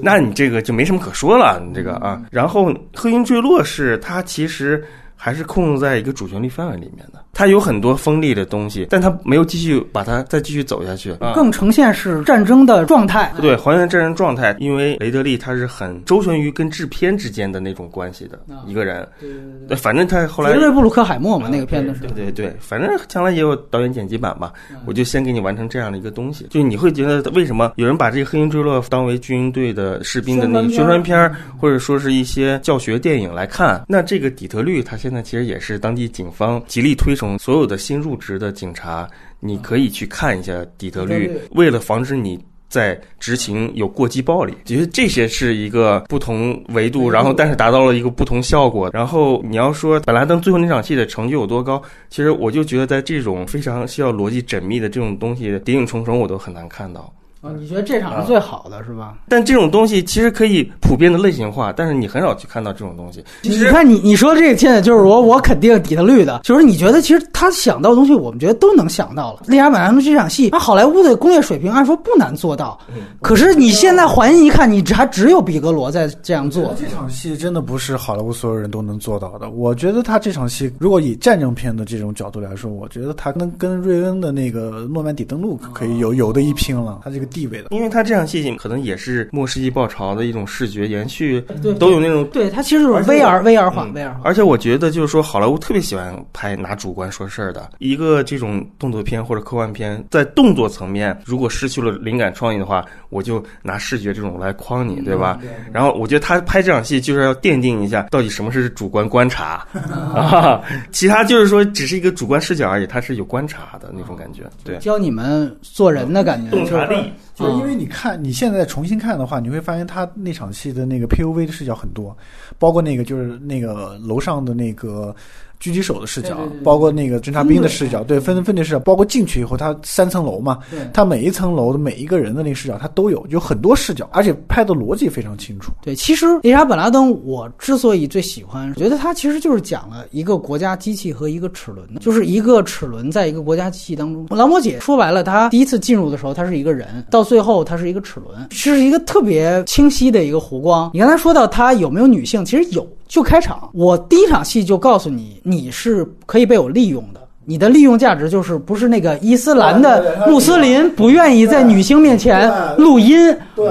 [0.03, 2.21] 那你这个就没什么可说了，你这个啊。
[2.31, 4.85] 然后《黑鹰坠落》是他其实。
[5.17, 13.33] 还是控制在一个主旋律范围里面的，它有很多锋利的东西，但它没有继续把它再继续走下去，更呈现是战争的状态。
[13.41, 19.07] 对，还原战争状态，因为雷德利他是很周旋于跟制片之间的那种关系的一个人。
[19.19, 19.39] 对对
[19.69, 20.53] 对，反正他后来。
[20.53, 22.01] 杰瑞布鲁克海默嘛，那个片子是。
[22.01, 24.53] 对对对，反正将来也有导演剪辑版吧，
[24.87, 26.47] 我就先给你完成这样的一个东西。
[26.51, 33.83] 就你会觉得为什么有人把这个《黑鹰坠落》当为军队的士兵的那个宣传片，或者说是一些教学电影来看？
[33.89, 39.09] 那这个底特律，他现在其实也是当地警方极力推崇，所有的新入职的警察，
[39.39, 42.37] 你可以去看一下底特律，为了防止你
[42.69, 48.91] 在执勤有过激暴力，其实这些是一个不同维度，然后但是达到了一个不同效果。
[48.93, 51.81] 然后你要说本拉登最后那场戏的成就有多高，
[52.11, 57.15] 其实我就觉得在这种非常需要逻辑缜密的这种东西，谍影重重我都很难看到。
[57.53, 59.15] 你觉得这场是最好的是吧？
[59.29, 63.23] 但这种东西其实可以普遍的类型化，但是你很少去看到这种东西。
[63.43, 69.43] 你看，你你说这个现在就是我，我肯定底特律的，就是你觉得其实他想到的东西，我们觉得都能想到了。
[69.47, 72.79] 利亚马他们这场戏，那好莱坞的工业水平按说不难做到，
[73.21, 76.75] 可是你现在还原一看，你还只有比格罗在这样做。
[76.79, 79.51] 这场戏真的不是好莱坞所有人都能做到的。
[79.51, 87.01] 我觉得他这场戏，如果以战争片的这种角度来说，我觉得他能跟瑞恩的那个诺曼底登陆可以有有的一拼了。
[87.05, 87.27] 他这个。
[87.37, 87.69] 地位的。
[87.71, 92.27] 因为他这场戏可能也是末世纪爆潮的一种视觉延续，对，都有那种。
[92.29, 94.21] 对，它其实就是 VR VR 化，VR 化。
[94.25, 105.39] 而且我觉得就是说，好莱坞特别喜欢拍拿主观说事儿的一个这种动作片或者科幻片，在动作层面如果失去了灵感创意的话，我就拿视觉这种来框你，对吧？
[105.73, 109.67] 然后我觉得他拍这场戏就是要奠定一下，到底什么是主观观察
[110.15, 110.63] 啊？
[110.91, 117.13] 其他就是说只是一个主观视角而已，他是有观察的那种感觉，对，教你们做人的感觉，洞察力。
[117.37, 122.17] 就因为你看，你现在重新看的话，你会发现他那场戏的那个 POV 的视角很多，
[122.59, 125.15] 包括那个就是那个楼上的那个。
[125.59, 130.59] 狙击手的视角，包括那个侦察兵的视角，对，分分的视角，包括进去以后，他三层楼嘛，
[130.93, 135.73] 他每一层楼的每一个人的那个视角，他都有，有很多视角，而且拍的逻辑非常清楚。
[135.81, 144.27] 对，其实丽莎本拉登，我之所以最喜欢，觉得他其实就是讲了一个国家机器和一个齿轮，就是一个齿轮在一个国家机器当中。
[144.29, 150.91] 劳模姐说白了，他第一次进入的时候，他是一个人，到最后它是一个齿轮，是一个特别清晰的一个弧光。
[150.95, 152.87] 你刚才说到它有没有女性，其实有。
[153.09, 157.21] 就开场，我第一场戏就告诉你，你是可以被我利用的。
[157.45, 163.17] 你的利用价值就是不是那个伊斯兰的穆斯林不愿意在女性面前录音。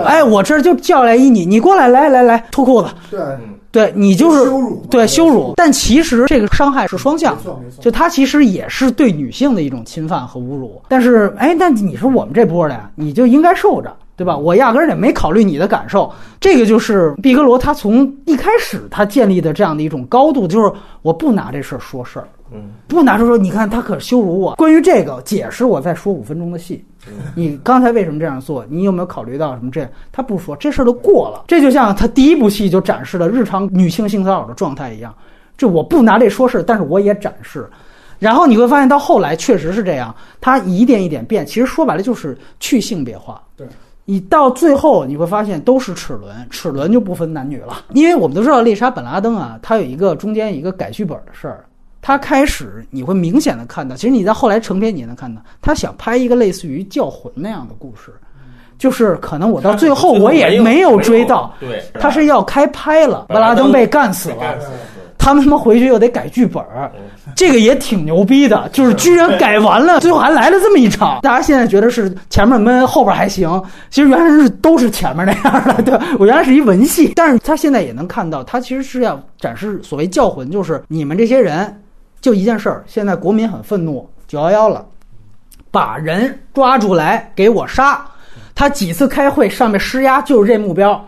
[0.05, 2.87] 哎，我这就叫来一你，你过来，来来来，脱裤子。
[3.11, 3.19] 对，
[3.75, 4.49] 对你就是
[4.89, 5.53] 对羞辱。
[5.57, 7.37] 但其实这个伤害是双向，
[7.81, 10.81] 就他其实也是对女性的一种侵犯和侮辱。
[10.87, 13.93] 但是，哎，那你是我们这波的呀，你就应该受着。
[14.17, 14.37] 对吧？
[14.37, 20.71] 我压根儿也没考虑你的感受，这个就是毕格罗他从一开始他建立的这样的一种高度，就是
[21.01, 24.55] 我不拿这事儿说事儿，嗯，不拿出说，你看他可羞辱我。
[24.55, 26.81] 关于这个解释，我再说五分钟的戏。
[27.35, 28.65] 你刚才为什么这样做？
[28.69, 29.71] 你有没有考虑到什么？
[29.71, 31.43] 这他不说，这事儿都过了。
[31.47, 35.13] 这就像他第一部戏就展示了日常女性性骚扰的状态一样，
[35.57, 37.69] 这我不拿这说事儿，但是我也展示。
[38.17, 41.45] 然后你会发现到后来确实是这样，他一点一点变。
[41.45, 43.41] 其实说白了就是去性别化。
[43.57, 43.67] 对。
[44.07, 47.75] 你到最后你会发现都是齿轮，齿轮就不分男女了。
[47.93, 51.65] 因为我们都知道丽莎本拉登啊，他有一个中间一个改剧本的事儿。
[52.07, 58.13] 他开始你会明显的看到，其实你在后来成片你也能看到，他想拍一个类似于教魂那样的故事，
[58.77, 64.55] 就是可能我到最后我也没有追到，对，他是要开拍了，布拉登被干死了。
[65.17, 66.91] 他们他妈回去又得改剧本儿，
[67.35, 71.21] 这个也挺牛逼的，就是居然改完了，最后还来了这么一场。
[71.23, 73.59] 大家现在觉得是前面闷，后边还行，
[73.89, 75.81] 其实原来是都是前面那样的。
[75.81, 81.75] 对我原来是一文戏，但是他现在也能看到，他其实是要展示所谓教魂，就是你们这些人，
[82.25, 84.83] 就一件事儿，现在国民很愤怒，九幺幺了，
[85.69, 88.03] 把人抓住来给我杀。
[88.55, 90.99] 他几次开会上面施压，就是这目标。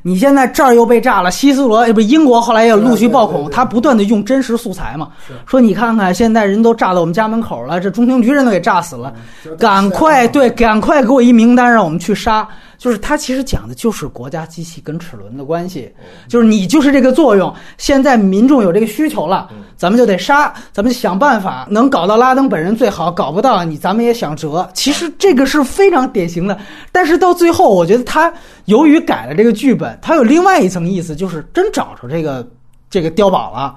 [0.00, 5.10] 你现在这儿又被炸了，希斯罗，不，英国后来也陆续爆恐，他不断的用真实素材嘛，
[5.44, 9.12] 说你看看，现在人都炸到我们家门口了，这中情局人都给炸死了，
[9.58, 12.48] 赶快对，赶快给我一名单，让我们去杀。
[12.82, 15.88] 就是它其实讲的就是国家机器跟齿轮的关系，
[16.26, 17.54] 就是你就是这个作用。
[17.78, 24.68] 现在民众有这个需求了，咱们就得杀，咱们想办法能搞到拉登本人最好，搞不到你咱们也想辙。
[24.74, 26.58] 其实这个是非常典型的，
[26.90, 28.34] 但是到最后，我觉得他
[28.64, 32.44] 由于改了这个剧本，他有另外一层意思，就是真找着这个
[32.90, 33.76] 这个碉堡了，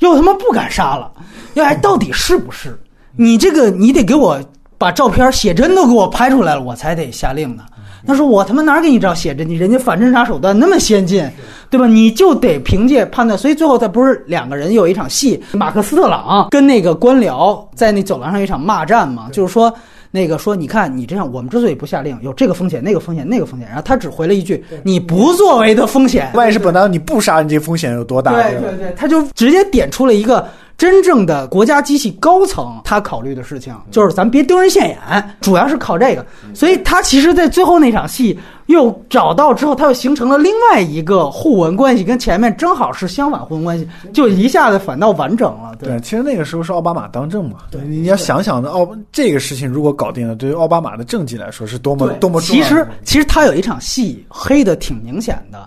[0.00, 1.12] 又他妈不敢杀了，
[1.54, 2.76] 哎，到底是不是？
[3.14, 4.36] 你这个你得给我
[4.76, 7.62] 把照片写真都给我拍出来了，我才得下令呢。
[8.06, 9.48] 他说：“我他妈哪给你照写真？
[9.48, 11.28] 你人家反侦查手段那么先进，
[11.68, 11.86] 对吧？
[11.86, 13.36] 你就得凭借判断。
[13.38, 19.28] 所以最后他不是两个人有一场戏，马克思特朗跟那个官僚在那走廊上有一场骂战嘛？
[19.32, 19.72] 就是说，
[20.10, 23.68] 那个说你看你这样，我们之所以不下令，有这个风险、那个风险、那个风险。
[23.68, 26.30] 然后他只回了一句：你不作为的风险。
[26.34, 28.32] 万一是本来你不杀人，这风险有多大？
[28.32, 30.46] 对对对，他就直接点出了一个。”
[30.78, 34.98] 真正的国家机器高层，他考虑的事情就是咱别丢人现眼，
[35.40, 36.24] 主要是靠这个。
[36.52, 45.74] 所以他其实，在最后那场戏又找到之后，他又形成了另外一个互文关系，跟前面正好是相反互文关系，就一下子反倒完整了。
[45.78, 47.56] 对，其实那个时候是奥巴马当政嘛。
[47.70, 52.62] 对，你要想想的奥这个事情如果搞定了，对于奥巴马的政绩来说是多么多么重要。
[52.62, 55.66] 其实，其实他有一场戏黑的挺明显的。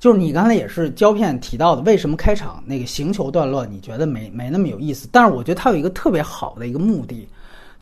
[0.00, 5.06] 就是你刚才也是胶片提到的，为什么开场那个行球段落你觉得没没那么有意思？
[5.12, 7.28] 但是我觉得它有一个特别好的一个目的，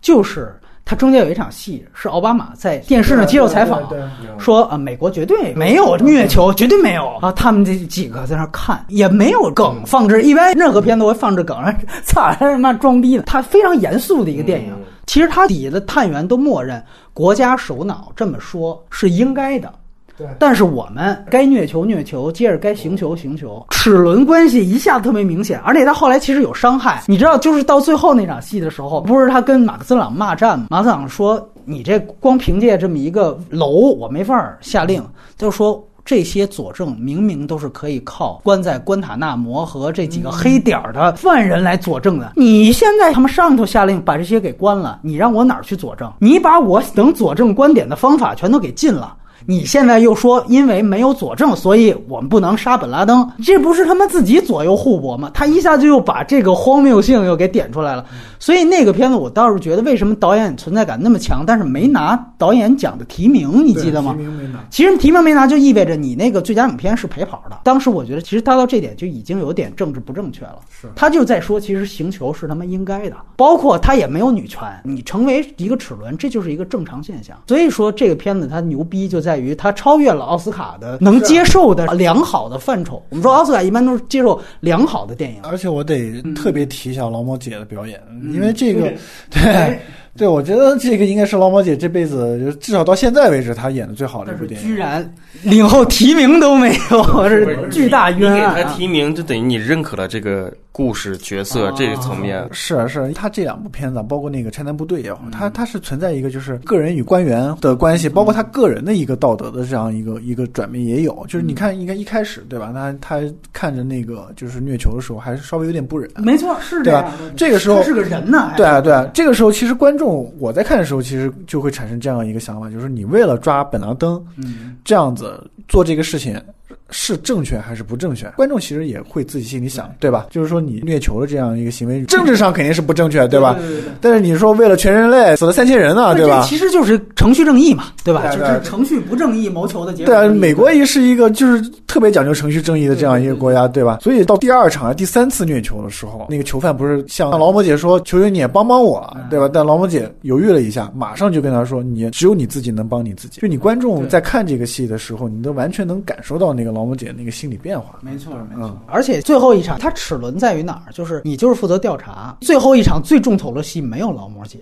[0.00, 0.52] 就是
[0.84, 3.88] 它中间有一场戏是奥巴马在电视上接受采访，
[4.36, 7.30] 说啊美国绝对没有虐球， 绝对没有啊。
[7.30, 11.56] 他们这几个在那看也没有梗放置，一般任何片都会放置梗，
[12.04, 13.22] 操他妈装逼呢。
[13.26, 14.74] 他非常严肃的一个电影，
[15.06, 16.84] 其实他底下的探员都默认
[17.14, 19.72] 国家首脑这么说是应该的。
[20.18, 20.26] 对。
[20.38, 25.58] 但是我们该虐球虐球，接着该行球行球，齿轮关系一下子特别明显。
[25.60, 30.66] 而且他后来其实有伤害，你知道，就是到最后那场戏的时候，不是他跟马克思朗骂战吗？
[30.68, 35.02] 马克思朗说：“你这光凭借这么一个楼，我没法下令。”
[35.38, 35.82] 就说。
[36.04, 42.32] 这些佐证明明都是可以靠关在关塔那摩和这几个黑点儿的犯人来佐证的。
[42.34, 46.10] 你现在他们上头下令把这些给关了，你让我哪儿去佐证？
[46.18, 49.14] 你把我能佐证观点的方法全都给禁了。
[49.46, 55.30] 你现在又说，因为没有佐证，所以我们不能杀本拉登，这不是他们自己左右互搏吗？
[55.32, 58.04] 他一下就又把这个荒谬性又给点出来了。
[58.38, 64.14] 所以那个片子我倒是觉得，为什么导演存在感那么强，但是没拿导演奖的提名，你记得吗？
[64.14, 64.64] 提名没拿。
[64.70, 67.58] 其实提名没拿，就意味着你那个最佳影片是陪跑的。
[67.64, 70.60] 当时我觉得，其实他到这点就已经有点政治不正确了。
[70.70, 77.36] 是，他就在说，其实行球是他妈应该的，包括他也没有女权，你成为一个齿轮，这就是一个正常现象。
[77.48, 80.28] 所以说这个片子它牛逼就在于它超越了。
[80.28, 87.98] 奥斯卡的能接受的良好的范畴，我们说奥斯卡一般都是接受良好的电影，而且我得特别提一下劳模姐的表演，
[88.32, 88.92] 因为这个
[89.30, 89.78] 对。
[90.18, 94.66] 对，我觉得这个应该是老毛姐这辈子，至少到现在为止，她演的最好的一部电影。
[94.66, 98.56] 居然领后提名都没有，是巨大冤案。
[98.56, 102.44] 给她提名，就等于你认可了这个故事角色这个层面。
[102.50, 111.24] 是啊，是啊，他这两部片子，包括那个《拆弹部队》也好，她她是存在一个就是个人与官员的关系，包括她个人的一个道德的这样一个一个转变也有。
[111.28, 112.72] 就是你看，应该一开始对吧？
[112.74, 113.20] 那她
[113.52, 116.10] 看着那个就是虐囚的时候，还是稍微有点不忍。
[116.16, 117.08] 没错，是这样。
[117.36, 118.54] 这个时候是个人呢。
[118.56, 120.07] 对啊，对啊，这个时候其实观众。
[120.38, 126.40] 我在看的时候，其实就会产生这样一个想法，就是你为了抓本拉登，嗯，这样子做这个事情。
[126.90, 128.26] 是正确还是不正确？
[128.30, 130.26] 观众其实也会自己心里想，对吧？
[130.30, 133.54] 就是说你虐囚的这样一个行为，政治上肯定是不正确，对吧？
[133.54, 133.90] 对对对。
[134.00, 136.44] 但是你说为了全人类死了三千人呢，对吧？
[136.48, 138.28] 其实就是程序正义嘛，对吧？
[138.28, 140.14] 就是程序不正义谋求的结果。
[140.14, 143.98] 对啊，美国也是一个就是特别讲究程序正义的这样一个国家，对吧？
[144.02, 157.58] 所以到第二场、第三次虐囚的时候，那个囚犯不是向劳模姐说：“求求你帮帮我，对吧？”但劳模姐犹豫了一下，马上就跟他说：“你只有你自己能帮你自己。”就你观众在看这个戏的时候，你都完全能感受到那个劳模姐那个心理。
[157.58, 158.80] 变化没错，没错。
[158.86, 160.92] 而且最后一场，它齿轮在于哪儿？
[160.92, 162.36] 就是你就是负责调查。
[162.40, 164.58] 最后一场最重头的戏没有劳模姐，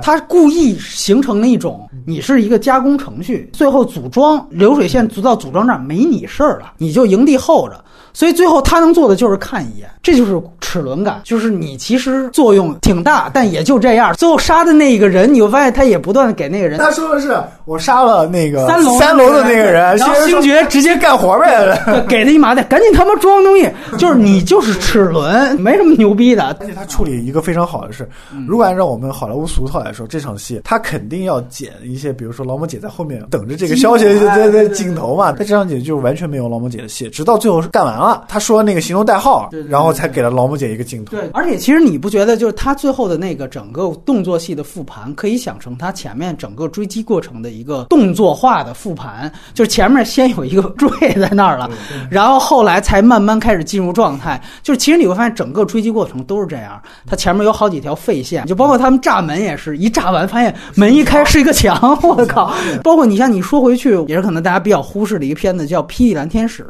[0.00, 7.84] 他故意形成了一种，你是一个加工程序，最后组装流水线组到组装那儿没你事儿了，你就营地候着。
[8.16, 14.14] 所以最后他能做的就是看一眼，这就是齿轮感，就是你其实作用挺大，但也就这样。
[14.14, 16.78] 最后杀的那一个人，你会发现他也不断的给那个人。
[16.78, 21.78] 他说的是我杀了那个三楼三楼的那个人，然后星爵直接干活呗，
[22.08, 23.68] 给他一麻袋，赶紧他妈装东西。
[23.98, 26.56] 就是你就是齿轮，没什么牛逼的。
[26.58, 28.08] 而且他处理一个非常好的是，
[28.48, 35.32] 如果按照我们好莱坞俗套来说，这场戏他肯定要剪一些，比如说劳模姐在后面等着这个消息的的镜头嘛。
[35.32, 38.05] 他这场景就完全没有劳模姐的戏，直到最后是干完了。
[38.28, 41.16] 他说那个行动代号，然后才给了劳模姐一个镜头。
[41.16, 49.32] 对，而且其实你不觉得，就是他最后的那个整个动作戏的复盘，可以想成他前面整个追击过程的一个动作化的复盘。
[49.54, 51.70] 就是前面先有一个坠在那儿了，
[52.10, 54.40] 然后后来才慢慢开始进入状态。
[54.62, 56.80] 就是其实你会发现，整个追击过程都是这样。
[57.06, 61.76] 他前面有好几条废线，就包括他们炸门也是一炸完，发现门一开是一个墙。
[62.02, 62.52] 我靠！
[62.82, 66.62] 包括你像你说回去，也是可能大家比较忽视的一个片子，叫《霹雳蓝天使》。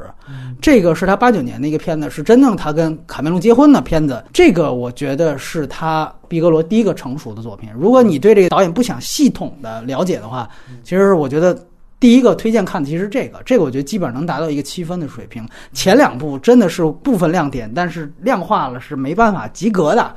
[0.60, 4.22] 这个是他八九年的一个片子，是真正他跟卡梅隆结婚的片子。
[4.32, 7.68] 这个我觉得是他毕格罗第一个成熟的作品。
[7.78, 10.48] 如果你对这个导演不想系统的了解的话，
[10.82, 11.56] 其实我觉得
[12.00, 15.46] 第一个推荐看的其实这个，这个我觉得基本上能达到一个七分的水平。
[15.72, 20.14] 前两部真的是部分亮点，但是量化了是没办法及格的。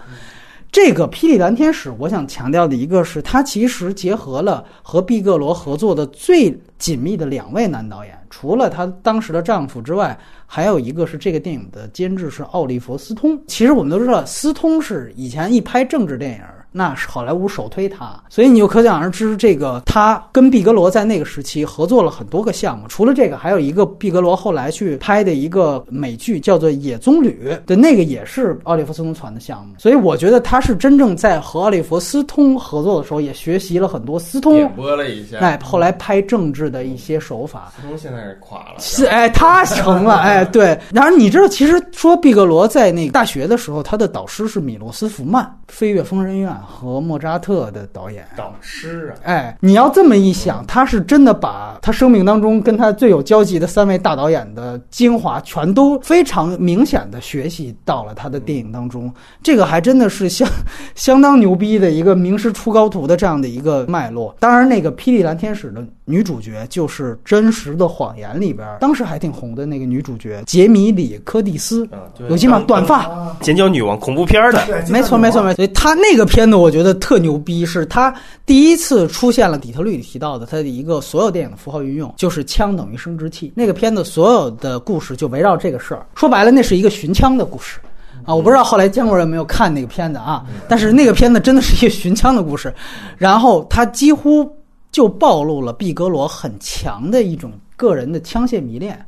[0.72, 8.16] 这个《霹雳蓝天使》，我想强调的一个是，他其实结合了和毕格罗合作的最紧密的两位男导演。
[8.30, 13.40] 除了她当时的丈夫之外，还有一个是这个电影的监制是奥利弗·斯通。
[13.48, 16.42] 其实我们都知道，斯通是以前一拍政治电影。
[16.72, 22.88] 那是好莱坞首推他，所以你就可想而知，这个他跟毕格罗在那个时期合作了很多个项目。
[22.88, 27.34] 除了这个，还有一个毕格罗后来去拍的一个美剧，叫做《野棕榈》
[27.66, 29.74] 的那个也是奥利弗斯通传的项目。
[29.80, 35.40] 所以我觉得他是真正在和奥利弗斯通合作的时候，也学习了很多斯通点拨了一下。
[35.40, 37.72] 哎，后来拍政治的一些手法。
[37.76, 38.76] 斯通现在是垮了。
[38.78, 40.80] 是哎，他成了 哎，对。
[40.92, 46.52] 然而你知道，其实说毕格罗在那个大学的时候，他的导师是米洛斯福曼，《飞越疯人院》。
[46.60, 48.26] 曼和莫扎特的导演。
[48.36, 49.24] 导师啊！
[49.24, 59.12] 哎，你要这么一想，他是真的把他生命当中跟他最有交集的三位大导演的精华，全都非常明显的学习到了他的电影当中。
[59.42, 60.48] 这个还真的是相
[60.96, 64.36] 相当牛逼的一个名师出高徒的这样的一个脉络。
[64.40, 71.88] 当然，那个《霹雳蓝天使》的女主角就是《真实的谎言》里边当时还挺红的那个女主角杰米里柯蒂斯，
[72.30, 72.64] 有记吗？
[72.68, 75.56] 短发，尖角女王，恐怖片的，没错没错没错。
[75.56, 78.14] 所以他那个片子我觉得特牛逼，是他
[78.46, 83.52] 第一次出现了底特律里提到的他的一个所有电影的符号运用，就是枪等于生殖器。
[83.56, 87.80] 那个片子所有的故事就围绕这个事儿，说白了那是一个寻枪的故事
[88.26, 88.34] 啊。
[88.34, 92.74] 我不知道后来姜国人没有看那个片子啊，但是那个片子真的是一个寻枪的故事，
[93.18, 94.50] 然后他几乎
[94.92, 99.00] 就暴露了毕格罗很强的一种个人的枪械迷恋。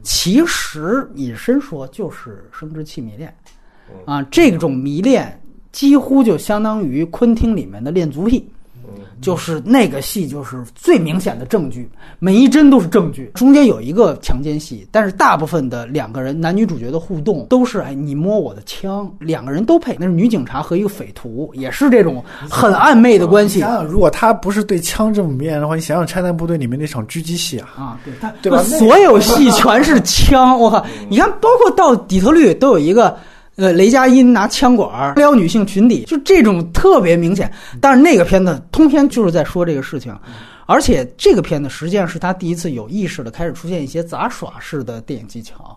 [0.00, 3.36] 其实引申说就是生殖器迷恋，
[4.04, 5.42] 啊，这种迷恋
[5.76, 8.42] 几乎就相当于昆汀里面的恋足癖。
[9.18, 11.88] 就是那个戏，就是最明显的证据，
[12.18, 13.30] 每一帧都是证据。
[13.34, 19.96] 中间有一个强奸戏，但是大部分的两个人男女主角的互动都是哎，你摸我的枪，两个人都配。
[19.98, 23.60] 那是女警察和一个匪徒，也是这种很暧昧的关系。
[23.60, 28.12] 想想，如果他不是对枪这么迷恋的话，你想想《拆弹部队》里面那场狙击戏啊，啊，对，
[28.42, 28.62] 对吧？
[28.62, 30.84] 所有戏全是枪，我靠！
[31.08, 33.16] 你看，包括到底特律都有一个。
[33.56, 37.50] 呃，雷佳音拿枪管撩女性裙底，就这种特别明显。
[37.80, 40.14] 但是那个片子通篇就是在说这个事情，
[40.66, 45.76] 而且这个片子实际上是他第一次有意识的开始出现一些杂耍式的电影技巧，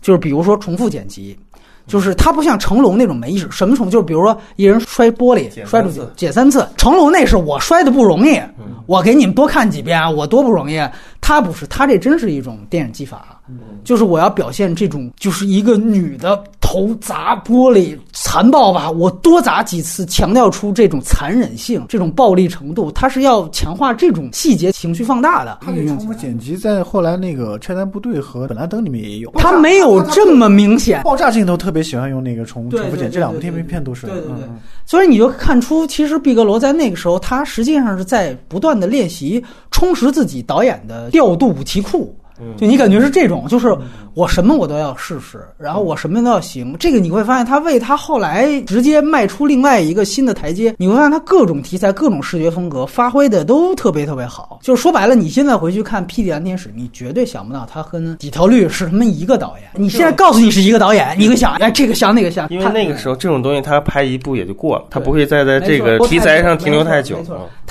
[0.00, 1.38] 就是比如说重复剪辑，
[1.86, 3.92] 就是他不像成龙那种没意识，什么重复？
[3.92, 8.40] 就是比如说一人摔玻璃摔出去解三次，成龙那是我摔的不容易，
[8.86, 10.80] 我给你们多看几遍啊，我多不容易。
[11.20, 13.40] 他不是，他这真是一种电影技法，
[13.84, 16.42] 就是我要表现这种，就是一个女的。
[16.62, 18.88] 头砸玻璃，残暴吧？
[18.88, 22.92] 我多砸几次，强调出这种残忍性、这种暴力程度。
[22.92, 25.58] 他是要强化这种细节、情绪放大的。
[25.62, 29.28] 他的重复剪辑在后来那个《拆弹部队》和《本拉登》里面也有。
[29.32, 31.02] 他没有这么明显。
[31.02, 34.06] 爆炸镜头特别喜欢用那个重重复剪，这两部片片都是。
[34.06, 34.48] 对对对。
[34.86, 42.16] 所以你就看出，其实毕格罗在那个时候，他实际上是在不断的练习，充实自己导演的调度武器库。
[42.56, 43.76] 就你感觉是这种，就是
[44.14, 46.74] 我什么我都要试试，然后我什么都要行。
[46.78, 50.74] 这个你会发现，他为他后来直接迈出另外一个新的台阶。
[50.78, 54.58] 你会发现他各种题材、各种视觉风格发挥的都特别特别好。
[54.62, 59.68] 就是说白了，你现在回去看《霹雳蓝天使》，你绝对想不到他跟底特律是他们一个导演。
[59.74, 62.48] 你现在告诉你是一个导演，你会想，哎，这个像那个像。
[62.48, 67.22] 因为那个时候这种东西他拍一部也就过了，他不会再在这个题材上停留太久。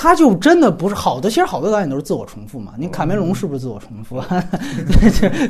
[0.02, 2.72] 他就真的不是好的，其实好多导演都是自我重复嘛。
[2.78, 4.24] 你卡梅隆是不是自我重复？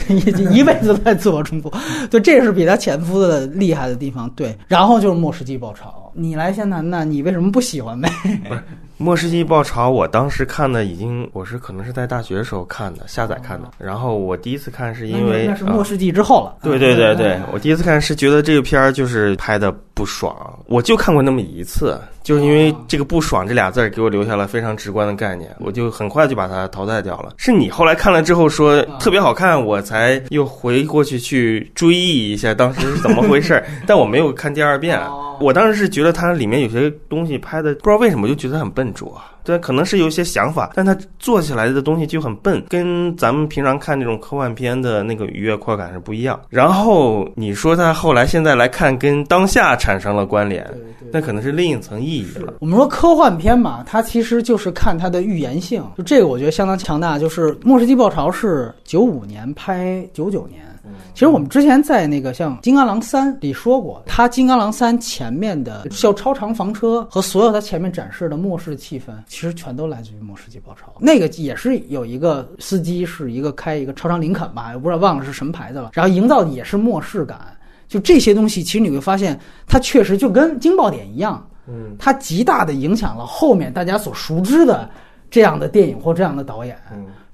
[0.10, 0.18] 一
[0.58, 1.72] 一辈子都在自我重复，
[2.10, 4.28] 对，这是比他前夫的厉害的地方。
[4.32, 8.10] 对，然后就是《末世纪爆潮》，你来先谈谈，你为什么不喜欢呗？
[8.48, 8.60] 不是。
[9.02, 13.70] 《末世纪爆潮》，我当时看的已经，我是可能是在大学的时候看的，下载看的。
[13.78, 16.56] 然后我第一次看是因为那是《末世纪》之后了。
[16.64, 20.36] 对对对对， 我第一次看是觉得这个片儿就是拍的不爽，
[20.66, 27.34] 我就看过那么一次，就是因为这个“不爽”这俩字儿给我留下了非常直观的概念，我就很快就把它淘汰掉了。
[27.38, 35.00] 是你后来看了之后说特别好看，我才又回过去去追忆一下当时是怎么回事儿， 但我没有看第二遍。
[35.40, 46.40] 我当时是觉得它里面有些东西拍的不知道为什么就觉得很笨拙，对，可能是有一些想法，但他做起来的东西就很笨，跟咱们平常看那种科幻片的那个愉悦快感是不一样。
[46.50, 50.66] 然后你说他后来现在来看跟当下产生了关联，
[51.12, 52.54] 那可能是另一层意义了。
[52.60, 57.18] 我们说科幻片嘛，它其实就是看它的预言性，就这个我觉得相当强大。
[57.18, 60.62] 就是《末世纪爆潮》是九五年拍，九九年。
[61.14, 70.88] 其实我们之前在那个像《金刚狼三》里说过，它《金刚狼三》前面的叫超长房车和所有它前面展示的末世气氛，其实全都来自于《末世纪爆潮》。
[71.00, 77.40] 那个也是有一个司机是一个开一个超长林肯吧，我不知道忘了是什么牌子了，然后营造的也是末世感。
[77.88, 84.88] 就这些东西，其实你会发现，它确实就跟惊爆点一样，嗯，它极大的影响了后面大家所熟知的
[85.32, 86.78] 这样的电影或这样的导演。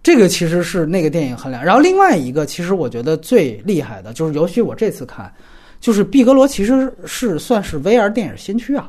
[0.06, 5.34] 这个其实是那个电影衡量，然后另外一个，其实我觉得最厉害的就是，尤其我这次看，
[5.80, 8.88] 就是毕格罗其实是算是 VR 电影先驱啊，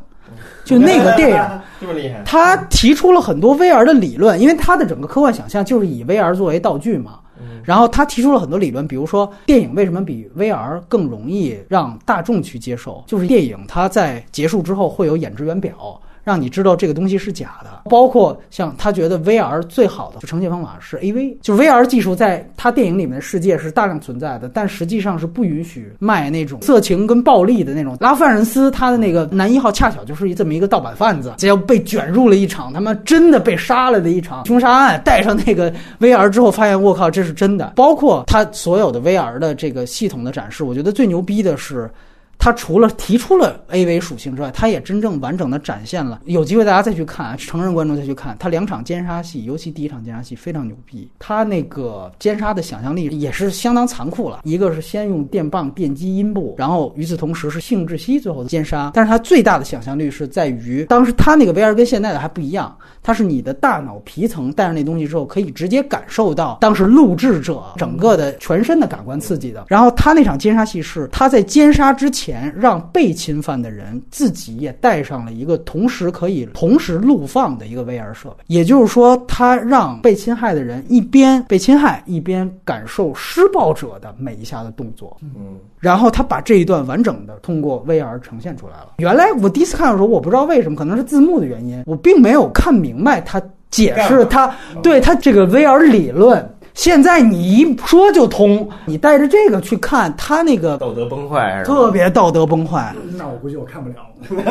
[0.62, 7.20] 就那个电影 这么厉害，他提出了很多 VR 的理论，因为他的整个科幻想象就是以 VR 作为道具嘛，
[7.64, 15.98] 然后他提出了很多理论，比如说电影为什么比 VR 更容易让大众去接受，就是电影它在结束之后会有演职员表。
[16.26, 17.82] 让你知道这个东西是假的。
[17.88, 27.96] 包括像他觉得 VR 最好的呈现方法是 AV，就 VR 技术在他电影里面的世界是大量存在的，但实际上是不允许卖那种色情跟暴力的那种。
[28.00, 35.00] 拉范·人斯他的那个男一号恰巧就是这么一个盗版贩子，结果被卷入了一场他妈真的被杀了的一场凶杀案。
[35.04, 37.74] 带上那个 VR 之后，发现我靠，这是真的。
[37.76, 41.88] 包括他所有的 VR 的这个系统的展示，我觉得最牛逼的是。
[42.38, 46.20] 它除了提出了 AV 属性之外，它也真正完整的展现了。
[46.26, 51.10] 有机会大家再去看，成人观众再去看，它两场奸杀戏，尤其第一场奸杀戏非常牛逼。
[51.18, 54.40] 它那个奸杀的想象力也是相当残酷了。
[54.44, 58.92] 一个是先用电棒电击阴部，然后与此同时是性窒息，最后的奸杀。
[58.94, 69.64] 但是它最大的想象力是在于，当时它那个 VR 跟现在的还不一样，它是你的大脑皮层带上那东西之后，可以直接感受到当时录制者整个的全身的感官刺激的。
[69.66, 72.25] 然后他那场奸杀戏是他在奸杀之前。
[72.26, 85.16] 前让被侵犯的人自己也带上了一个同时可以同时录放的一个 VR 设备，也就是说，他让被侵害的人一边被侵害，一边感受施暴者的每一下的动作。
[85.22, 88.94] 嗯，然后他把这一段完整的通过 VR 呈现出来了。
[88.96, 93.40] 原来我第一次看的时候，我不知道为什么，可能是字幕的原因，我并没有看明白他
[93.70, 96.44] 解释他对他这个 VR 理论。
[96.76, 102.94] 现在你一说就通，你带着这个去看他那个道德崩坏，特别道德崩坏。
[103.16, 103.96] 那我估计我看不了。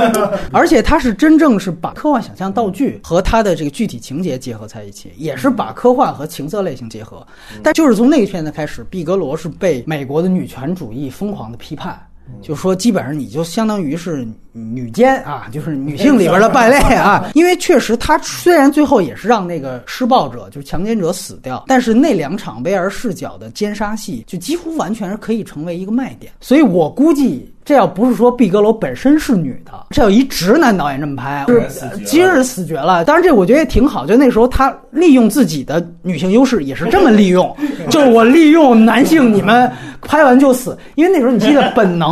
[0.51, 7.25] 而且他是真正是把科幻想象道具和他的这个具体情节结合在一起，也是把科幻和情色类型结合。
[7.61, 11.99] 但就是从那个片子开始，毕格罗是被美国的女权主义疯狂的批判。
[12.41, 17.29] 就说基本上你就相当于是女奸啊， 就是女性里边的败类啊。
[17.33, 26.31] 因为确实他虽然最后也是让那个施暴者就是强奸者死掉，但是那两场威尔视角的奸杀戏就几乎完全是可以成为一个卖点。
[26.39, 27.51] 所以我估计。
[27.65, 33.03] 这要不是说毕格罗本身是女的，这要一直男导演这么拍，是今日死绝了。
[33.03, 34.05] 当然，这我觉得也挺好。
[34.05, 37.57] 就那时候他利用自己的女性优势，也是这么利用。
[37.89, 39.67] 就是我利用男性，你们
[40.05, 40.77] 拍完就死。
[40.95, 42.09] 因为那时候你记得 《本能》，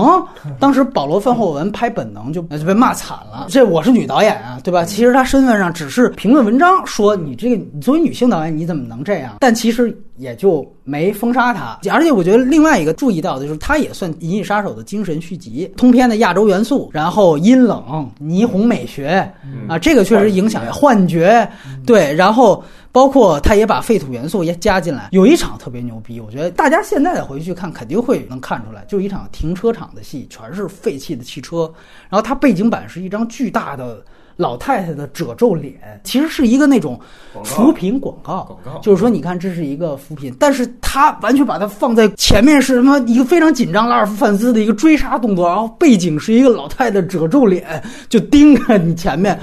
[0.60, 3.48] 当时保罗·范霍文拍《本能》就就被骂惨了。
[3.50, 4.84] 这我是女导演啊，对吧？
[4.84, 9.38] 其实他身份上只是评论文章说你这个，你作为女性导演你怎么能这样？
[9.40, 9.98] 但其实。
[10.18, 19.28] 也就没封杀他，而且我觉得另外一个注意到的就是，他也算《银翼杀手》的精神续集，通篇的亚洲元素，然后阴冷、霓虹美学
[19.68, 21.50] 啊，这个确实影响幻觉，
[21.84, 22.64] 对，然后
[22.94, 25.10] 包括他也把废土元素也加进来。
[25.12, 31.70] 有一场特别牛逼，我觉得大家现在再回去看，肯定会能看出来，就是一场停车场的戏，全是废弃的汽车，
[32.10, 34.02] 然后它背景板是一张巨大的。
[34.36, 37.00] 老太太的褶皱脸其实是一个那种
[37.44, 47.80] 扶贫广告，就是说，你看这是一个扶贫，但是他完全把它放在前面是什么一个非常紧张拉尔夫范斯的一个追杀动作，然后背景是一个老太太褶皱脸
[48.10, 49.40] 就盯着你前面。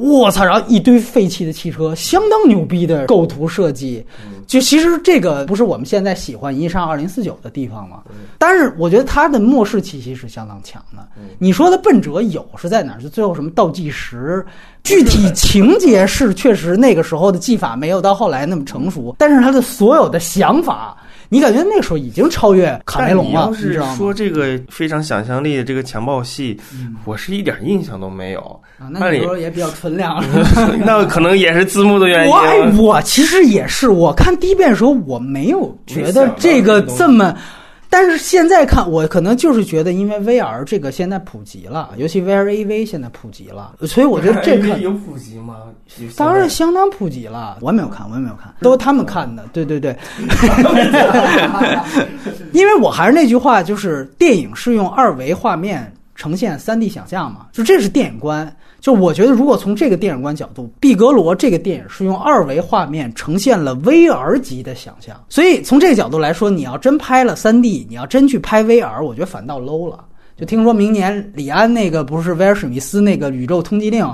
[0.00, 0.44] 我操！
[0.44, 4.04] 然后一堆废弃的汽车，相当牛逼的构图设计。
[4.46, 8.02] 就其实这个不是我们现在喜欢《银上二零四九》的地方吗？
[8.38, 11.06] 但是我觉得它的末世气息是相当强的。
[11.38, 13.00] 你说的笨拙有是在哪儿？
[13.00, 14.44] 就最后什么倒计时，
[14.82, 20.96] 具体情节是确实那个时候的技法没有到后来那么成熟，但是他的所有的想法。
[21.32, 23.30] 你感觉那时候已经超越卡梅隆了？
[23.30, 26.60] 你要是说这个非常想象力的这个强暴戏，
[27.04, 28.40] 我是一点印象都没有。
[28.78, 30.22] 啊，那时候也比较纯良。
[30.84, 32.32] 那可能也是字幕的原因。
[32.32, 37.34] 我我其实也是，我看第一遍的时候我没有觉得这个这么。
[37.92, 45.56] 但是现在看，我可能就是觉得，因为 VR 这个现在普及了，尤其 VR AV 现在普及了，所以我觉得这个 有普及吗？
[46.16, 47.58] 当然相当普及了。
[47.60, 49.44] 我也没有看，我也没有看，都是他们看的。
[49.52, 49.96] 对 对对，
[52.52, 58.56] 因为我还是那句话，就是电影是用二维画面呈现三 D 想象嘛，就这是电影观。
[58.80, 70.04] 就我觉得，如果从这个电影观角度，毕格罗这个电影是用二维画面呈现了 VR 级的想象，所以从这个角度来说，你要真拍了 3D，你要真去拍 VR，我觉得反倒 low 了。
[70.36, 74.06] 就听说明年李安那个不是威尔史密斯那个宇宙通缉令，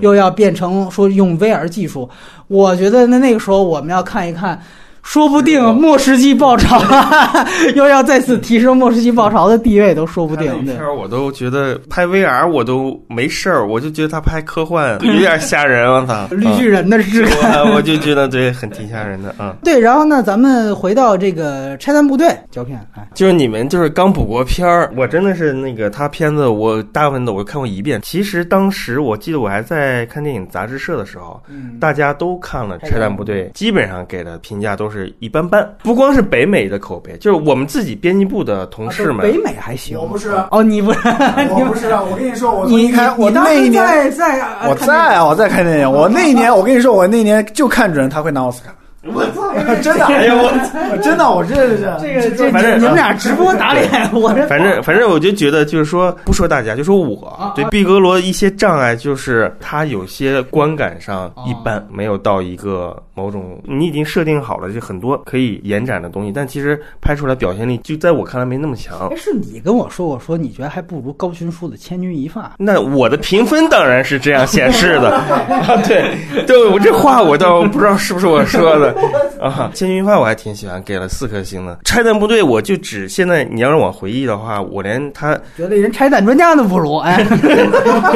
[0.00, 2.08] 又要变成说用 VR 技术，
[2.48, 4.60] 我觉得那那个时候我们要看一看。
[5.06, 6.82] 说不定末世纪爆潮
[7.76, 10.64] 又要再次提升末世纪爆潮的地位，都说不定。
[10.64, 16.26] 片儿我都觉得拍 VR 我都没事儿，我就觉得他拍科幻 有点吓人，我操！
[16.32, 19.54] 绿巨人的质感，我就觉得对，很挺吓人的啊。
[19.62, 28.00] 对，然后呢，咱们回到这个拆弹部队胶片，哎，就是你们就是刚补过片儿，我真的是那个他片子，我大部分的我看过一遍。
[28.02, 31.40] 其实当时我记得我还在看电影杂志社的时候，
[31.78, 34.95] 大家都看了拆弹部队，基本上给的评价都是。
[34.96, 35.68] 是一般般。
[35.82, 39.18] 不光是北美的口碑，就是我们自己编辑部的同事们。
[39.18, 40.98] 北美还行，我不是哦，你不是，
[41.52, 42.02] 我不是啊！
[42.02, 45.92] 我跟你说，我你开我那一年在在我在啊，我在看电影。
[45.92, 48.74] 我那一年，我跟你说，我那一年就看准他会拿奥斯卡。
[49.14, 49.52] 我操！
[49.82, 69.10] 真的，哎呀， 我真的，我这是这个这反正你们俩直播打脸，我这反正反正我就觉得就是说不说大家，就说我对毕格罗一些障碍，就是他有些观感上一般，没有到一个某种你已经设定好了就很多可以延展的东西，但其实拍出来表现力就在我看来没那么强。
[69.16, 72.42] 是你跟我说我，说你觉得还不如高群书的《千钧一发》。
[72.58, 75.76] 那我的评分当然是这样显示的啊！
[75.86, 76.14] 对，
[76.46, 78.95] 对我这话我倒不知道是不是我说的。
[79.40, 81.78] 啊，千钧一发我还挺喜欢，给了四颗星的。
[81.84, 87.24] 拆弹部队我就只现在你要让我回忆的话，我连他觉得连拆弹专家都不如哎，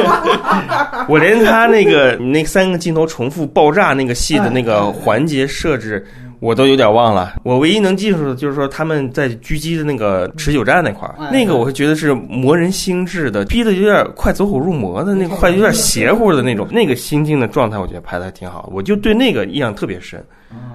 [1.07, 6.05] 我连他那个那三个镜头重复爆炸那个戏的那个环节设置。
[6.41, 20.19] 我都有点忘了，我唯一能记住的就是说他们在狙击的那个持久战那块儿，那个我会觉得是磨人心智的，逼的有点快走火入魔的那个，快有点邪乎的那种，那个心境的状态，我觉得拍的还挺好，我就对那个印象特别深。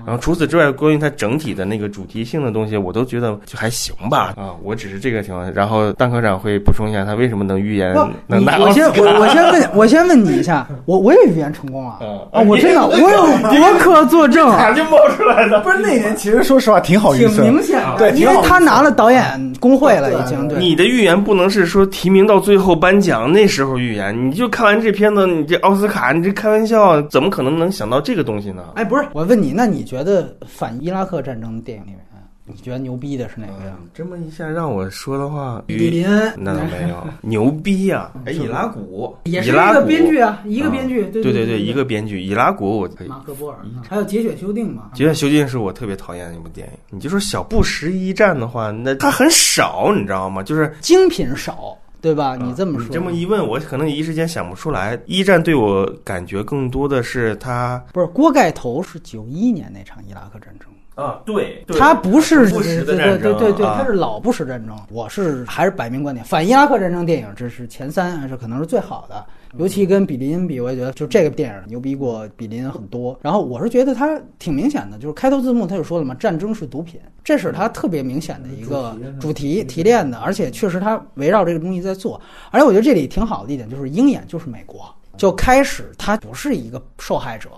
[0.06, 4.34] 然后除此之外，关于它整体的那个主题性的东西，我都觉得就还行吧。
[4.36, 5.52] 啊，我只是这个情况。
[5.52, 7.92] 然后蛋科长会补充一下，他为什么能预言
[8.28, 11.98] 能拿我先我我先问， 我先问你一下，我我也预言成功了
[12.30, 12.40] 啊！
[12.42, 15.60] 我真的，我有博客作证，咋就冒出来的？
[15.60, 20.46] 不是那年，其实说实话挺好预测，挺明显的，对，因为他拿了导演工会了，已经。
[20.48, 28.62] 对，你的预言不能是说提名到最后颁奖那时候预言，你就看完这片子，你这奥斯卡，你这开玩笑，怎么可能能想到这个东西呢？
[28.76, 30.36] 哎，不是，我问你，那你觉得？
[30.46, 32.00] 反伊拉克战争的电影里面，
[32.44, 33.76] 你觉得牛逼的是哪个呀？
[33.92, 36.06] 这么一下让我说的话，雨林
[36.36, 38.12] 那倒没有 牛逼 呀！
[38.24, 42.22] 哎，伊拉古也是一个编剧啊，一个编剧，对对对，一个编剧。
[42.22, 43.08] 伊拉古我可以。
[43.08, 44.90] 马克波尔，还有《节选修订》嘛？
[44.96, 46.72] 《节选修订》是我特别讨厌的一部电影。
[46.90, 50.42] 你就说小布什一战的话，那它很少，你知道吗？
[50.42, 51.76] 就是精品少。
[52.06, 52.36] 对吧？
[52.40, 54.96] 你这么说，这么一问，我可能一时间想不出来。
[55.06, 61.20] 一战对我感觉更多的是他不是锅盖头，是九一年那场伊拉克战争啊。
[61.26, 64.78] 对，他不是布什的战争，对对对对，他是老布什战争。
[64.88, 69.26] 我是还是摆明观点，反伊拉克战争电影这是前三，是可能是最好的。
[69.58, 73.18] 尤其跟比林比，我也觉得就这个电影牛逼过比林很多。
[73.22, 82.20] 然后我是觉得它挺明显的，就是开头字幕他就说了嘛，战争是毒品，这是它特别明显的一个主题提炼的，而且确实它围绕这个东西在做。
[82.50, 87.50] 而且我觉得这里挺好的一点就是鹰眼就是美国，就开始他不是一个受害者，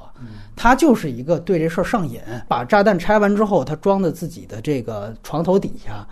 [0.57, 6.07] 他就是一个对这事儿上瘾，把炸弹拆完之后，他装在自己的这个床头底下。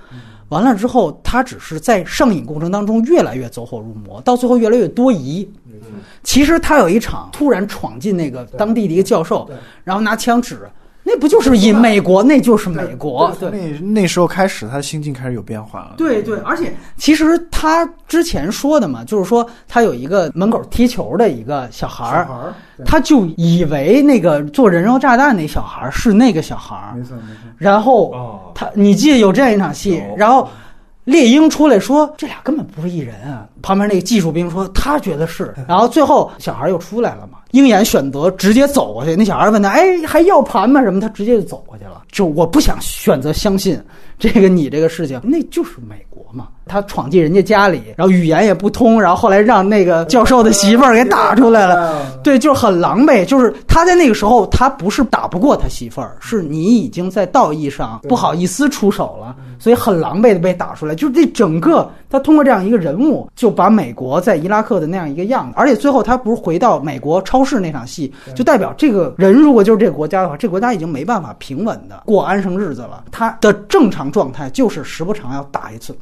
[0.49, 5.49] 完了之后，他只是在上瘾过程当中越来越走火入魔，到最后越来越多疑。
[6.23, 9.49] 其实他有一场突然闯进那个当地的一个教授，
[9.85, 10.61] 然后拿枪指。
[11.09, 12.21] 那不就是以美国？
[12.21, 13.33] 那就是美国。
[13.39, 15.95] 对，那那时候开始，他的心境开始有变化了。
[15.97, 22.53] 对对，而且其实他之前说的嘛，就是说他有一个门口踢球的一个小孩儿，
[22.85, 26.97] 他就以为那个做人肉炸弹那小孩是那个小孩儿。
[26.97, 27.49] 没错没错。
[27.57, 30.49] 然后他，你记得有这样一场戏，然后。
[31.07, 37.39] 猎鹰出来说：“这俩根本不是一人啊！”旁边那个技术兵说：“他觉得是。”然后最后小孩又出来了嘛？
[37.53, 39.15] 鹰眼选择直接走过去。
[39.15, 40.83] 那小孩问他：“哎，还要盘吗？
[40.83, 42.03] 什么？”他直接就走过去了。
[42.11, 43.81] 就我不想选择相信
[44.19, 46.49] 这个你这个事情，那就是美国嘛。
[46.67, 52.05] 他闯进人家家里，然后语言也不通，然后后来让那个教授的媳妇儿给打出来了。
[52.25, 53.25] 对，就是很狼狈。
[53.25, 60.95] 就是他在那个时候，他不是打不过他媳妇儿，是你已经在道义上不好意思出手了，所以很狼狈的被打出来。
[60.95, 65.53] 就是这整个他通过这样一个人物，就把美国在伊拉克的那样一个样子。
[65.57, 73.05] 而且最后他不是回到美国超市那场戏，就代表这个人如果就是这个国家的话，这个国家已经没办法平稳的过安生日子了。
[73.13, 75.97] 他的正常状态就是时不常要打一次。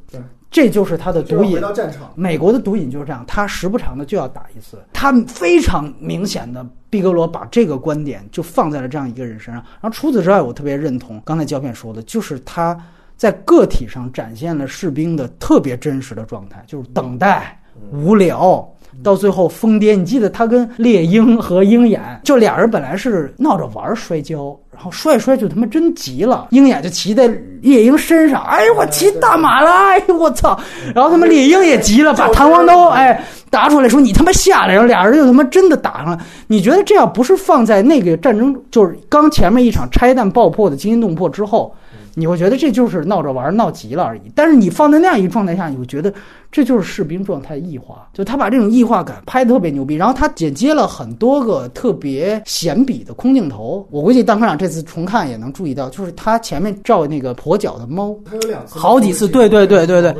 [0.54, 0.64] 对。
[0.64, 1.60] 这就是他的毒瘾。
[1.60, 2.12] 场。
[2.14, 4.78] 美国的毒瘾就是这样，他时不常的就要打一次。
[4.92, 9.62] 他非常明显的，毕格罗把这个观点就放在了这样一个人身上。
[9.80, 12.78] 然后除此之外，我特别认同刚才胶片说的，就是他
[13.16, 17.60] 在个体上展现了士兵的特别真实的状态，就是等待、
[17.90, 18.66] 无聊。
[19.02, 27.26] 到最后疯癫，你记得他跟猎鹰和鹰眼，就俩人本来是闹着玩摔跤，然后摔摔就他妈真急了，鹰眼就骑在
[27.60, 30.58] 猎鹰身上，哎呦我骑大马了，哎呦我操！
[30.94, 36.18] 然后他妈猎鹰也急了，把弹簧刀哎打出来说你他妈下来，然后俩人就他妈真的打上了。
[36.46, 41.74] 你觉得这要不是放在那个战争，就是刚前面一场拆弹爆破的惊心动魄之后？
[42.14, 44.22] 你会觉得这就是闹着玩闹急了而已。
[44.34, 46.12] 但是你放在那样一个状态下，你会觉得
[46.52, 49.94] 这就是士兵状态异化，就他把这种异化感拍的特别牛逼。
[49.94, 60.14] 然后他剪接了很多个特别显比的空镜头，我估计当科长这次重看也能注意到，就是他前面照那个跛脚的猫，他有两次，好几次，对对对对对。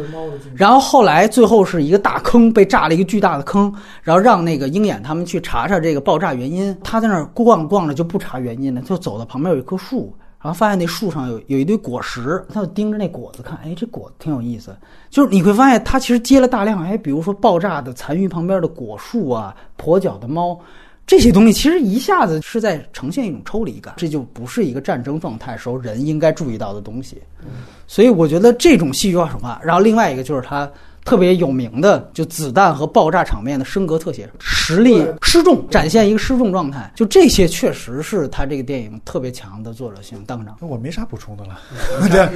[0.54, 3.72] 然后后来最后是一个大坑被炸了一个巨大的坑，
[4.02, 10.12] 然后让那个鹰眼他们去查查这个爆炸原因，他在那儿逛逛着就不查原因了，就走到旁边有一棵树。
[10.44, 14.76] 然后发现那树上有有一堆果实，他就盯着那果子看，哎，这果子挺有意思。
[15.08, 20.60] 就是你会发现，他其实接了大量，哎，比如说爆炸的残余旁边的果树啊，跛脚的猫，
[21.06, 27.22] 这些东西其实一下子是在呈现一种抽离感，这就不是一个战争状态时候人应该注意到的东西。
[27.86, 30.70] 所以我觉得这种戏剧化手法，然后另外一个就是他。
[31.04, 40.24] 特别有名的就子弹和爆炸场面的升格特写，实力失重，展现一个失重状态，就这些确实是他这个电影特别强的作者性。
[40.26, 41.58] 当场我没啥补充的了。
[42.10, 42.28] 对，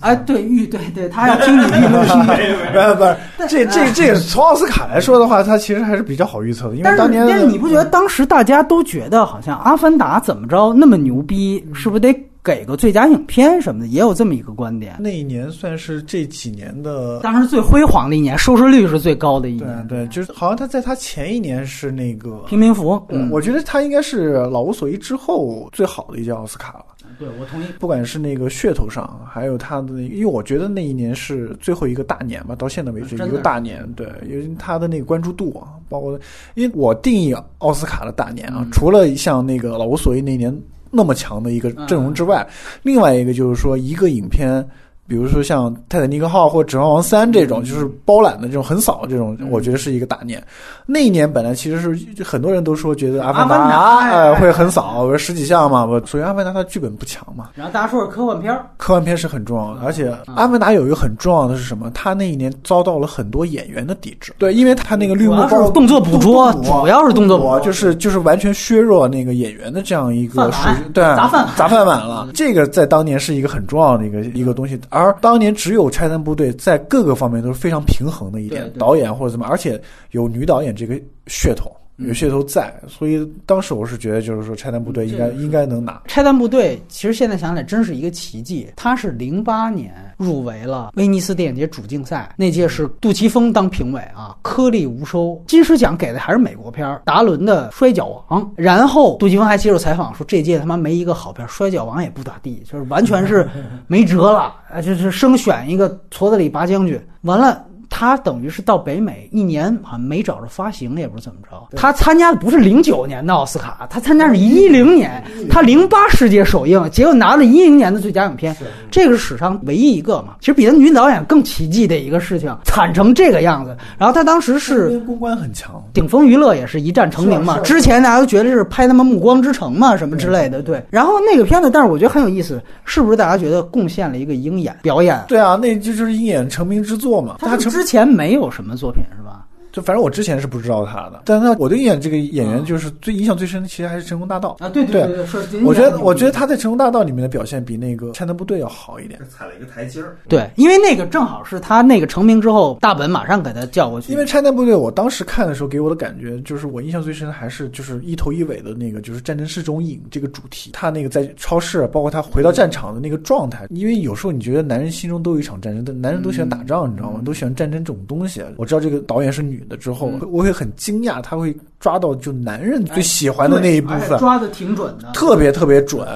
[0.00, 3.16] 哎，对预，对对，他要听你预录不是不是，
[3.48, 12.14] 这这这个从奥斯卡来说的话，他其实还是比较好预测的，因为当年但是你不觉得当时大家都觉得好像《阿凡达》怎么着那么牛逼，是不是得？
[12.46, 14.94] 给个最佳影片什么的，也有这么一个观点。
[15.00, 19.84] 那一年算是这几年的，当时最辉煌的一年，收视率是最高的一年。
[19.88, 22.84] 对，就是好像他在他前一年是那个《贫民窟》，
[23.32, 26.84] 我觉得他应该是《老无所依》之后最好的一届奥斯卡了。
[27.18, 27.66] 对，我同意。
[27.80, 33.84] 不管是那个噱头上，还有他的，因为我觉得那一年是最后一个大年吧，到现在为止一个大年。
[33.96, 36.16] 对，因为他的那个关注度啊，包括
[36.54, 40.56] 因为我定义奥斯卡的大年啊，除了像那个《老无所依》那年。
[40.90, 42.46] 那么强的一个阵容之外，
[42.82, 44.66] 另外一个就是说，一个影片。
[45.08, 50.42] 比如说像《泰坦尼克号》或《指环王三》这种，就是包揽的这种横扫这种，我觉得是一个大年。
[50.84, 53.56] 那一年本来其实是很多人都说觉得《阿凡达》
[54.00, 57.50] 哎会横扫十几项嘛，我首先《阿凡达》它剧本不强嘛。
[57.54, 61.90] 然后大家说是科幻片科幻片是很重要的，而且《阿凡达》有一个很重要的是什么？
[61.94, 64.32] 他那一年遭到了很多演员的抵制。
[64.38, 72.28] 对，因为他那个绿幕包动作捕捉，主要是动作捕捉，就是就是完全削弱那个演员的这样一个水对砸饭砸饭碗了。
[72.34, 74.80] 这个在当年是一个很重要的一个一个东西。
[74.96, 79.80] 而当年只有拆弹部队在各个方面都是非常平衡的一点，导演或者怎么，而且
[80.12, 80.94] 有女导演这个
[81.26, 81.70] 噱头。
[81.96, 86.02] 有噱头在，所以当时我是觉得，就是说拆弹部队应该应该能拿。
[86.06, 95.42] 拆弹部队其实现在想起来真是一个奇迹，他是零八年入围了威尼斯电影节主竞赛，那届是杜琪峰当评委啊，颗粒无收。
[95.46, 103.48] 金狮奖给的还是美国片达伦的《摔跤王》，然后杜琪峰还接受采访说，这届他妈没一个好片，《摔跤王》也不咋地，就是完全是
[103.86, 107.64] 没辙了，啊， 就是生选一个矬子里拔将军，完了。
[107.88, 111.76] 他等于是到北美一年，好像没找着发行，也不知怎么着。
[111.76, 118.54] 他参加的不是零九年的奥斯卡，他参加是一零年，他零八世界首映，结果拿了一零年的最佳影片，
[118.90, 120.34] 这个是史上唯一一个嘛。
[120.40, 123.76] 其实比他女导演更奇迹的一个事情，惨成这个样子。
[123.96, 127.60] 然后他当时是公关很强，顶峰娱乐也是一战成名嘛。
[127.60, 130.60] 之前大家都觉得是拍他妈《暮光之城》嘛，什么之类的。
[130.60, 135.22] 对，然后那个片子，但是我觉得很有意思，是不是大家觉得贡献了一个鹰眼表演？
[135.28, 137.36] 对啊，那就是鹰眼成名之作嘛。
[137.38, 137.75] 他成。
[137.76, 139.45] 之前没有什么作品是吧？
[139.76, 144.70] 就反正我之前是不知道他的，但是我对演这个演员就是最印象最深的，其实还是《成功大道》啊。
[144.70, 150.16] 对对对，我觉得我觉得他在《成功大道》里面的表现比那个《拆弹部队》要好一点，踩了一个台阶儿。
[150.28, 154.10] 对，因为那个正好是他那个成名之后，大本马上给他叫过去。
[154.10, 160.70] 因为《拆弹部队》，我当时看的时候给我的感觉就是，我印象最深的还是就是一头一尾的那个就是战争是种瘾这个主题。
[160.72, 163.66] 他那个在超市，包括他回到战场的那个状态。
[163.68, 167.20] 因为有时候你觉得男人心中都有一场战争，但男人都喜欢打仗，你知道吗？
[167.26, 168.42] 都喜欢战争这种东西。
[168.56, 170.46] 我知道这个导演是女的之后，我。
[170.46, 176.06] 会很惊讶，他会抓到就男人最喜欢的那一部分，抓的挺准的，特别特别准。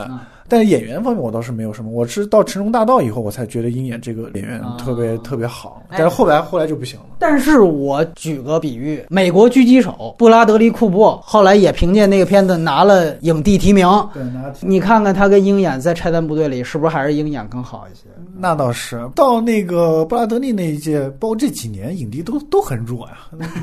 [0.50, 5.80] 但是演员方面我倒是没有什么，我是到《成龙大道》以后，我才觉得鹰眼这个演员特别特别好。
[5.88, 7.06] 但是后来后来就不行了。
[7.20, 13.86] 但是我举个比喻，美国狙击手布拉德利·库珀后来也凭借那个片子拿了影帝提名。
[14.12, 14.52] 对，拿。
[14.60, 18.06] 你看看他跟鹰眼在拆弹部队里，是不是还是鹰眼更好一些？
[18.36, 19.08] 那倒是。
[19.14, 23.18] 到那个布拉德利那一届，包括这几年影帝都都很弱呀，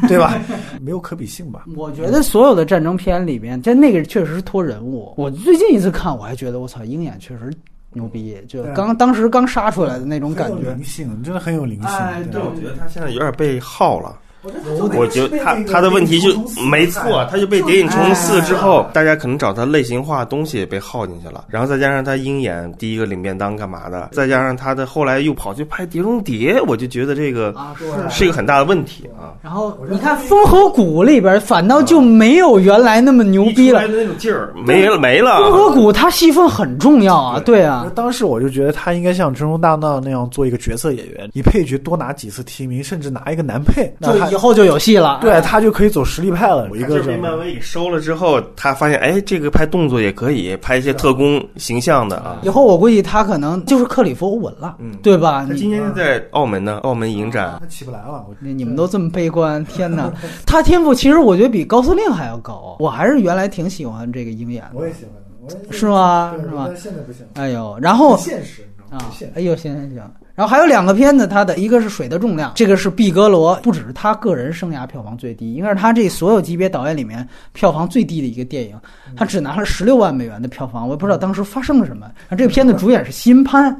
[0.07, 0.39] 对吧？
[0.79, 1.65] 没有可比性吧？
[1.75, 5.13] 我觉得所有的战争片里面，在那个确实是托人物。
[5.17, 6.76] 我最近一次看，我还觉得我操。
[6.85, 7.53] 鹰眼确实
[7.93, 12.31] 牛逼，就刚当时刚杀出来的那种感觉，灵性真的很有灵性。
[12.31, 14.19] 对，我觉得他现在有点被耗了。
[14.95, 16.29] 我觉得他他的问题就
[16.69, 27.53] 没错，他就被《谍影重重四》之后，大家可能找他类型化东西也被耗进去了，然后再加上他鹰眼第一个领便当干嘛的，再加上他的后来又跑去拍《碟中谍》，我就觉得这个
[28.09, 29.33] 是一个很大的问题啊。
[29.41, 35.31] 然后你看《风和谷》里边反倒就没有原来那么牛逼了，那种劲儿没了没了。
[35.43, 37.91] 《风和谷》他戏份很重要啊，对啊。
[37.95, 45.19] 当时我就觉得他应该像《成龙大闹》那样做一个角色演员，以配角多拿几次提名，甚至拿一个男配，就以后就有戏了。
[45.21, 46.69] 对他就可以走实力派了。
[46.75, 52.39] 一个被漫威给收了之后，他发现哎，这个拍动作也可以，拍一些特工形象的啊。
[52.43, 55.45] 以后我估计他可能就是克里夫·欧文了，嗯，对吧？
[55.47, 58.23] 他今天在澳门呢，澳门影展，他起不来了。
[58.39, 60.11] 你你们都这么悲观， 天哪！
[60.45, 62.77] 他天赋其实我觉得比高司令还要高。
[62.79, 66.33] 我还是原来挺喜欢这个鹰眼的，我也喜欢，是吗？
[66.39, 66.69] 是吗？
[66.75, 67.25] 现在不行。
[67.35, 68.97] 哎呦，然后现实啊，
[69.35, 70.11] 哎呦，行行行。
[70.33, 78.79] 然后还有两个片子，它的一个是《水的重量》，这个是毕格罗，不只是他个人生涯票房最低，应该是他这所有级别导演里面票房最低的一个电影，
[79.15, 82.05] 他只拿了十六万美元的票房，我也不知道当时发生了什么。
[82.27, 83.75] 然后这个片子主演是新潘，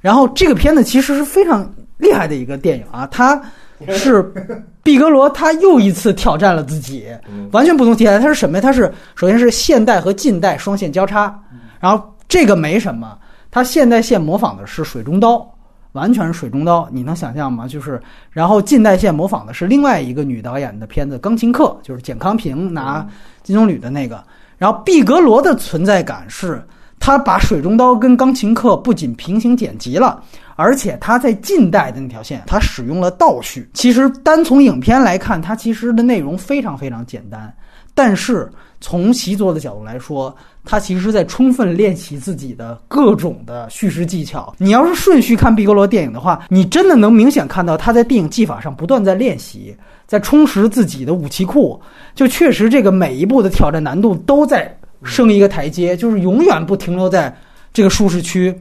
[0.00, 3.40] 然后这个片子其实是非常厉害的一个电影啊，他
[3.88, 4.22] 是
[4.82, 7.06] 毕格罗，他又一次挑战了自己，
[7.52, 8.60] 完全不同题材，他是什么呀？
[8.60, 11.32] 他是首先是现代和近代双线交叉，
[11.78, 13.16] 然后这个没什么，
[13.52, 15.48] 他现代线模仿的是水中刀。
[15.92, 17.68] 完全是水中刀，你能想象吗？
[17.68, 18.00] 就是，
[18.30, 23.06] 然后近代线模仿的是另外一个女导演的片子《钢琴课》，就是简康平拿
[23.42, 24.24] 金棕榈的那个。
[24.56, 26.66] 然后毕格罗的存在感是，
[26.98, 30.22] 他把水中刀跟钢琴课不仅平行剪辑了，
[30.56, 33.68] 而且他在近代的那条线，他使用了倒叙。
[33.74, 37.54] 其实单从影片来看，它其实的内容非常非常简单，
[37.94, 38.50] 但是
[38.82, 40.36] 从习作的角度来说。
[40.64, 44.54] 他其实在充分练习自己的各种的叙事技巧。
[44.58, 49.76] 你要是顺序看毕格罗电影的话，你真的能明显看到他在电影技法上不断在练习，
[50.06, 51.80] 在充实自己的武器库。
[52.14, 54.72] 就确实这个每一步的挑战难度都在
[55.02, 57.36] 升一个台阶，就是永远不停留在
[57.72, 58.56] 这个舒适区。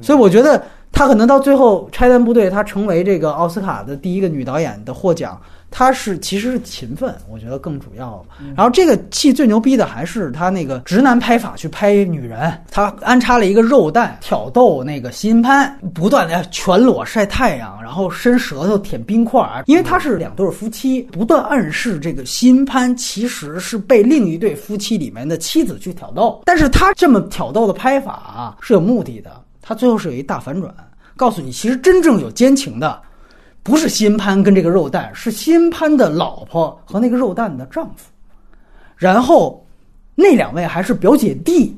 [0.00, 0.60] 所以我觉得
[0.90, 5.40] 他可能到最后《拆弹部队》，他成为这个奥斯卡的第一个女导演的获奖。
[5.76, 8.24] 他是其实是勤奋，我觉得更主要。
[8.56, 26.40] 然后这个戏最牛逼的还是他那个直男拍法去拍女人，他安插了一个肉蛋挑逗那个新潘，不断的全裸晒太阳，然后伸舌头舔冰块儿，因为他是两对夫妻，不断暗示这个新潘其实是被另一对夫妻里面的妻子去挑逗。
[26.44, 30.72] 但是他这么挑逗的拍法啊是有目的的，他最后是有一大反转，
[31.16, 33.02] 告诉你其实真正有奸情的。
[33.64, 38.10] 不是新潘跟这个肉蛋，是新潘的老婆和那个肉蛋的丈夫，
[38.94, 39.66] 然后
[40.14, 41.74] 那两位还是表姐弟，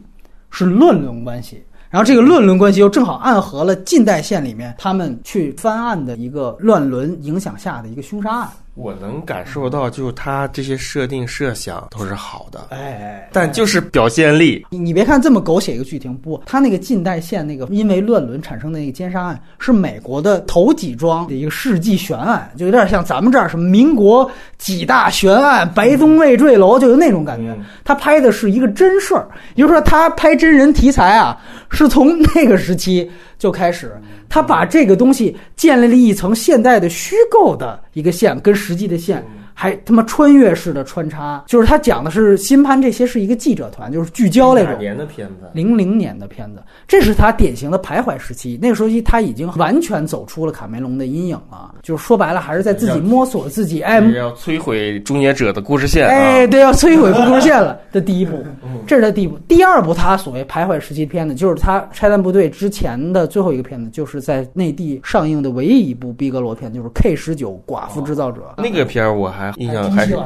[0.51, 1.65] 是乱伦关系。
[1.89, 8.49] 然后这个乱伦关系又正好暗合了近代线里面他们去翻案的一个乱伦影响下的一个凶杀案。
[8.77, 14.67] 我能感受到，就他这些设定设想都是好的，哎，但就是表现力。
[14.71, 27.57] 你你别看这么狗血一个剧情，不，他那个近代线那个因为乱伦产生的那个奸杀案，是美国的头几桩的一个世纪悬案，就有点像咱们这儿什么民国几大悬案，白宗卫坠楼，就有那种感觉。
[27.83, 31.41] 他拍的是一个真事儿，也就是说他拍真人题材啊，
[31.71, 33.11] 是从那个时期。
[33.39, 33.93] 就开始，
[34.29, 39.25] 他把这个东西建立了一层现代的虚构的一个线，跟实际的线。
[39.59, 44.79] 还他妈穿越式的穿插，就是他讲的是新潘这些是一个记者团，就是聚焦那种。
[44.79, 48.59] 年的片子，零零年的片子，这是他典型的徘徊时期。
[48.61, 53.81] 那个时候他已经完全走出了卡梅隆的阴影了，就是说白了还是在自己摸索自己。
[53.81, 56.07] 哎，要摧毁终结者的故事线。
[56.07, 57.81] 哎，对，要摧毁故事线了。
[57.91, 58.45] 的第一部，
[58.87, 59.39] 这是他第一部。
[59.49, 68.43] 第二部他所谓徘徊时期片子，就是他拆弹部队之前的最后一个片子，就是在内地上映的唯一一部逼格罗片，就是 K 十九寡妇制造者。
[68.59, 69.46] 那个片儿我还。
[69.57, 70.17] 印象还是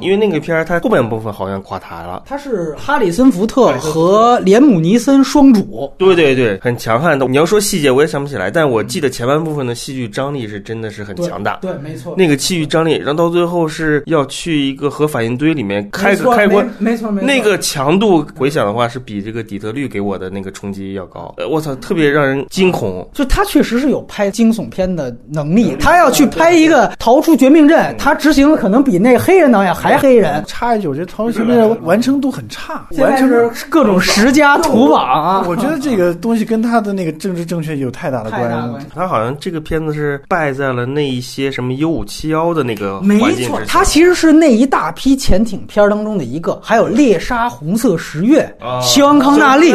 [0.00, 2.22] 因为那个片儿，它后半部分好像垮台了。
[2.26, 7.26] 它是哈里森福特和连姆尼森双主，对对对，很强悍的。
[7.26, 11.58] 你要说细节，我也想不起来，但我记得前半部分的戏剧张力是真的是很强大。
[11.62, 12.14] 对，没错。
[12.16, 17.26] 那个戏剧张力，然后到最后是要去一个核反应堆里面开个开关，没错没错。
[17.26, 21.34] 那个强度回想的话，是比这个底特律给我的那个冲击要高。
[21.36, 23.06] 呃，我操，特别让人惊恐。
[23.12, 28.55] 就他确实是有拍惊悚片的能力，他要去拍一个逃出绝命镇，他执行。
[28.56, 30.42] 可能比那黑人导演还黑人。
[30.46, 35.44] 插一句，我觉得《逃出绝命镇》完成度很差，完成各种十佳图榜啊。
[35.46, 38.50] 我觉得这个东西跟他的那个政治正确有太大的关
[38.80, 38.86] 系。
[38.94, 48.50] 他好像这个片子是败在了那一些什么 U 五七幺的那个没错，他其实是那一大批潜艇片当中的一个，还有《猎杀红色十月》，
[48.82, 49.72] 希康纳利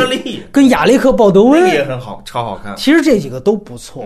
[0.51, 2.75] 跟亚历克鲍德温也很好，超好看。
[2.75, 4.05] 其实这几个都不错。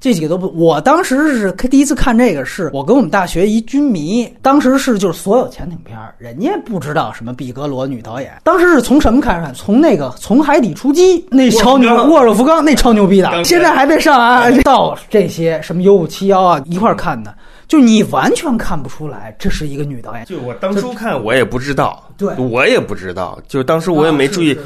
[0.00, 0.46] 这几个都不。
[0.56, 9.54] 我当时是第一次看这个，是我跟我们大学一军迷，当时是就是所有潜艇片人家不知道什么毕格罗女导演，当时是从什么开始看？
[9.54, 17.34] 从那个从海底出击那超牛沃尔夫冈那超牛逼的，现在还在上啊到这些什么 U 五七幺啊一块看的。
[17.68, 20.24] 就你完全看不出来这是一个女导演。
[20.24, 23.36] 就我当初看我也不知道，对，我也不知道。
[23.48, 24.56] 就当时我也没注意，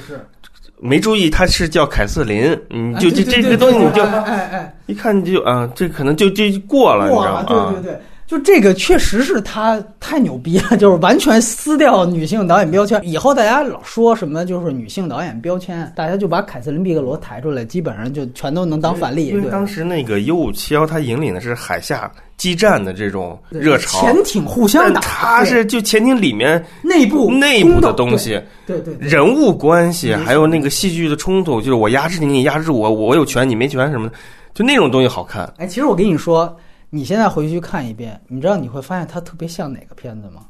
[0.82, 2.58] 没注意他是叫凯瑟琳。
[2.70, 7.44] 嗯，就这这个东西你就哎哎，一看就啊，这可能就就过了，你知道吗？
[7.46, 8.00] 对对对。
[8.30, 13.00] 就这个确实是他太牛逼了，就是完全撕掉女性导演标签。
[13.02, 19.26] 以后大家老说什么就是女性导演标签，大家就把凯瑟琳·毕格罗抬出来，基本上就全都能当反例。
[19.26, 25.00] 因为当时那个 U 五七幺，它引领的是海下激战的这种热潮，潜艇互相打。
[25.00, 34.14] 它是就潜艇里面内部内部的东西，对对，人物关系还有那个戏剧的冲突，就是我压制你，你压制我，我有权你没权什么的，
[34.54, 35.52] 就那种东西好看。
[35.56, 36.56] 哎，其实我跟你说。
[36.92, 40.42] 你现在回去看一遍，你知道你会发现它特别像哪个片子吗？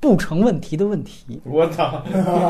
[0.00, 1.40] 不成问题的问题。
[1.44, 2.02] 我操！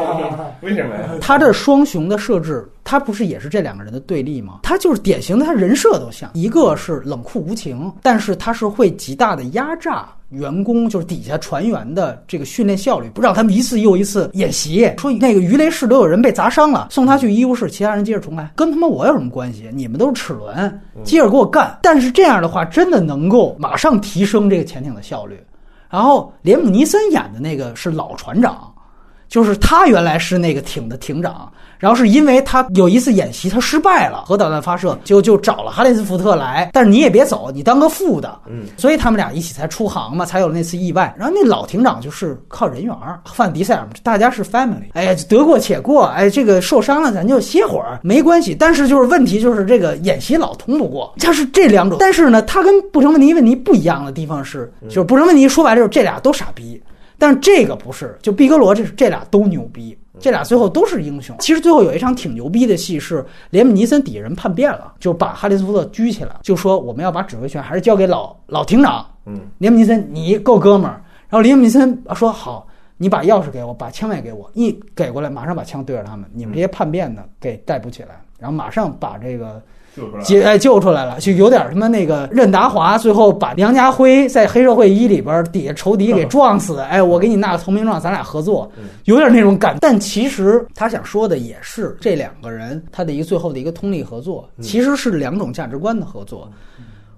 [0.62, 1.10] 为什么呀？
[1.20, 4.60] 他这双雄的设置，他不是也是这两个人的对立吗？
[4.62, 6.28] 他就是典型的，他人设都像。
[6.34, 14.93] 一个是冷酷无情，但是他是会极大的压榨员工，就是底下船员的这个训练效率，不让他们一次又一次演习。
[14.98, 19.70] 说那个鱼雷室都有人被砸伤了，送他去医务室，其他人接着重来，跟他妈我有什么关系？
[19.73, 21.78] 你们都是齿轮，接着给我干。
[21.82, 25.39] 但是这样的话，真的能够马上提升这个潜艇的效率。
[25.89, 28.74] 然后，连姆尼森演的那个是老船长，
[29.28, 31.52] 就是他原来是那个艇的艇长。
[31.78, 38.38] 然后是因为他有一次演习他失败了，核导弹发射就就找了哈里斯福特来，但是你也别走，你当个副的。
[38.46, 41.14] 嗯，所以他们俩一起才出航嘛，才有了那次意外。
[41.18, 42.94] 然后那老艇长就是靠人缘，
[43.26, 44.90] 范迪塞尔，大家是 family。
[44.94, 48.55] 哎呀，得过且过，哎，这个受伤了咱就歇会儿，没关系。
[48.55, 51.98] 但是就是问题就是这个演习老通不过，他是这两种。
[52.01, 56.80] 但是呢，他跟不成问题问题不一样的地方是，就是不成问题说白了就是这俩都傻逼，
[57.18, 59.96] 但是这个不是，就毕格罗这这俩都牛逼。
[60.20, 61.36] 这俩最后都是英雄。
[61.41, 69.07] 其实最后有一场挺牛逼的戏，是连姆尼森底下人叛变了，就把哈里斯福特拘起来，就说我们要把指挥权还是交给老老厅长。
[69.27, 71.03] 嗯，连姆尼森你够哥们儿。
[71.28, 72.66] 然后连姆尼森说好，
[72.97, 79.62] 你把钥匙给我，把枪也给我，一给过来马上把枪对着他们，你们这些叛变的给逮捕起来，然后马上把这个。
[80.24, 88.70] 救哎救出来了，就有点他妈那个任达华最后把梁家辉在黑社会一里边底下仇敌给撞死，哎，我给你纳个投名状，咱俩合作，
[89.04, 89.76] 有点那种感。
[89.80, 96.50] 但其实他想说的也是这两个人他的一个最后的一个通力合作，其实是两种价值观的合作。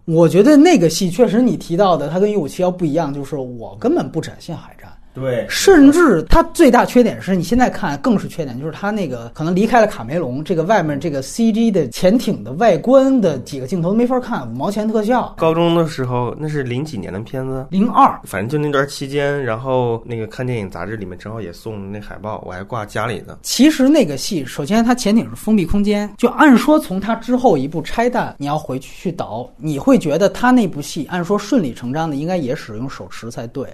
[0.04, 4.88] 我觉得那个戏确实你提到的，他跟一五七幺不一样，就是我根本不展现海战。
[5.16, 15.34] 对，甚至它最大缺点是你现在看更是缺点，就是它那个可能离开了卡梅隆，这个外面这个 CG 的潜艇的外观的几个镜头没法看，五毛钱特效。
[15.38, 23.38] 高中的时候，那是零几年的片子，零二，反正就那段期间，然后那个看电影杂志里面正好也送那海报，我还挂家里呢。
[23.40, 33.66] 其实那个戏，首先它潜艇是封闭空间，就按说从它之后一部拆弹，你要回去去导，你会觉得它那部戏按说顺理成章的应该也使用手持才对。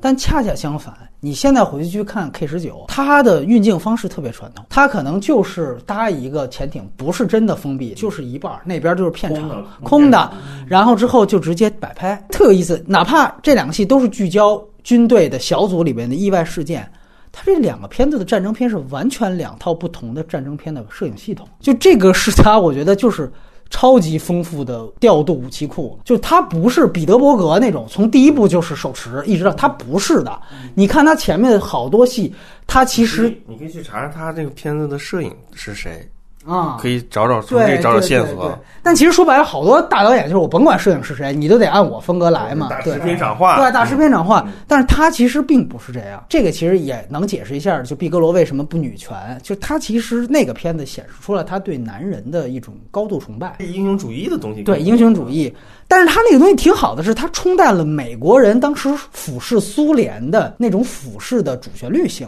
[0.00, 10.32] 但恰恰相反，你现在回去去看 K 十九，它的运镜方式特别传统，它可能就是搭一个潜艇，不是真的封闭，就是一半儿那边就是片场空的，
[10.66, 12.82] 然后之后就直接摆拍，特有意思。
[12.86, 16.88] 哪怕这两个戏都是聚焦军队的小组里面的意外事件，
[17.32, 23.30] 它这两个片子的战争片是完全两套不同的战争片的摄影系统，就这个是它，我觉得就是。
[23.70, 30.40] 超级丰富的调度武器库，就它不是彼得伯格那种，从第一部就是手持，一直到它不是的。
[30.74, 32.34] 你看它前面好多戏，
[32.66, 36.08] 它其实你可以去查查他这个片子的摄影是谁。
[36.48, 38.58] 啊，可以找找从这找找线索。
[38.82, 42.70] 但其实说白了，好多大导演就是我甭管摄影是谁，你都得按我风格来嘛。
[42.70, 44.48] 大师片场化，对，大师片场化。
[44.66, 46.24] 但是他其实并不是这样。
[46.26, 49.14] 这个其实也能解释一下，就毕格罗为什么不女权。
[49.42, 54.62] 就他其实那个片子显示出了他对男人的一种高度崇拜，英雄主义的东西。
[54.62, 55.54] 对英雄主义，
[55.86, 62.26] 但是他那个东西挺好的，是他冲淡了美国人当时俯视苏联的那种俯视的主旋律性。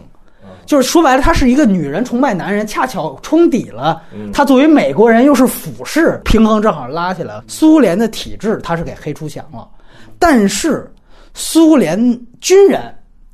[0.65, 4.01] 就是说白了，她是一个女人崇拜男人，恰巧冲抵了。
[4.31, 7.43] 她作为美国人，又是俯视，平衡正好拉起来了。
[7.47, 9.67] 苏联的体制，她是给黑出翔了。
[10.17, 10.89] 但是，
[11.33, 11.97] 苏联
[12.39, 12.81] 军人，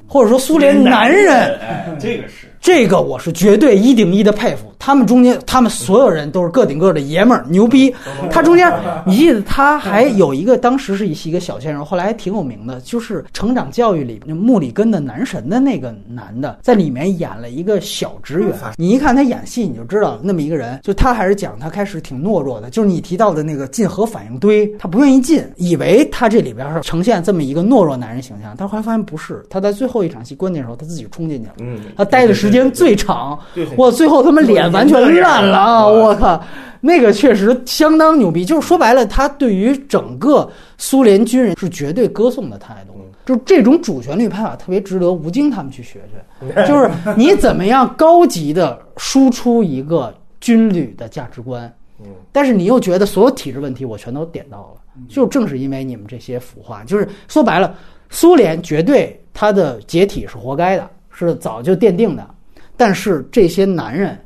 [0.08, 1.60] 或者说苏联男人，
[2.00, 4.72] 这个是这个，我是绝对一顶一的佩服。
[4.80, 7.94] 他们中间，他们所有人都是个顶个的爷们儿，牛逼。
[8.32, 8.72] 他中间，
[9.06, 18.54] 你记得他还有一个，当时是一一个小鲜肉，后来还挺有名的，就是《成长教育》里穆里根的男神的那个男的，在里面演了一个小职员。
[18.78, 33.38] 你一看他演戏，你就知道那么一个人，就他还是讲他开始挺懦弱的，就是你提到的那个进核反应堆，他不愿意进，以为他这里边是呈现这么一个懦弱男人形象，但后来发现不是，他在最后一场戏关键时候他自己冲进去了，嗯，他待的时间最长，
[33.76, 35.88] 我最后他们脸完全烂了啊！
[35.88, 36.44] 我靠，
[36.82, 38.46] 那个确实相当牛逼。
[38.46, 42.94] 就是说白了，他对于整个苏联军人是绝对歌颂的态度。
[43.26, 46.64] 就这种主旋律拍法特别值得吴京他们去学学。
[46.66, 51.70] 就是你怎么样高级的输出一个军旅的价值观，
[52.32, 54.82] 但是你又觉得所有体制问题我全都点到了。
[55.10, 57.76] 就正是因为你们这些腐化，就是说白了，
[58.10, 62.26] 苏联绝对它的解体是活该的，是早就奠定的。
[62.78, 64.18] 但是这些男人，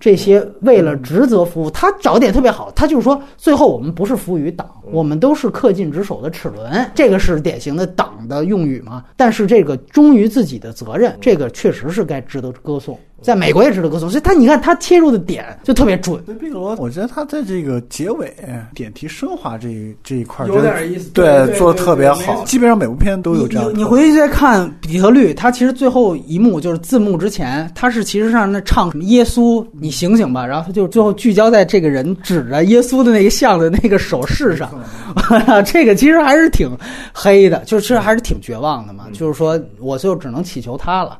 [0.00, 9.04] 这些为了职责服务，他找点特别好，他就是说，最后我们不是服务于党，我们都是恪尽职守的齿轮，这个是典型的党的用语嘛。
[9.14, 12.98] 但是这个忠于自己的责任，这个确实是该值得歌颂。
[13.22, 16.22] 在美国也值得歌颂，所以他你看他切入的点就特别准。
[16.24, 18.34] 对，毕格罗，我觉得他在这个结尾
[18.74, 22.44] 点题升华这这一块有点意思，对，做的特别好。
[22.44, 23.70] 基本上每部片都有这样。
[23.74, 34.70] 你回去再看底特律，他其实最后一幕就是字幕之前，他是其实上那唱什么耶稣，你醒醒吧，然后他就最后聚焦在这个人指着耶稣的那个像的那个手势上，
[35.66, 36.70] 这个其实还是挺
[37.12, 39.04] 黑的，就是其实还是挺绝望的嘛。
[39.12, 41.18] 就是说，我就只能祈求他了。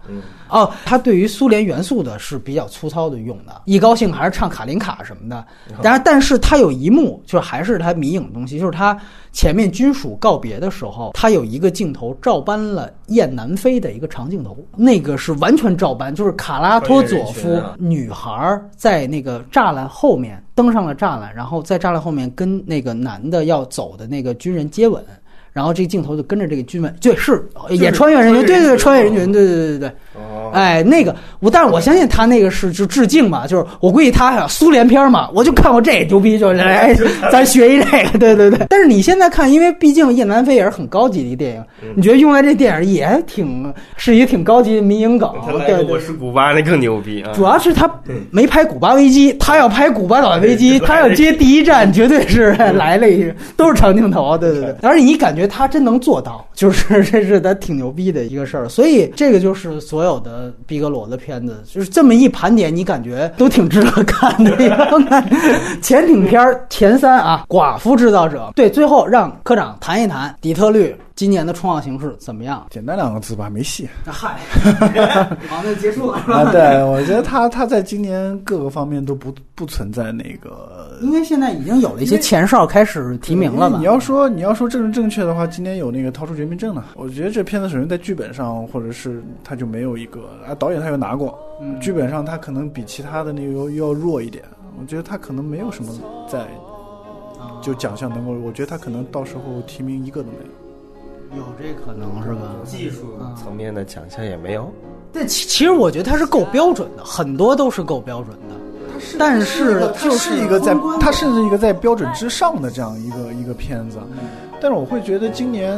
[0.51, 5.45] 哦，他对于苏联元素的是比较粗糙的用的，一高兴还是唱卡林卡什么的。
[5.83, 8.99] 然后，但是他有一幕，就是还是他迷影的东西，就是他
[9.33, 25.05] 前面军属告别的时候，他有一个镜头照搬了《雁南飞》的一个长镜头，那个是完全照搬，就是卡拉托佐夫女孩在那个栅栏后面登上了栅栏，然后在栅栏后面跟那个男的要走的那个军人接吻。
[25.53, 29.93] 然后这个镜头就跟着这个军们，对，是也穿越人群，对对对，穿越人群，对对对对对。
[30.53, 36.95] 哎，那个我，但是我相信他那个是就致敬嘛，就是我估计他苏联片嘛，我就看过这牛逼，就来
[37.31, 38.67] 咱学一这个，对对对。
[38.69, 41.65] 但是你现在看，因为毕竟《叶南飞》也是很高级的一电影，
[41.95, 45.33] 你觉得用在这电影也挺是一个挺高级的民营梗。
[45.67, 47.33] 对，我是古巴那更牛逼啊！
[47.33, 47.89] 主要是他
[48.31, 54.75] 没拍古巴危机，他要拍古巴导弹危机，他要接第一站，绝对是来了一都是长镜头，对对对。
[54.83, 55.40] 而且你感觉。
[55.47, 64.51] 他真能做到，就是 这是他挺牛逼的一个事儿，所以这个就是所有的毕格罗的片子，就是这么一盘点，你感觉都挺值得看的。
[65.83, 70.95] 潜艇片前三啊，《寡妇制造者》对，最后让科长谈一谈底特律。
[71.17, 72.65] 今年的冲浪形势怎么样？
[72.73, 73.87] 简单两个字吧，没戏。
[74.07, 74.39] 嗨，
[75.51, 76.17] 好，那结束了。
[76.27, 83.77] 啊，对，我觉得他他在今年各个方面都不不存在那个，因为现在已经有了一些前哨开始提名了嘛。
[83.77, 86.85] 你要说你要说政治正确的话，今年有那个《逃出绝命镇》了。
[86.95, 91.39] 我觉得这片子首先在剧本上，或者是他就没有一个啊，导演他又拿过，
[91.81, 94.45] 剧本上他可能比其他的那个又要弱一点。
[94.81, 95.93] 我觉得他可能没有什么
[96.29, 96.49] 在
[97.61, 101.39] 就奖项能够，我觉得他可能到时候提名一个都没有。
[101.39, 102.57] 有这可能是吧？
[102.65, 104.73] 技术层面的奖项也没有。
[105.13, 108.55] 但其其实我觉得它是够标准的，很多都是够标准的。
[109.19, 113.99] 但是就是一个在它甚至一个在标准之上的这样一个一个片子。
[114.61, 115.75] 但是我会觉得今年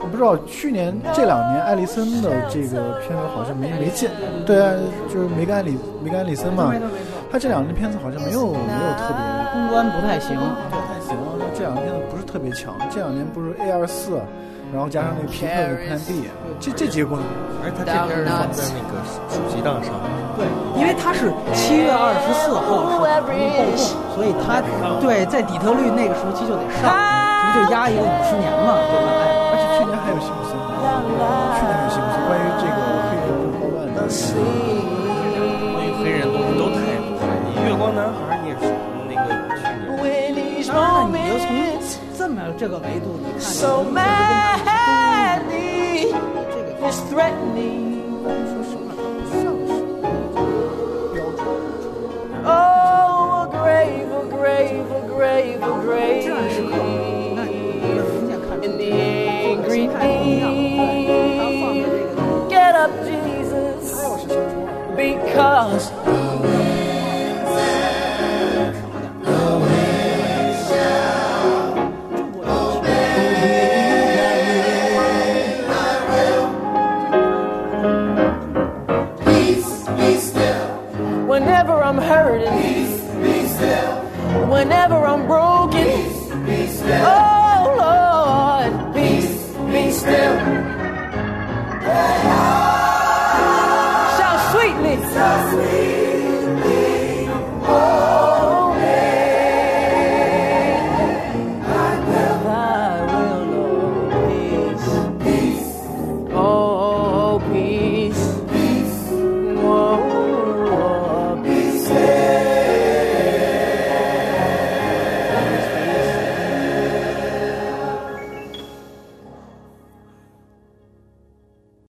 [0.00, 4.10] 我不知道去年这两年艾丽森的这个片子好像没没见。
[4.46, 4.72] 对啊，
[5.12, 6.72] 就是梅根艾里梅根艾丽森嘛，
[7.30, 11.16] 他这两年片子好像没有没有特别公关不太行，不太行。
[11.54, 12.74] 这两年片子不是特别强。
[12.88, 14.20] 这两年不是 A 二四。
[14.72, 16.30] 然后加上那个皮特的 Plan B，
[16.60, 17.26] 这这几个功能，
[17.62, 19.90] 而他这边是放在那个主机档上。
[20.38, 20.46] 对，
[20.78, 23.66] 因为它是七月二十四号是暴动，
[24.14, 24.62] 所以它
[25.02, 29.10] 对在底特律那个时期就得上，不就压一个五十年嘛，对吧？
[29.10, 32.78] 哎，而且去年还有辛普森，去年还有辛普森，关于这个
[33.10, 34.06] 黑人的暴乱的，
[35.74, 36.78] 关于黑人东西都太
[37.10, 37.26] 多了。
[37.50, 38.29] 你月光男孩
[42.60, 43.40] 这么这个维度，你看，
[46.52, 46.76] 这个跟他这个
[48.44, 48.92] 说什么
[49.32, 49.48] 像是
[51.14, 51.40] 标准
[56.20, 56.68] 这样时刻，
[57.34, 58.76] 那你能明显看出做
[59.56, 60.52] 的心态不一样。
[60.52, 60.68] 对，
[61.38, 62.36] 他放的这个，他要
[63.00, 63.08] 是
[63.88, 64.20] 小说。
[84.60, 85.84] whenever I'm broken.
[85.84, 87.14] Peace, peace, yeah.
[87.16, 87.19] oh.